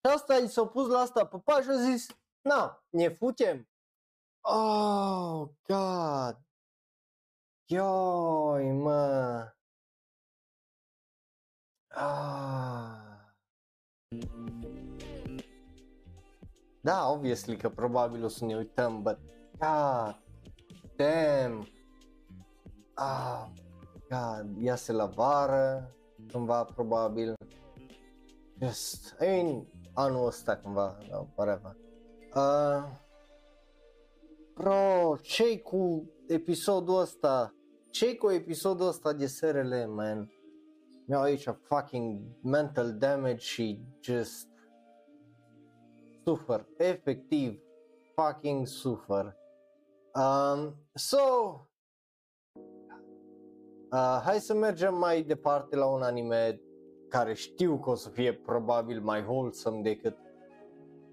[0.00, 2.06] Și asta i s-a pus la asta pe pagă și a zis,
[2.40, 3.68] na, ne futem.
[4.40, 6.38] Oh, God.
[7.66, 9.52] Ioi, mă.
[11.88, 13.00] Ah.
[16.80, 19.18] Da, obviously că probabil o să ne uităm, but
[19.58, 20.22] God
[20.96, 21.68] damn.
[22.94, 23.46] Ah,
[24.08, 25.94] God, iase la vară,
[26.28, 27.34] cândva probabil.
[28.62, 31.76] just, I mean, anul ăsta cumva, no, whatever.
[32.34, 32.84] Uh,
[34.54, 37.54] bro, ce cu episodul ăsta?
[37.90, 40.32] ce cu episodul ăsta de SRL, man?
[41.06, 44.48] Mi-au aici fucking mental damage și just
[46.24, 47.60] sufăr, efectiv,
[48.14, 49.36] fucking sufăr.
[50.14, 51.18] Um, so,
[53.92, 56.60] uh, hai să mergem mai departe la un anime
[57.08, 60.16] care știu că o să fie probabil mai wholesome decât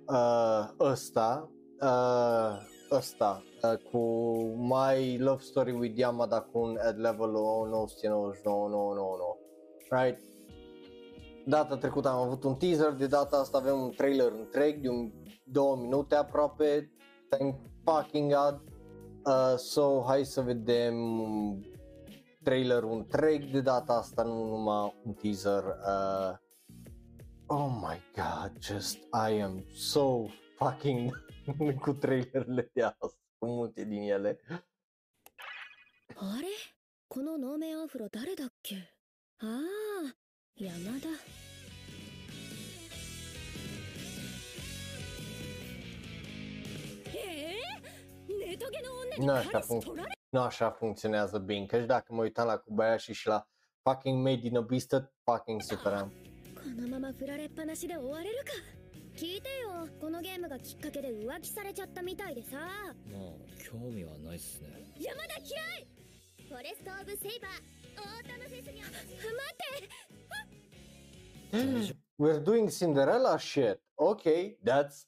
[0.07, 1.51] uh, ăsta,
[1.81, 2.57] uh,
[2.91, 3.99] ăsta, uh, cu
[4.57, 9.37] My Love Story with Yamada Kun at level 999
[9.89, 10.19] right?
[11.45, 15.11] Data trecută am avut un teaser, de data asta avem un trailer întreg de un
[15.43, 16.91] două minute aproape,
[17.29, 18.61] thank fucking god.
[19.25, 20.95] Uh, so, hai să vedem
[22.47, 25.62] trailerul întreg de data asta, nu numai un teaser.
[25.64, 26.36] Uh,
[27.47, 28.98] oh my god, just
[29.28, 30.26] I am so
[30.56, 31.24] fucking
[31.80, 33.06] cu trailerele de asta,
[33.39, 34.39] cu multe din ele.
[36.16, 36.47] あれ
[37.09, 38.76] この能面アフロ誰だっけ
[39.39, 40.14] ああ
[40.56, 41.09] 山田
[49.18, 52.56] Nu 彼 așa, 氏 func- 取られ nu așa funcționează bine, căci dacă mă uitam la
[52.59, 53.47] Kobayashi și la
[53.82, 54.94] fucking Made in a Beast,
[55.24, 56.10] fucking superam.
[56.55, 58.52] このまま振られっぱなしで終われるか
[59.16, 63.32] 聞いてよこのゲームがきっかけで浮気されちゃったみたいでさまあ
[63.68, 64.68] 興味はないっすね
[64.98, 65.86] 山田嫌い
[66.48, 67.51] フォレスト・オブ・セイバー
[67.97, 69.06] 太田のフェスに待っ
[71.90, 73.78] て We're doing Cinderella shit.
[73.97, 75.06] Ok, that's...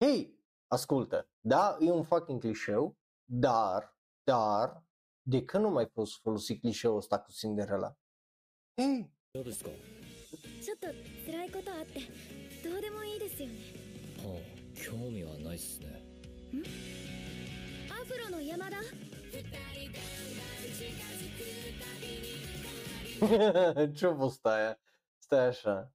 [0.00, 0.30] Hei,
[0.68, 4.84] ascultă, da, e un fucking clișeu, dar, dar,
[5.22, 7.96] de când nu mai poți folosi clișeul ăsta cu Cinderella?
[8.76, 9.76] Hei, どうですかは
[10.62, 10.86] ちょっと
[11.26, 11.98] 辛いことあって
[12.62, 13.54] どうでもいいですよね
[14.20, 16.04] あ興味はないっすね
[17.90, 18.76] アフロの山田
[23.94, 24.78] ce-a fost aia?
[25.18, 25.92] Stai așa.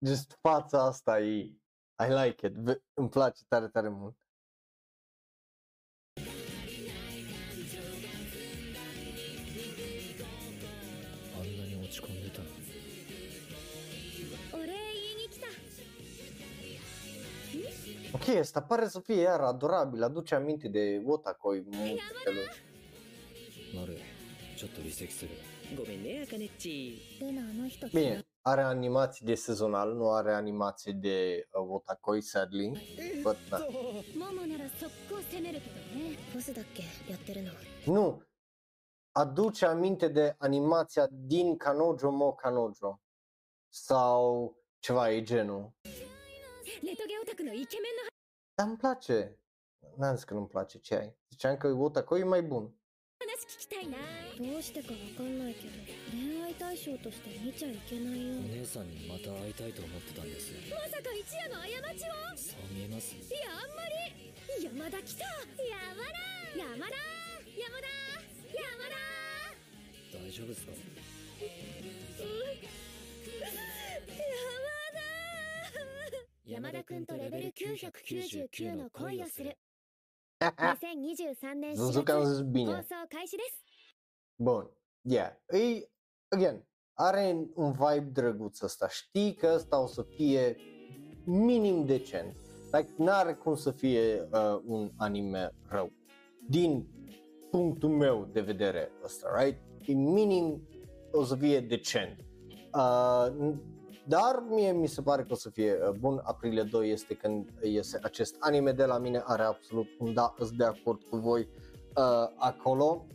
[0.00, 1.50] Just fața asta e...
[1.96, 2.54] I like it.
[2.56, 4.14] V- îmi place tare, tare mult.
[11.38, 12.52] あんなに落ち込んでたのに
[14.52, 15.46] お礼言いに来た
[18.12, 22.48] Ok, asta pare să fie iar adorabil, aduce aminte de Otakoi multe feluri.
[23.74, 23.98] なる
[24.56, 25.30] ちょっと離席する
[25.76, 32.71] ごめんねアカネッチルナあの人 Bine, are animații de sezonal, nu are animații de uh, Wotakoi, sadly.
[33.21, 33.57] But, da.
[37.85, 38.23] Nu,
[39.11, 43.01] aduce aminte de animația din Kanojo Mo Kanojo
[43.69, 45.73] sau ceva e genul.
[48.55, 49.37] Dar îmi place.
[49.97, 51.17] N-am zis că nu-mi place, ce ai?
[51.29, 52.75] Ziceam că Wotakoi e mai bun.
[53.23, 53.95] 話聞きたいな。
[54.35, 55.79] どうしてかわかんないけど
[56.11, 58.35] 恋愛対象として見ちゃいけないよ。
[58.35, 60.51] お姉さんにまた会いたいと思ってたんです。
[60.67, 62.35] まさか一夜の過ちを？
[62.35, 63.15] そう見えます。
[63.15, 64.27] いやあんまり。
[64.59, 65.23] 山田来た。
[65.23, 66.19] 山田
[66.59, 66.99] 山田
[67.55, 67.87] 山田
[68.51, 68.99] 山田
[70.19, 70.73] 大丈夫ですか？
[76.45, 79.57] 山田くんとレベル999の恋をする
[81.75, 82.19] Zuzuka
[82.51, 82.71] bine.
[84.35, 84.69] Bun.
[85.01, 85.31] Yeah.
[85.45, 85.91] Îi,
[86.27, 88.87] again, are un vibe drăguț ăsta.
[88.87, 90.55] Știi că ăsta o să fie
[91.25, 92.35] minim decent.
[92.71, 95.91] Like, n-are cum să fie uh, un anime rău.
[96.49, 96.87] Din
[97.51, 99.61] punctul meu de vedere ăsta, right?
[99.85, 100.67] E minim
[101.11, 102.25] o să fie decent.
[102.73, 103.53] Uh,
[104.07, 106.21] dar mie mi se pare că o să fie uh, bun.
[106.23, 109.21] Aprilie 2 este când iese acest anime de la mine.
[109.25, 111.41] Are absolut un da, sunt de acord cu voi
[111.95, 113.05] uh, acolo.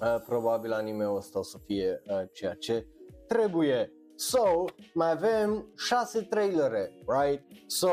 [0.00, 2.86] Uh, probabil anime-ul ăsta o să fie uh, ceea ce
[3.26, 3.92] trebuie.
[4.14, 4.64] So,
[4.94, 7.44] mai avem șase trailere, right?
[7.66, 7.90] So,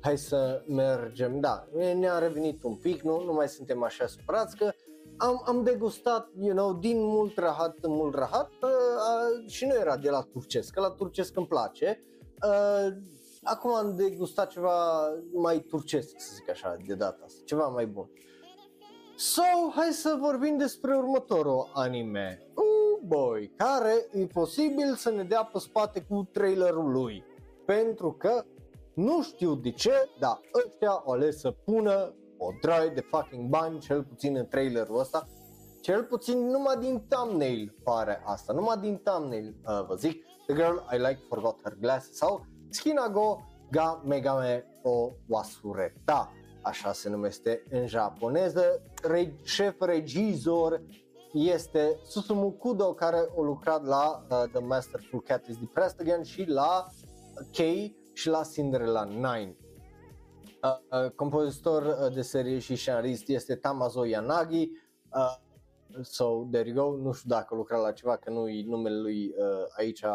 [0.00, 1.40] hai să mergem.
[1.40, 4.72] Da, ne-a revenit un pic, nu, nu mai suntem așa supărați că
[5.18, 9.74] am, am degustat, you know, din mult rahat în mult rahat uh, uh, și nu
[9.74, 12.04] era de la turcesc, că la turcesc îmi place.
[12.46, 12.96] Uh,
[13.42, 18.10] acum am degustat ceva mai turcesc, să zic așa, de data asta, ceva mai bun.
[19.16, 19.42] So,
[19.74, 22.46] hai să vorbim despre următorul anime.
[22.54, 27.24] Oh boy, care e posibil să ne dea pe spate cu trailerul lui.
[27.66, 28.44] Pentru că
[28.94, 33.78] nu știu de ce, dar ăștia au ales să pună o draie de fucking bani,
[33.78, 35.28] cel puțin în trailerul ăsta.
[35.80, 40.76] cel puțin numai din thumbnail pare asta, numai din thumbnail uh, vă zic, The Girl
[40.92, 43.40] I Like Forgot Her Glasses sau Skinago
[43.70, 46.32] ga Megame o Wasureta,
[46.62, 50.82] așa se numește în japoneză, Re- șef regizor
[51.32, 56.44] este Susumu Kudo care a lucrat la uh, The Masterful Cat is Depressed Again și
[56.46, 56.86] la
[57.50, 59.34] Kei și la Cinderella 9.
[60.62, 64.70] Uh, uh, compozitor uh, de serie și scenarist este Tamazo Yanagi.
[65.12, 65.36] Uh,
[66.02, 66.96] so, there you go.
[66.96, 70.10] Nu știu dacă lucra la ceva, că nu-i numele lui uh, aici uh,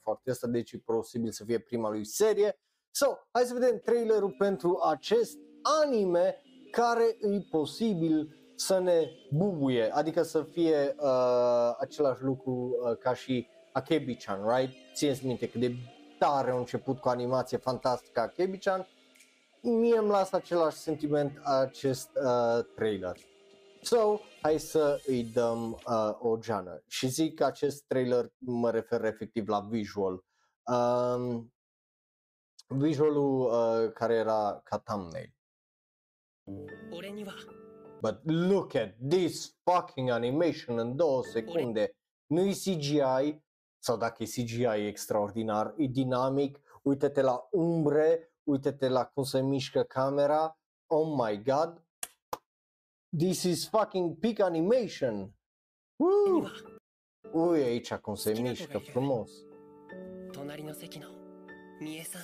[0.00, 2.58] foarte asta, deci e posibil să fie prima lui serie.
[2.90, 5.38] So, hai să vedem trailerul pentru acest
[5.82, 13.14] anime care e posibil să ne bubuie, adică să fie uh, același lucru uh, ca
[13.14, 14.74] și Akebi-chan, right?
[14.94, 15.74] Țineți minte cât de
[16.18, 18.86] tare a început cu animație fantastică Akebi-chan,
[19.62, 23.16] mie îmi lasă același sentiment acest uh, trailer.
[23.82, 26.82] So, hai să îi dăm uh, o geană.
[26.86, 30.24] Și zic că acest trailer mă refer efectiv la visual.
[30.64, 31.52] Um,
[32.66, 35.32] visualul uh, care era ca thumbnail.
[38.00, 41.96] But look at this fucking animation în două secunde.
[42.26, 43.42] Nu e CGI,
[43.78, 49.41] sau dacă e CGI e extraordinar, e dinamic, uite-te la umbre, uite-te la cum se
[49.41, 51.81] mișcă camera, oh my god,
[53.17, 55.33] this is fucking peak animation.
[55.99, 56.43] 俺に Woo!
[56.43, 56.51] は
[57.33, 59.31] Ui, aici cum se mișcă frumos.
[60.31, 61.07] 隣の席の
[61.79, 62.21] 三重さん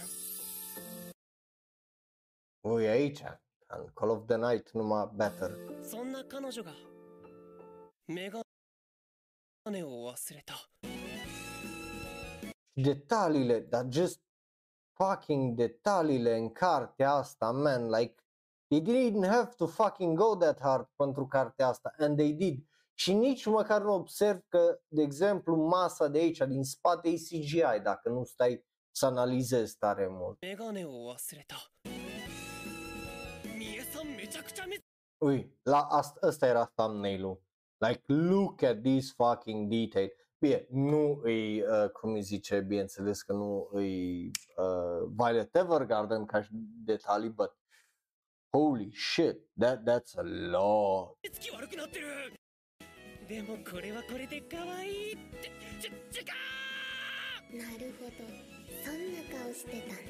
[2.63, 3.23] Ui, aici,
[3.67, 5.83] în Call of the Night, numai better.
[5.83, 6.71] そんな彼女が
[8.07, 8.41] メガ
[9.71, 10.55] ネを忘れた
[12.75, 14.19] detaliile, dar just
[14.94, 18.14] fucking detaliile în cartea asta, man, like,
[18.68, 22.64] they didn't have to fucking go that hard pentru cartea asta, and they did.
[22.94, 27.80] Și nici măcar nu observ că, de exemplu, masa de aici, din spate, e CGI,
[27.82, 30.38] dacă nu stai să analizezi tare mult.
[35.18, 37.42] Ui, la asta, asta era thumbnail-ul.
[37.78, 40.10] Like, look at this fucking detail.
[40.43, 46.41] Bine, nu îi, uh, cum îi zice, bineînțeles că nu îi uh, Violet Evergarden ca
[46.41, 46.49] și
[46.85, 47.51] detalii, but
[48.49, 51.17] holy shit, that, that's a lot.
[51.31, 52.33] つき悪くなってる
[53.27, 56.33] でもこれはこれで可愛いってちちか
[57.51, 58.11] なるほど
[58.83, 60.03] そんな顔してたんだ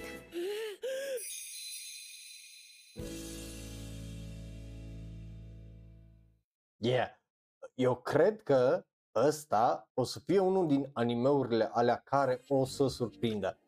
[6.81, 7.09] Yeah,
[7.75, 13.58] eu cred că ăsta o să fie unul din animeurile alea care o să surprindă.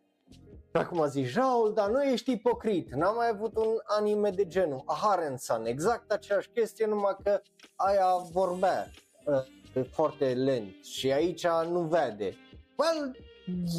[0.77, 4.83] Și acum zici, Raul, dar nu ești ipocrit, n-am mai avut un anime de genul,
[4.87, 7.41] Aharen-san, exact aceeași chestie, numai că
[7.75, 8.91] aia vorbea
[9.25, 12.37] uh, foarte lent și aici nu vede.
[12.77, 13.17] Well,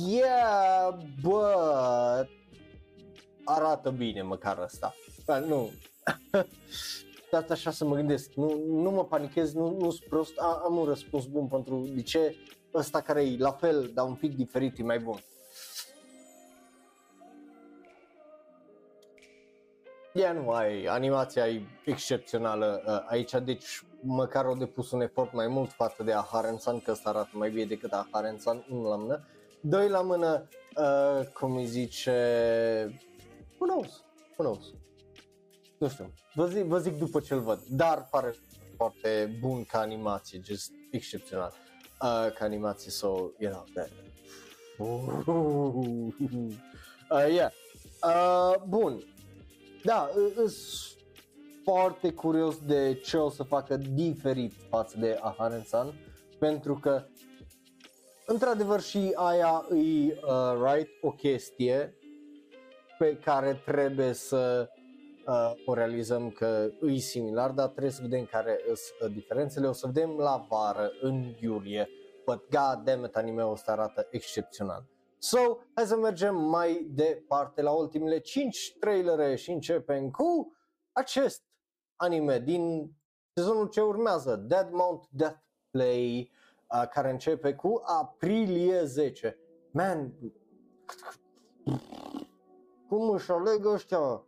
[0.08, 2.30] yeah, but
[3.44, 4.96] arată bine măcar asta.
[5.28, 5.72] Well, nu.
[7.32, 10.78] Asta așa să mă gândesc, nu, nu mă panichez, nu, nu sunt prost, A, am
[10.78, 12.36] un răspuns bun pentru de ce
[12.74, 15.20] ăsta care e la fel, dar un pic diferit, e mai bun.
[20.14, 25.48] Ia nu, ai, animația e excepțională uh, aici, deci măcar au depus un efort mai
[25.48, 29.28] mult față de Aharen-san, că ăsta arată mai bine decât Aharen-san, unul la mână.
[29.62, 30.48] Doi la mână,
[30.78, 32.12] uh, cum îi zice,
[33.60, 34.04] who knows,
[34.38, 34.74] who knows.
[35.78, 38.36] Nu știu, vă zic, vă zic după ce-l văd, dar pare
[38.76, 41.54] foarte bun ca animație, just excepțional
[42.02, 43.90] uh, ca animație, so, you know, that.
[47.10, 47.52] Uh, yeah.
[48.04, 49.04] Uh, bun,
[49.84, 50.98] da, sunt
[51.64, 55.94] foarte curios de ce o să facă diferit față de Aharen-san,
[56.40, 57.06] pentru că
[58.26, 61.98] într-adevăr și aia e uh, right, o chestie
[62.98, 64.77] pe care trebuie să uh,
[65.66, 69.68] o realizăm că e similar, dar trebuie să vedem care sunt uh, diferențele.
[69.68, 71.90] O să vedem la vară, în iulie,
[72.26, 74.86] but god damn it, anime-ul ăsta arată excepțional.
[75.20, 80.58] So, hai să mergem mai departe la ultimele 5 trailere și începem cu
[80.92, 81.44] acest
[81.96, 82.92] anime din
[83.34, 85.40] sezonul ce urmează, Dead Mount Death
[85.70, 86.32] Play,
[86.70, 89.38] uh, care începe cu aprilie 10.
[89.72, 90.14] Man,
[92.88, 94.26] cum își aleg ăștia?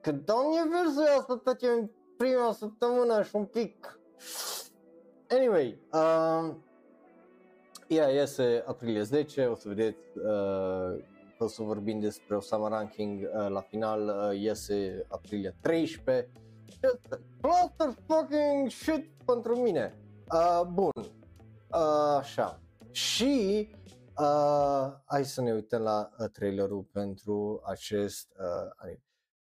[0.00, 4.00] Că dau universul asta tot în prima săptămână și un pic.
[5.28, 6.54] Anyway, uh,
[7.88, 11.04] ea iese aprilie 10, o să vedeți uh,
[11.38, 16.30] că o să vorbim despre Osama Ranking uh, la final, uh, iese aprilie 13
[17.40, 19.94] cluster fucking shit pentru mine.
[20.32, 22.60] Uh, bun, uh, așa.
[22.90, 23.68] Și
[24.18, 29.09] uh, hai să ne uităm la uh, trailerul pentru acest uh, anime.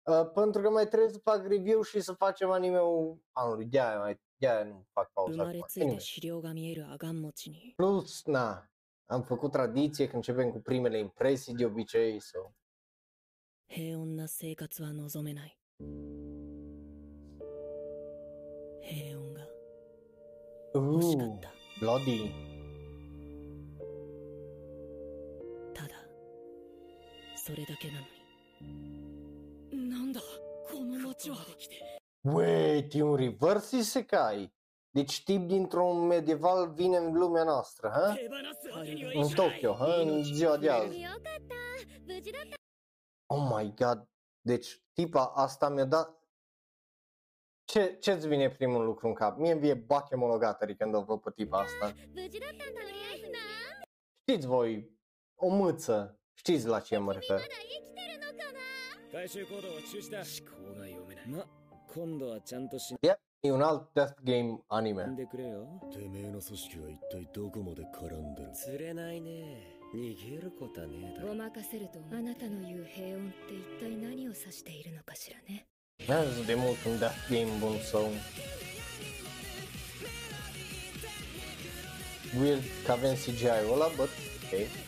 [0.08, 4.20] Uh, pentru că mai trebuie să fac review și să facem anime-ul anului, de-aia, mai,
[4.38, 5.68] de-aia nu fac 生 pauza まれ acum.
[5.68, 6.00] ついて Anyway.
[6.00, 8.70] 資料が見えるアガン持ちに Plus, na,
[9.06, 12.52] am făcut tradiție că începem cu primele impresii de obicei, so.
[13.68, 15.58] 平穏な生活は望めない
[18.82, 19.48] 平穏が
[20.76, 22.32] 欲しかっ Ooh, た bloody.
[25.74, 25.90] ただ
[27.36, 28.06] それだけなのに
[28.62, 28.97] なんだこの街は
[32.21, 34.53] Wait, e un reverse isekai?
[34.91, 38.15] Deci tip dintr-un medieval vine în lumea noastră, ha?
[39.13, 39.95] În Tokyo, ha?
[39.95, 40.99] În ziua de azi.
[43.27, 44.09] Oh my god,
[44.41, 46.17] deci tipa asta mi-a dat...
[47.65, 49.37] Ce, ce-ți vine primul lucru în cap?
[49.37, 51.95] Mie îmi vie bache monogatari adică când o văd pe tipa asta.
[54.21, 54.99] Știți voi,
[55.35, 57.41] o mâță, știți la ce mă refer.
[59.11, 60.19] 回収行動は中止だ。
[60.19, 60.27] 思
[60.75, 61.25] 考が読めない。
[61.29, 61.47] ま
[61.95, 62.99] 今度はちゃんと死ん
[63.41, 65.15] E un alt death game anime.
[65.15, 65.67] でくれよ。
[65.91, 68.51] てめえの組織は一体どこまで絡んでる？
[68.53, 69.79] 釣れないね。
[69.95, 75.65] 逃げることはねえだごろまかせるとあなたの言う平穏って一体何を指しているのかしらね。
[76.01, 78.11] N-am de mult un death game bun sau...
[82.39, 84.11] Weird că avem CGI-ul ăla, but
[84.53, 84.88] ok.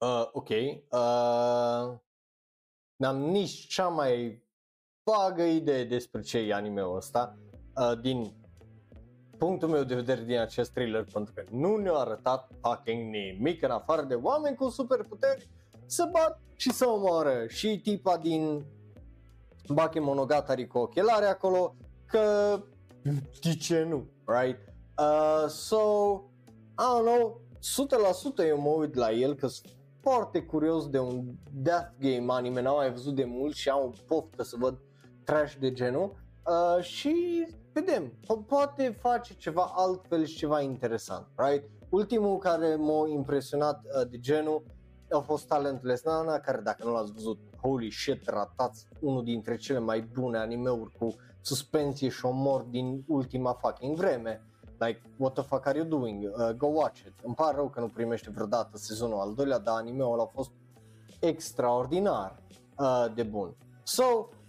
[0.00, 0.48] Uh, ok.
[0.48, 1.98] Uh,
[2.96, 4.42] n-am nici cea mai
[5.02, 7.38] vagă idee despre ce e anime-ul ăsta.
[7.76, 8.34] Uh, din
[9.38, 13.70] punctul meu de vedere din acest thriller, pentru că nu ne-a arătat fucking nimic în
[13.70, 15.48] afară de oameni cu superputeri
[15.86, 17.46] să bat și să omoară.
[17.46, 18.64] Și tipa din
[19.68, 21.74] Bakemonogatari cu ochelare acolo,
[22.06, 22.56] că
[23.40, 24.58] de ce nu, right?
[24.98, 25.76] Uh, so,
[26.78, 27.40] I don't know,
[28.44, 32.60] 100% eu mă uit la el că sunt foarte curios de un death game anime,
[32.60, 34.78] n-am mai văzut de mult și am o poftă să văd
[35.24, 36.12] trash de genul
[36.46, 41.64] uh, și vedem, po- poate face ceva altfel și ceva interesant, right?
[41.88, 44.62] Ultimul care m-a impresionat uh, de genul
[45.10, 49.78] a fost Talentless Nana, care dacă nu l-ați văzut, holy shit, ratați unul dintre cele
[49.78, 54.44] mai bune animeuri cu suspensie și omor din ultima fucking vreme.
[54.80, 56.24] Like, what the fuck are you doing?
[56.24, 57.12] Uh, go watch it.
[57.22, 60.50] Îmi pare rău că nu primește vreodată sezonul al doilea, dar animeul a fost
[61.20, 62.42] extraordinar
[62.78, 63.56] uh, de bun.
[63.82, 64.04] So,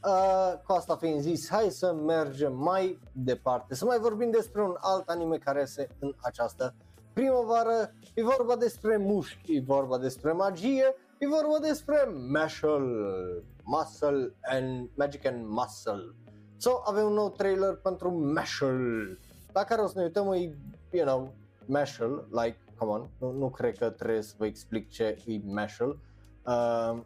[0.06, 4.76] uh, cu asta fiind zis, hai să mergem mai departe, să mai vorbim despre un
[4.80, 6.76] alt anime care este în această
[7.14, 7.94] primăvară.
[8.14, 15.26] E vorba despre mușchi, e vorba despre magie, e vorba despre Muscle, Muscle and Magic
[15.26, 16.16] and Muscle.
[16.58, 19.20] So, avem un nou trailer pentru Muscle,
[19.54, 20.58] la care o să ne uităm, e,
[20.92, 21.34] you know,
[21.66, 26.00] Muscle, like, come on, nu, nu cred că trebuie să vă explic ce e Muscle.
[26.46, 27.02] Uh,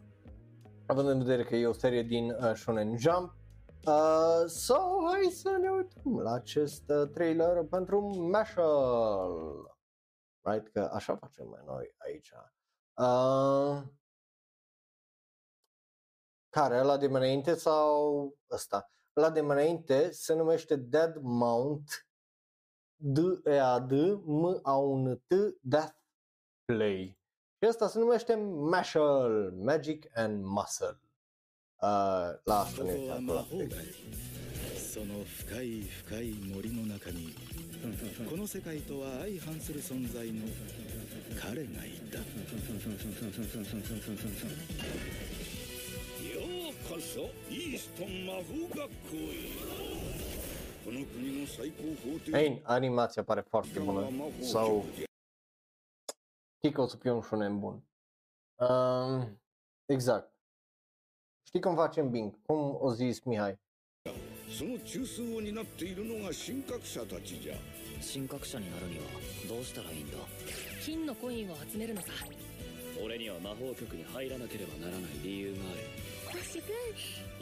[0.86, 3.34] având în vedere că e o serie din uh, Shonen Jump.
[3.86, 4.76] Uh, so,
[5.12, 8.00] hai să ne uităm la acest uh, trailer pentru
[8.30, 9.76] Mashal.
[10.40, 10.68] Right?
[10.68, 12.32] Că așa facem mai noi aici.
[12.94, 13.82] Uh,
[16.48, 16.78] care?
[16.78, 18.90] Ăla de mai înainte sau ăsta?
[19.16, 22.05] Ăla de mai înainte se numește Dead Mount
[22.96, 23.96] D E A D
[24.26, 25.94] M A U N T Death
[26.64, 27.18] Play.
[27.62, 28.34] Și asta se numește
[28.70, 31.00] Mashal, Magic and Muscle.
[31.80, 31.88] Uh,
[32.44, 33.46] la asta ne uităm la
[34.96, 37.34] その深い深い森の中に
[38.30, 40.46] この世界とは相反する存在の
[41.38, 42.24] 彼がいたよ
[46.70, 49.52] うこそイーストン魔法学校へ
[50.86, 54.08] この国の最高法廷 Ei, animația pare foarte bună.
[54.40, 54.84] Sau
[56.56, 57.82] știi că o să fie un shonen bun.
[58.54, 59.26] Uh,
[59.86, 60.32] exact.
[61.46, 62.34] Știi cum facem Bing?
[62.46, 63.58] Cum o zis Mihai?
[64.48, 67.56] その中枢を担っているのが神格者たちじゃ
[68.00, 69.02] 神格者になるには
[69.48, 70.16] どうしたらいいんだ
[70.80, 72.08] 金のコインを集めるのさ
[73.04, 75.58] 俺には魔法局に入らなければならない理由が
[76.30, 76.70] ある星く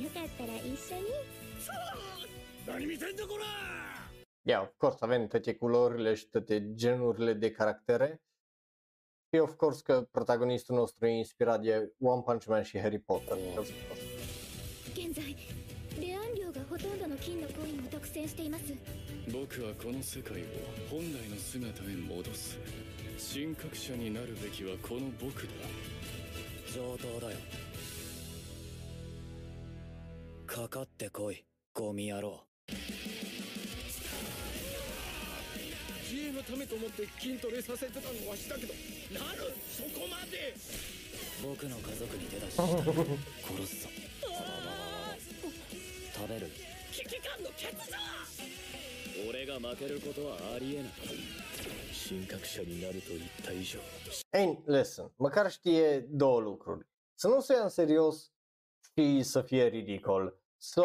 [0.01, 2.24] んよかったら一緒に
[2.67, 3.45] 何見てんだこら
[4.47, 8.23] Yeah, of course, avem toate culorile și toate genurile de caractere.
[9.33, 13.37] Și of course că protagonistul nostru e inspirat de One Punch Man și Harry Potter.
[13.37, 13.73] Of course.
[15.15, 15.23] 在
[16.01, 18.65] レアン量がほとんどの金のコインを独占しています
[19.33, 20.45] 僕はこの世界を
[20.91, 22.59] 本来の姿へ戻す
[23.33, 25.49] 神格者になるべきはこの僕だ
[26.75, 27.39] 上等だよ
[30.47, 32.45] かかってこいゴミ野郎
[36.11, 38.75] GA のためと思って筋トレさせてたのはしたけど。
[39.13, 40.55] なるそこまで。
[41.43, 43.89] 僕の家族に手出し 殺すぞ。
[46.15, 46.51] 食べる。
[46.93, 50.93] 危機感の欠如俺が負けることはありえない。
[52.09, 53.81] 神格者になると言った以上。
[54.33, 56.87] Ei, listen, măcar știe două lucruri.
[57.15, 58.33] Să nu se ia în serios
[58.97, 60.39] și să fie ridicol.
[60.59, 60.85] So,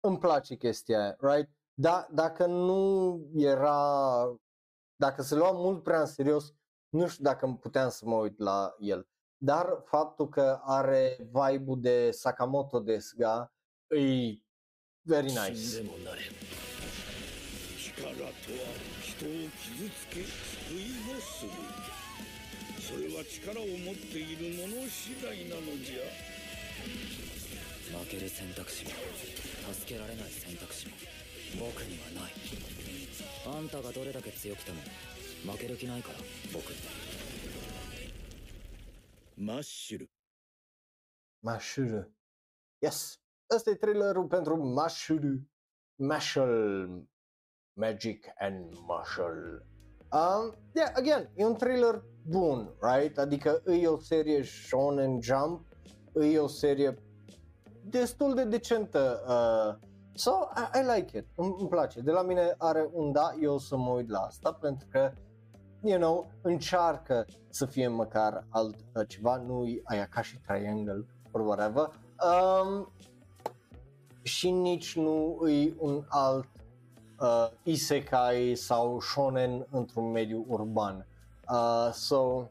[0.00, 1.50] îmi place chestia aia, right?
[1.74, 4.38] Da, dacă nu era,
[4.96, 6.54] dacă se lua mult prea în serios,
[6.88, 9.08] nu știu dacă puteam să mă uit la el.
[9.36, 13.52] Dar faptul că are vibe-ul de Sakamoto Desuga
[13.88, 14.42] e
[15.02, 15.82] very 死ん nice.
[15.82, 16.22] でもなれ
[17.78, 18.32] 力とは
[19.00, 19.28] 人を
[19.62, 21.50] 傷つけ救いもする
[22.80, 26.02] それは力を持っている者次第なのじゃ
[27.92, 28.90] 負ける選択肢も
[29.72, 30.92] 助けられない選択肢も
[31.58, 32.32] 僕にはない
[33.46, 34.78] あんたがどれだけ強くても
[35.52, 36.18] 負ける気ないから
[36.52, 36.76] 僕に
[39.36, 40.10] マッシュル
[41.46, 42.04] Mashuru.
[42.82, 43.18] Yes.
[43.54, 45.38] Ăsta e trailerul pentru Mashuru.
[45.96, 47.06] Mashal.
[47.74, 49.62] Magic and Marshall.
[50.12, 53.18] Um, yeah, again, e un trailer bun, right?
[53.18, 55.66] Adică e o serie Shonen Jump,
[56.14, 56.98] e o serie
[57.89, 59.21] destul de decentă.
[59.27, 62.01] Uh, so, I, I like it, îmi, îmi place.
[62.01, 65.11] De la mine are un da, eu o să mă uit la asta pentru că
[65.83, 68.45] you know, încearcă să fie măcar
[68.93, 71.89] altceva, nu e aia ca și Triangle or whatever.
[72.63, 72.91] Um,
[74.21, 76.47] și nici nu e un alt
[77.19, 81.07] uh, isekai sau shonen într-un mediu urban.
[81.49, 82.47] Uh, so,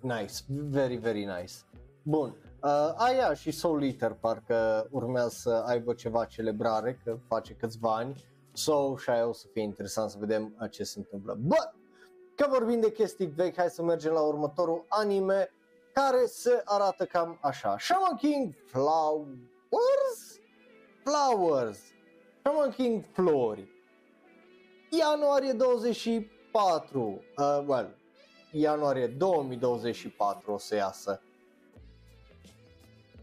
[0.00, 1.54] nice, very, very nice.
[2.02, 7.94] Bun, uh, aia și Soul Eater parcă urmează să aibă ceva celebrare, că face câțiva
[7.94, 8.24] ani.
[8.52, 11.36] So, și aia o să fie interesant să vedem uh, ce se întâmplă.
[11.40, 11.74] But,
[12.36, 15.50] că vorbim de chestii vechi, hai să mergem la următorul anime
[15.92, 17.76] care se arată cam așa.
[17.78, 20.40] Shaman King Flowers?
[21.04, 21.78] Flowers.
[22.42, 23.68] Shaman King Flori.
[24.90, 27.22] Ianuarie 24.
[27.36, 27.96] Uh, well,
[28.52, 31.22] ianuarie 2024 o să iasă.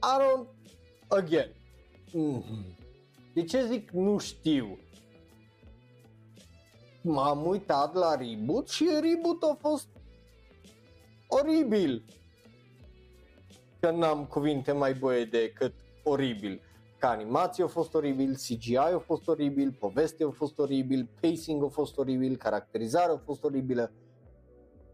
[0.08, 0.48] I don't...
[1.08, 1.50] Again.
[2.14, 2.76] Mm-hmm.
[3.34, 4.80] De ce zic nu știu?
[7.02, 9.88] M-am uitat la reboot și reboot a fost
[11.28, 12.06] oribil.
[13.80, 15.74] Că n-am cuvinte mai bune decât
[16.04, 16.62] oribil.
[16.98, 21.68] Ca animație a fost oribil, CGI a fost oribil, povestea a fost oribil, pacing a
[21.68, 23.92] fost oribil, caracterizarea a fost oribilă.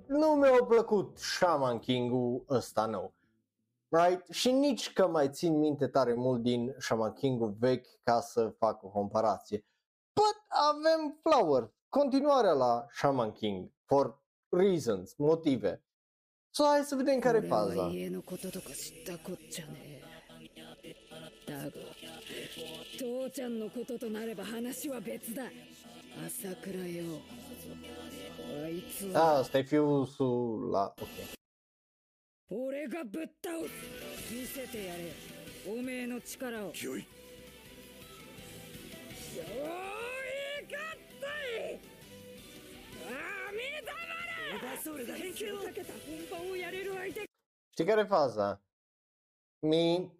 [0.07, 3.13] Nu mi-a plăcut Shaman King-ul ăsta nou.
[3.92, 4.30] Right?
[4.30, 8.82] Și nici că mai țin minte tare mult din Shaman King-ul vechi ca să fac
[8.82, 9.64] o comparație.
[10.12, 15.82] But avem Flower, continuarea la Shaman King, for reasons, motive.
[16.50, 17.90] So hai să vedem care e 俺は faza.
[17.92, 20.02] 家のこととか知ったこっちゃね
[20.82, 20.94] え
[21.46, 21.70] だが
[22.98, 25.44] 父ちゃんのこととなれば話は別だ
[26.26, 27.04] 朝倉よ
[28.64, 30.92] あいつ Ah, は asta e fiusul la...
[31.00, 31.08] Ok.
[32.52, 35.12] 俺がぶっ倒す見せてやれ
[35.66, 37.06] おめえの力をよいそういか
[40.76, 41.80] ったい
[43.04, 43.92] ああ見た
[44.64, 45.92] まれそれだ研究をかけた
[46.30, 47.28] 本番をやれる相手
[47.78, 48.60] Știi care e faza?
[49.60, 50.10] Mi...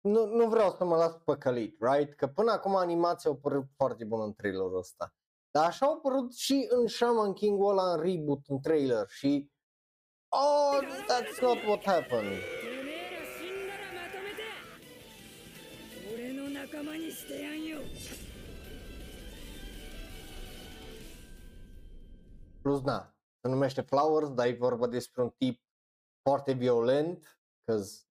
[0.00, 2.14] Nu, nu vreau să mă las păcălit, right?
[2.14, 5.14] Că până acum animația a părut foarte bună în trailerul ăsta.
[5.54, 9.50] Dar așa au părut și în Shaman King-ul ăla în reboot, în trailer și...
[10.28, 10.78] Oh,
[11.08, 12.38] that's not what happened.
[12.38, 14.42] てめえら死んだらまとめて
[16.14, 17.80] 俺の仲間にしてやんよ
[22.62, 25.60] Plus, na, se numește Flowers, dar e vorba despre un tip
[26.22, 28.04] foarte violent, cause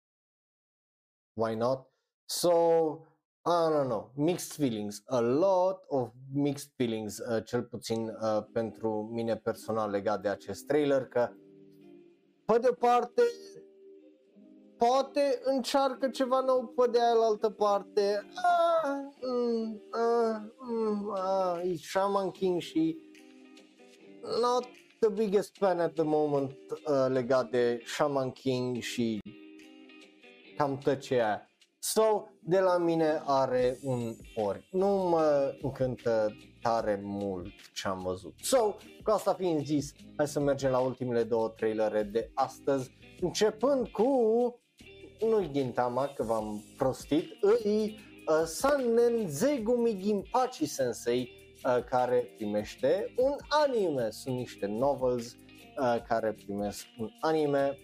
[1.34, 1.88] why not?
[2.26, 3.08] So,
[3.47, 9.09] I don't know, mixed feelings, a lot of mixed feelings, uh, cel puțin uh, pentru
[9.13, 11.31] mine personal legat de acest trailer, că
[12.45, 13.23] pe de parte
[14.77, 22.31] poate încearcă ceva nou, pe de altă parte, ah, mm, ah, mm, ah, e Shaman
[22.31, 22.99] King și
[24.41, 24.67] not
[24.99, 29.21] the biggest fan at the moment uh, legat de Shaman King și
[30.57, 31.54] cam tot ce e.
[31.87, 34.69] So, de la mine are un ori.
[34.71, 38.35] Nu mă încântă tare mult ce am văzut.
[38.41, 43.89] So, cu asta fiind zis, hai să mergem la ultimele două trailere de astăzi, începând
[43.89, 44.05] cu
[45.21, 47.99] nu-i Gintama, că v-am prostit, îi
[48.29, 51.31] uh, Sannen Zegumi Ginpachi Sensei,
[51.65, 54.11] uh, care primește un anime.
[54.11, 57.79] Sunt niște novels uh, care primesc un anime.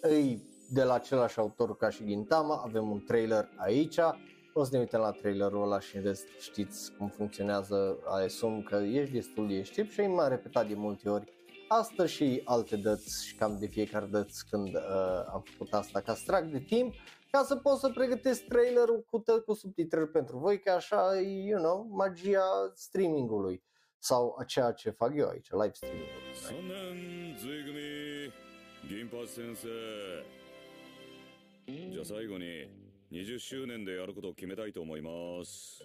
[0.00, 3.98] Îi de la același autor ca și Gintama, avem un trailer aici,
[4.52, 8.76] o să ne uităm la trailerul ăla și în rest știți cum funcționează, asum că
[8.76, 11.32] ești destul de știp și m-am repetat de multe ori
[11.68, 16.14] Astăzi și alte dăți și cam de fiecare dăți când uh, am făcut asta ca
[16.14, 16.94] strag de timp
[17.30, 21.60] ca să pot să pregătesc trailerul cu, tă- cu subtitrări pentru voi, că așa, you
[21.60, 23.62] know, magia streamingului
[23.98, 26.08] sau a ceea ce fac eu aici, live streaming-ul.
[30.18, 30.41] Right?
[31.66, 32.66] じゃあ最後に
[33.12, 35.10] 20周年でやることを決めたいと思いま
[35.44, 35.84] す。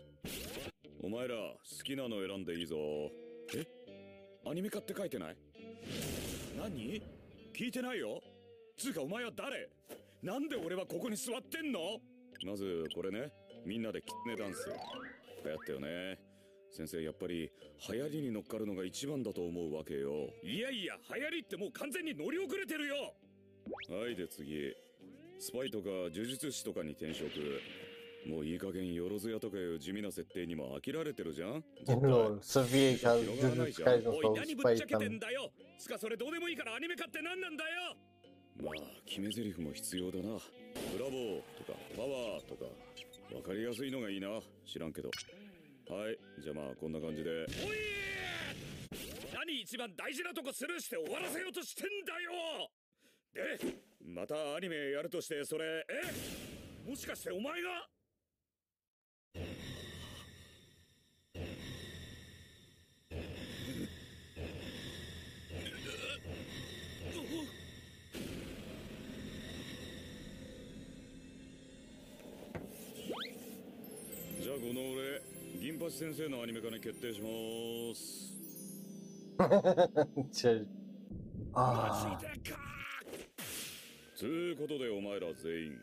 [1.04, 2.76] お前ら好きなの選んでいいぞ。
[3.56, 3.66] え？
[4.50, 5.38] アニメ化って書いてない？
[6.58, 7.02] 何？
[7.54, 8.22] 聞いてないよ。
[8.78, 9.70] つうかお前は誰？
[10.24, 11.80] なんで俺はここに座ってんの？
[12.44, 13.32] まずこれね。
[13.66, 14.68] みんなでキツネダンス。
[15.46, 16.20] 流行ったよね。
[16.72, 17.52] 先生やっぱり
[17.90, 20.30] 流行りに乗っかるのが一番だと思うわけよ。
[20.44, 23.14] いやいや流行りってもう完全に乗り遅れてるよ。
[23.90, 24.74] はいで次
[25.40, 27.30] スパイとか呪術師とかに転職。
[28.28, 31.64] もういい加減よろずやとかいう地味な設定にも飽きられてるじゃん。
[31.86, 37.96] 絶対 Lol, să fie ca 広がらない Jujutsu じゃん Kaisen おい sau 何ぶっちゃけてんだよつかそれどうでもいいからアニメ化って何なんだよ
[38.62, 38.74] まあ
[39.06, 40.24] 決め台詞も必要だな
[40.92, 42.66] ブラボーとかパワーとか
[43.34, 44.28] わかりやすいのがいいな
[44.66, 45.10] 知らんけど
[45.90, 47.30] はいじゃあまあこんな感じで
[47.64, 47.78] おい
[49.34, 52.70] 何一番大事なとこスルーして終わらせようとしてんだよ
[53.34, 55.86] でまたアニメやるとしてそれ
[56.86, 56.90] え？
[56.90, 57.70] もしかしてお前が？
[74.40, 75.22] じゃあこの俺
[75.60, 77.28] 銀八先生のアニメ化に決定しま
[77.94, 78.34] す。
[80.32, 80.66] Ce...
[81.54, 82.18] Ah,
[84.18, 85.80] つうことでお前ら全員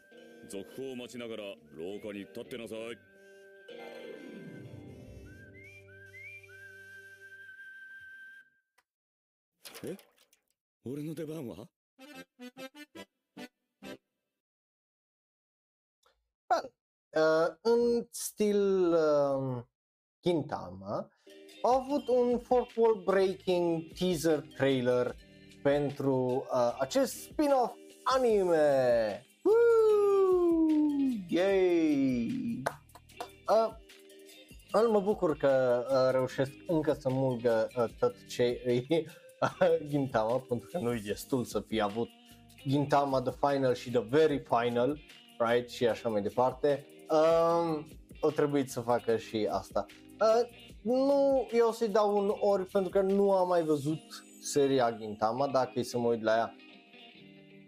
[0.49, 1.43] 続報を待ちながら
[1.79, 2.79] 廊下に立ってなさい
[9.85, 9.97] え
[10.85, 11.69] 俺の出番は
[17.15, 19.63] uh, în stil uh,
[20.25, 21.09] Gintama,
[21.63, 25.15] au avut un fourth wall breaking teaser trailer
[25.63, 29.27] pentru uh, acest spin-off anime.
[29.43, 29.55] Woo!
[31.29, 32.63] Yay!
[33.49, 33.75] Uh,
[34.73, 40.39] îl mă bucur că uh, reușesc încă să mulgă uh, tot ce e uh, Gintama,
[40.49, 42.09] pentru că nu e destul să fie avut
[42.69, 44.99] Gintama The Final și The Very Final,
[45.39, 45.71] right?
[45.71, 46.87] Și așa mai departe.
[47.11, 47.87] Um,
[48.21, 49.87] o trebuit să facă și asta.
[50.21, 50.49] Uh,
[50.83, 54.01] nu, eu o să-i dau un ori pentru că nu am mai văzut
[54.41, 56.55] seria Gintama, dacă e să mă uit la ea,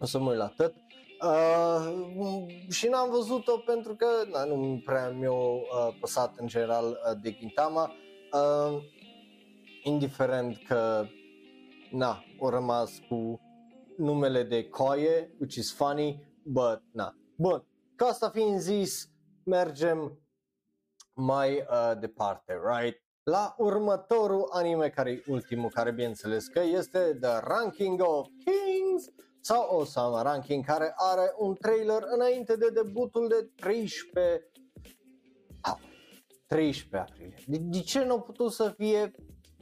[0.00, 0.74] o să mă uit la tot.
[1.22, 7.18] Uh, și n-am văzut-o pentru că na, nu prea mi-a uh, păsat în general uh,
[7.22, 7.92] de Gintama,
[8.32, 8.82] uh,
[9.82, 11.06] indiferent că
[11.90, 13.40] na, o rămas cu
[13.96, 17.14] numele de coaie, which is funny, but na.
[17.36, 17.66] Bun,
[17.96, 19.08] cu asta fiind zis,
[19.44, 20.18] mergem
[21.14, 23.04] mai uh, departe, right?
[23.22, 29.08] La următorul anime care e ultimul, care bineînțeles că este The Ranking of Kings
[29.46, 34.50] sau Osama Ranking, care are un trailer înainte de debutul de 13
[35.60, 35.78] ah,
[36.46, 37.44] 13 aprilie.
[37.46, 39.10] De, de ce nu a putut să fie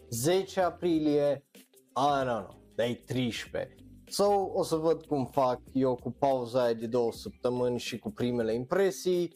[0.09, 1.45] 10 aprilie?
[1.53, 3.75] I don't know, dar e 13.
[4.07, 8.11] So, o să văd cum fac eu cu pauza aia de două săptămâni și cu
[8.11, 9.33] primele impresii.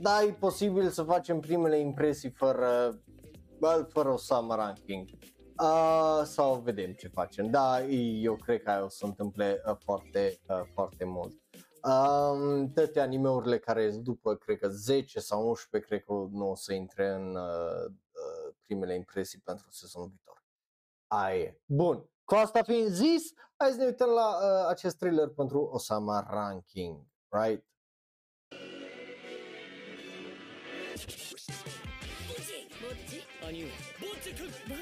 [0.00, 3.00] Da, e posibil să facem primele impresii fără,
[3.58, 5.08] bă, fără o summer ranking.
[5.58, 7.50] Uh, sau vedem ce facem.
[7.50, 7.84] Da,
[8.20, 11.42] eu cred că aia o să se întâmple uh, foarte, uh, foarte mult.
[11.82, 16.54] Um, toate animeurile care sunt după, cred că 10 sau 11, cred că nu o
[16.54, 20.44] să intre în uh, uh, primele impresii pentru sezonul viitor.
[21.06, 21.60] Aia e.
[21.66, 22.10] Bun.
[22.24, 27.06] Cu asta fiind zis, hai să ne uităm la uh, acest trailer pentru Osama Ranking,
[27.28, 27.64] right?
[34.68, 34.74] ぼ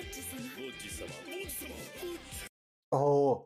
[2.88, 3.44] Oh!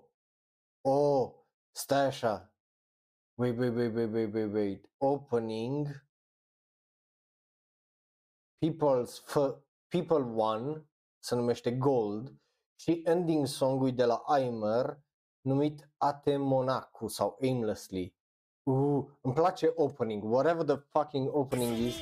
[0.81, 1.33] Oh!
[1.73, 2.53] Stai așa.
[3.35, 4.91] Wait, wait, wait, wait, wait, wait, wait.
[4.99, 6.03] Opening.
[8.59, 10.89] People's f- People One
[11.19, 12.35] se numește Gold
[12.81, 15.01] și ending song-ul de la Aimer
[15.41, 18.17] numit Ate Monaco sau Aimlessly.
[18.63, 21.95] Uh, îmi place opening, whatever the fucking opening is.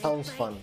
[0.00, 0.54] Sounds fun.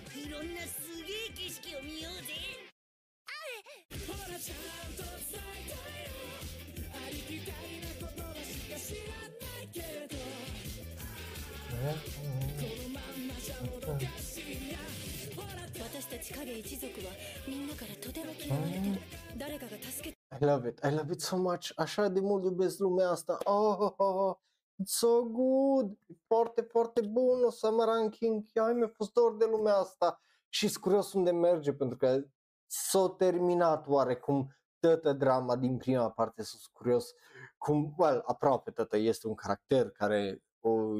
[16.07, 17.11] 私たち影一族は
[17.45, 19.01] みんなからとても嫌われてる
[19.37, 20.79] 誰かが助け I love it.
[20.81, 21.73] I love it so much.
[21.75, 23.37] Așa de mult iubesc lumea asta.
[23.43, 24.35] Oh, oh, oh.
[24.81, 25.91] It's so good.
[26.07, 27.43] E Foarte, foarte bun.
[27.43, 28.43] O să mă ranking.
[28.53, 30.21] Ai mi-a fost dor de lumea asta.
[30.49, 32.23] Și sunt curios unde merge pentru că
[32.67, 36.43] s-a terminat oarecum toată drama din prima parte.
[36.43, 37.13] Sunt curios
[37.57, 40.93] cum, well, aproape tătă este un caracter care o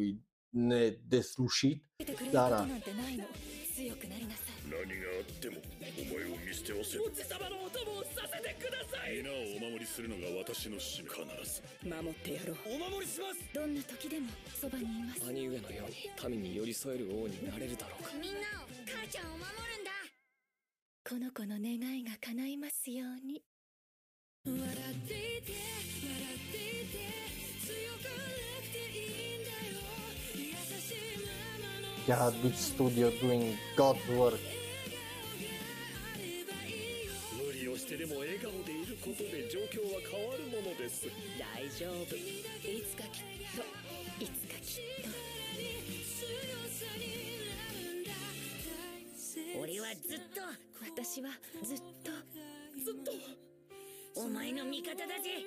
[0.50, 1.86] nedeslușit.
[1.98, 2.66] てくれるこ Da,
[4.89, 5.61] 何があっても
[6.01, 9.21] お前を見捨てはせんボッジ様のお供をさせてください。
[9.21, 11.61] 皆をお守りするのが私の使命必ず。
[11.85, 12.57] 守ってやろう。
[12.73, 13.45] お守りします。
[13.53, 15.29] どんな時でもそばにいます。
[15.29, 15.93] 兄上のよう
[16.33, 18.17] に民に寄り添える王になれるだろうか。
[18.17, 19.45] みんなを母ちゃんを守
[19.77, 19.93] るんだ。
[21.05, 23.45] この子の願いが叶いますように。
[32.09, 34.41] God, Big Studio doing God's work.
[34.41, 34.58] 無理をして
[37.99, 41.09] でも笑顔でいることで状況は変わるものです。
[41.37, 42.15] 大丈夫。
[42.15, 43.23] いつかきっ
[43.57, 43.63] と
[44.23, 44.85] いつかきっ
[49.61, 50.41] 俺はずっと
[50.81, 51.31] 私は
[51.65, 52.13] ずっと。
[52.85, 53.11] ずっと。
[54.15, 55.45] お前の味方だぜ。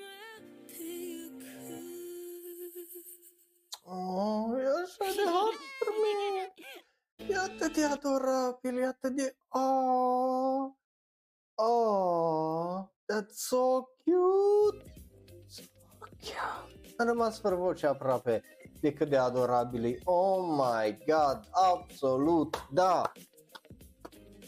[3.86, 6.52] Oh, e așa de harme.
[7.20, 9.36] E atât de adorabil, e atât de...
[9.52, 10.76] Oh,
[11.64, 14.84] oh, that's so cute.
[15.48, 15.64] So
[16.20, 16.94] cute.
[16.98, 18.44] Am rămas fără voce aproape
[18.82, 19.98] de cât de adorabil e.
[20.04, 23.12] Oh my god, absolut, da.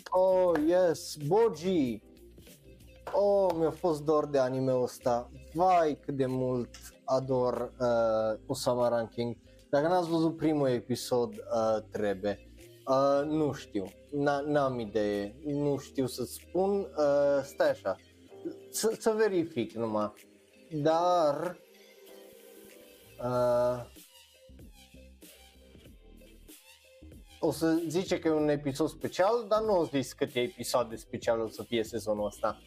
[0.09, 2.01] Oh, yes, Boji.
[3.13, 5.29] Oh, mi-a fost dor de anime-ul ăsta.
[5.53, 6.69] Vai cât de mult
[7.05, 9.37] ador uh, Osama Ranking.
[9.69, 12.52] Dacă n-ați văzut primul episod, uh, trebuie.
[12.87, 16.79] Uh, nu știu, N- n-am idee, nu știu să spun.
[16.79, 17.95] Uh, stai așa,
[18.69, 20.13] să, să verific numai.
[20.71, 21.57] Dar...
[23.23, 23.91] Uh,
[27.39, 31.41] o să zice că e un episod special, dar nu o zis câte episoade speciale
[31.41, 32.61] o să fie sezonul ăsta.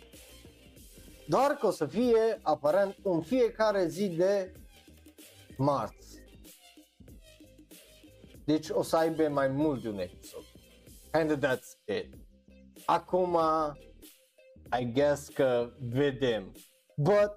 [1.28, 4.52] Doar că o să fie aparent în fiecare zi de
[5.56, 6.05] marți.
[8.46, 10.44] Deci o să aibă mai mult de un episod.
[11.12, 12.14] And that's it.
[12.84, 13.38] Acum,
[14.80, 16.52] I guess că vedem.
[16.96, 17.32] But,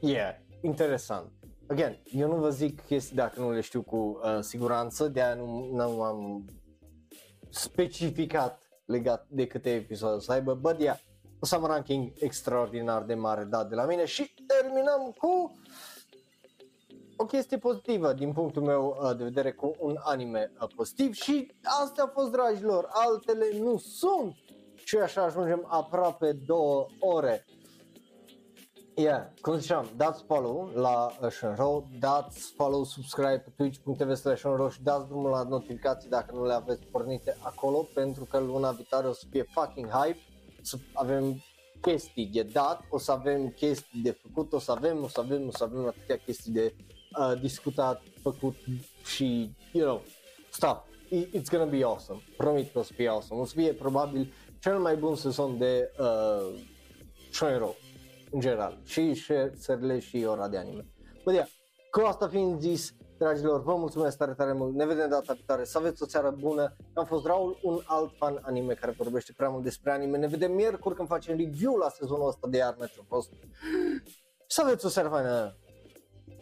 [0.00, 1.32] yeah, interesant.
[1.68, 5.34] Again, eu nu vă zic chestii dacă nu le știu cu uh, siguranță, de aia
[5.34, 6.44] nu, nu am
[7.50, 10.98] specificat legat de câte episoade o să aibă, but yeah,
[11.40, 15.58] o să am un ranking extraordinar de mare dat de la mine și terminăm cu
[17.20, 21.52] o chestie pozitivă din punctul meu uh, de vedere cu un anime uh, pozitiv și
[21.82, 24.36] astea au fost dragilor, altele nu sunt
[24.74, 27.44] și așa ajungem aproape două ore.
[28.94, 34.68] Yeah, cum ziceam, dați follow la uh, Shenro, dați follow, subscribe pe twitch.tv slash Shenro
[34.68, 39.06] și dați drumul la notificații dacă nu le aveți pornite acolo pentru că luna viitoare
[39.06, 40.18] o să fie fucking hype,
[40.62, 41.42] să avem
[41.80, 45.46] chestii de dat, o să avem chestii de făcut, o să avem, o să avem,
[45.46, 46.74] o să avem atâtea chestii de
[47.18, 48.54] uh, discutat, făcut
[49.04, 50.02] și, you know,
[50.50, 50.86] stuff.
[51.10, 52.20] It- It's gonna be awesome.
[52.36, 53.40] Promit că o să fie awesome.
[53.40, 56.60] O să fie probabil cel mai bun sezon de uh,
[57.30, 57.74] Shenro
[58.30, 59.14] în general, și
[59.54, 60.86] serile și ora de anime.
[61.24, 61.46] Bă, yeah,
[61.90, 65.78] cu asta fiind zis, dragilor, vă mulțumesc tare, tare mult, ne vedem data viitoare, să
[65.78, 69.62] aveți o seară bună, am fost Raul, un alt fan anime care vorbește prea mult
[69.62, 73.04] despre anime, ne vedem miercuri când facem review la sezonul ăsta de iarnă ce a
[73.08, 73.30] fost.
[74.46, 75.56] Să aveți o seară faină!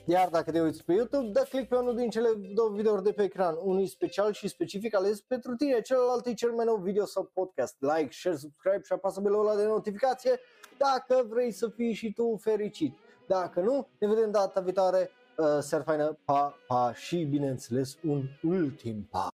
[0.09, 3.13] Iar dacă te uiți pe YouTube, dă click pe unul din cele două videouri de
[3.13, 6.77] pe ecran, unul e special și specific ales pentru tine, celălalt e cel mai nou
[6.77, 7.77] video sau podcast.
[7.79, 10.41] Like, share, subscribe și apasă belul ăla de notificație
[10.79, 12.97] dacă vrei să fii și tu fericit.
[13.27, 19.09] Dacă nu, ne vedem data viitoare, uh, seară faină, pa, pa și bineînțeles un ultim
[19.11, 19.29] pa.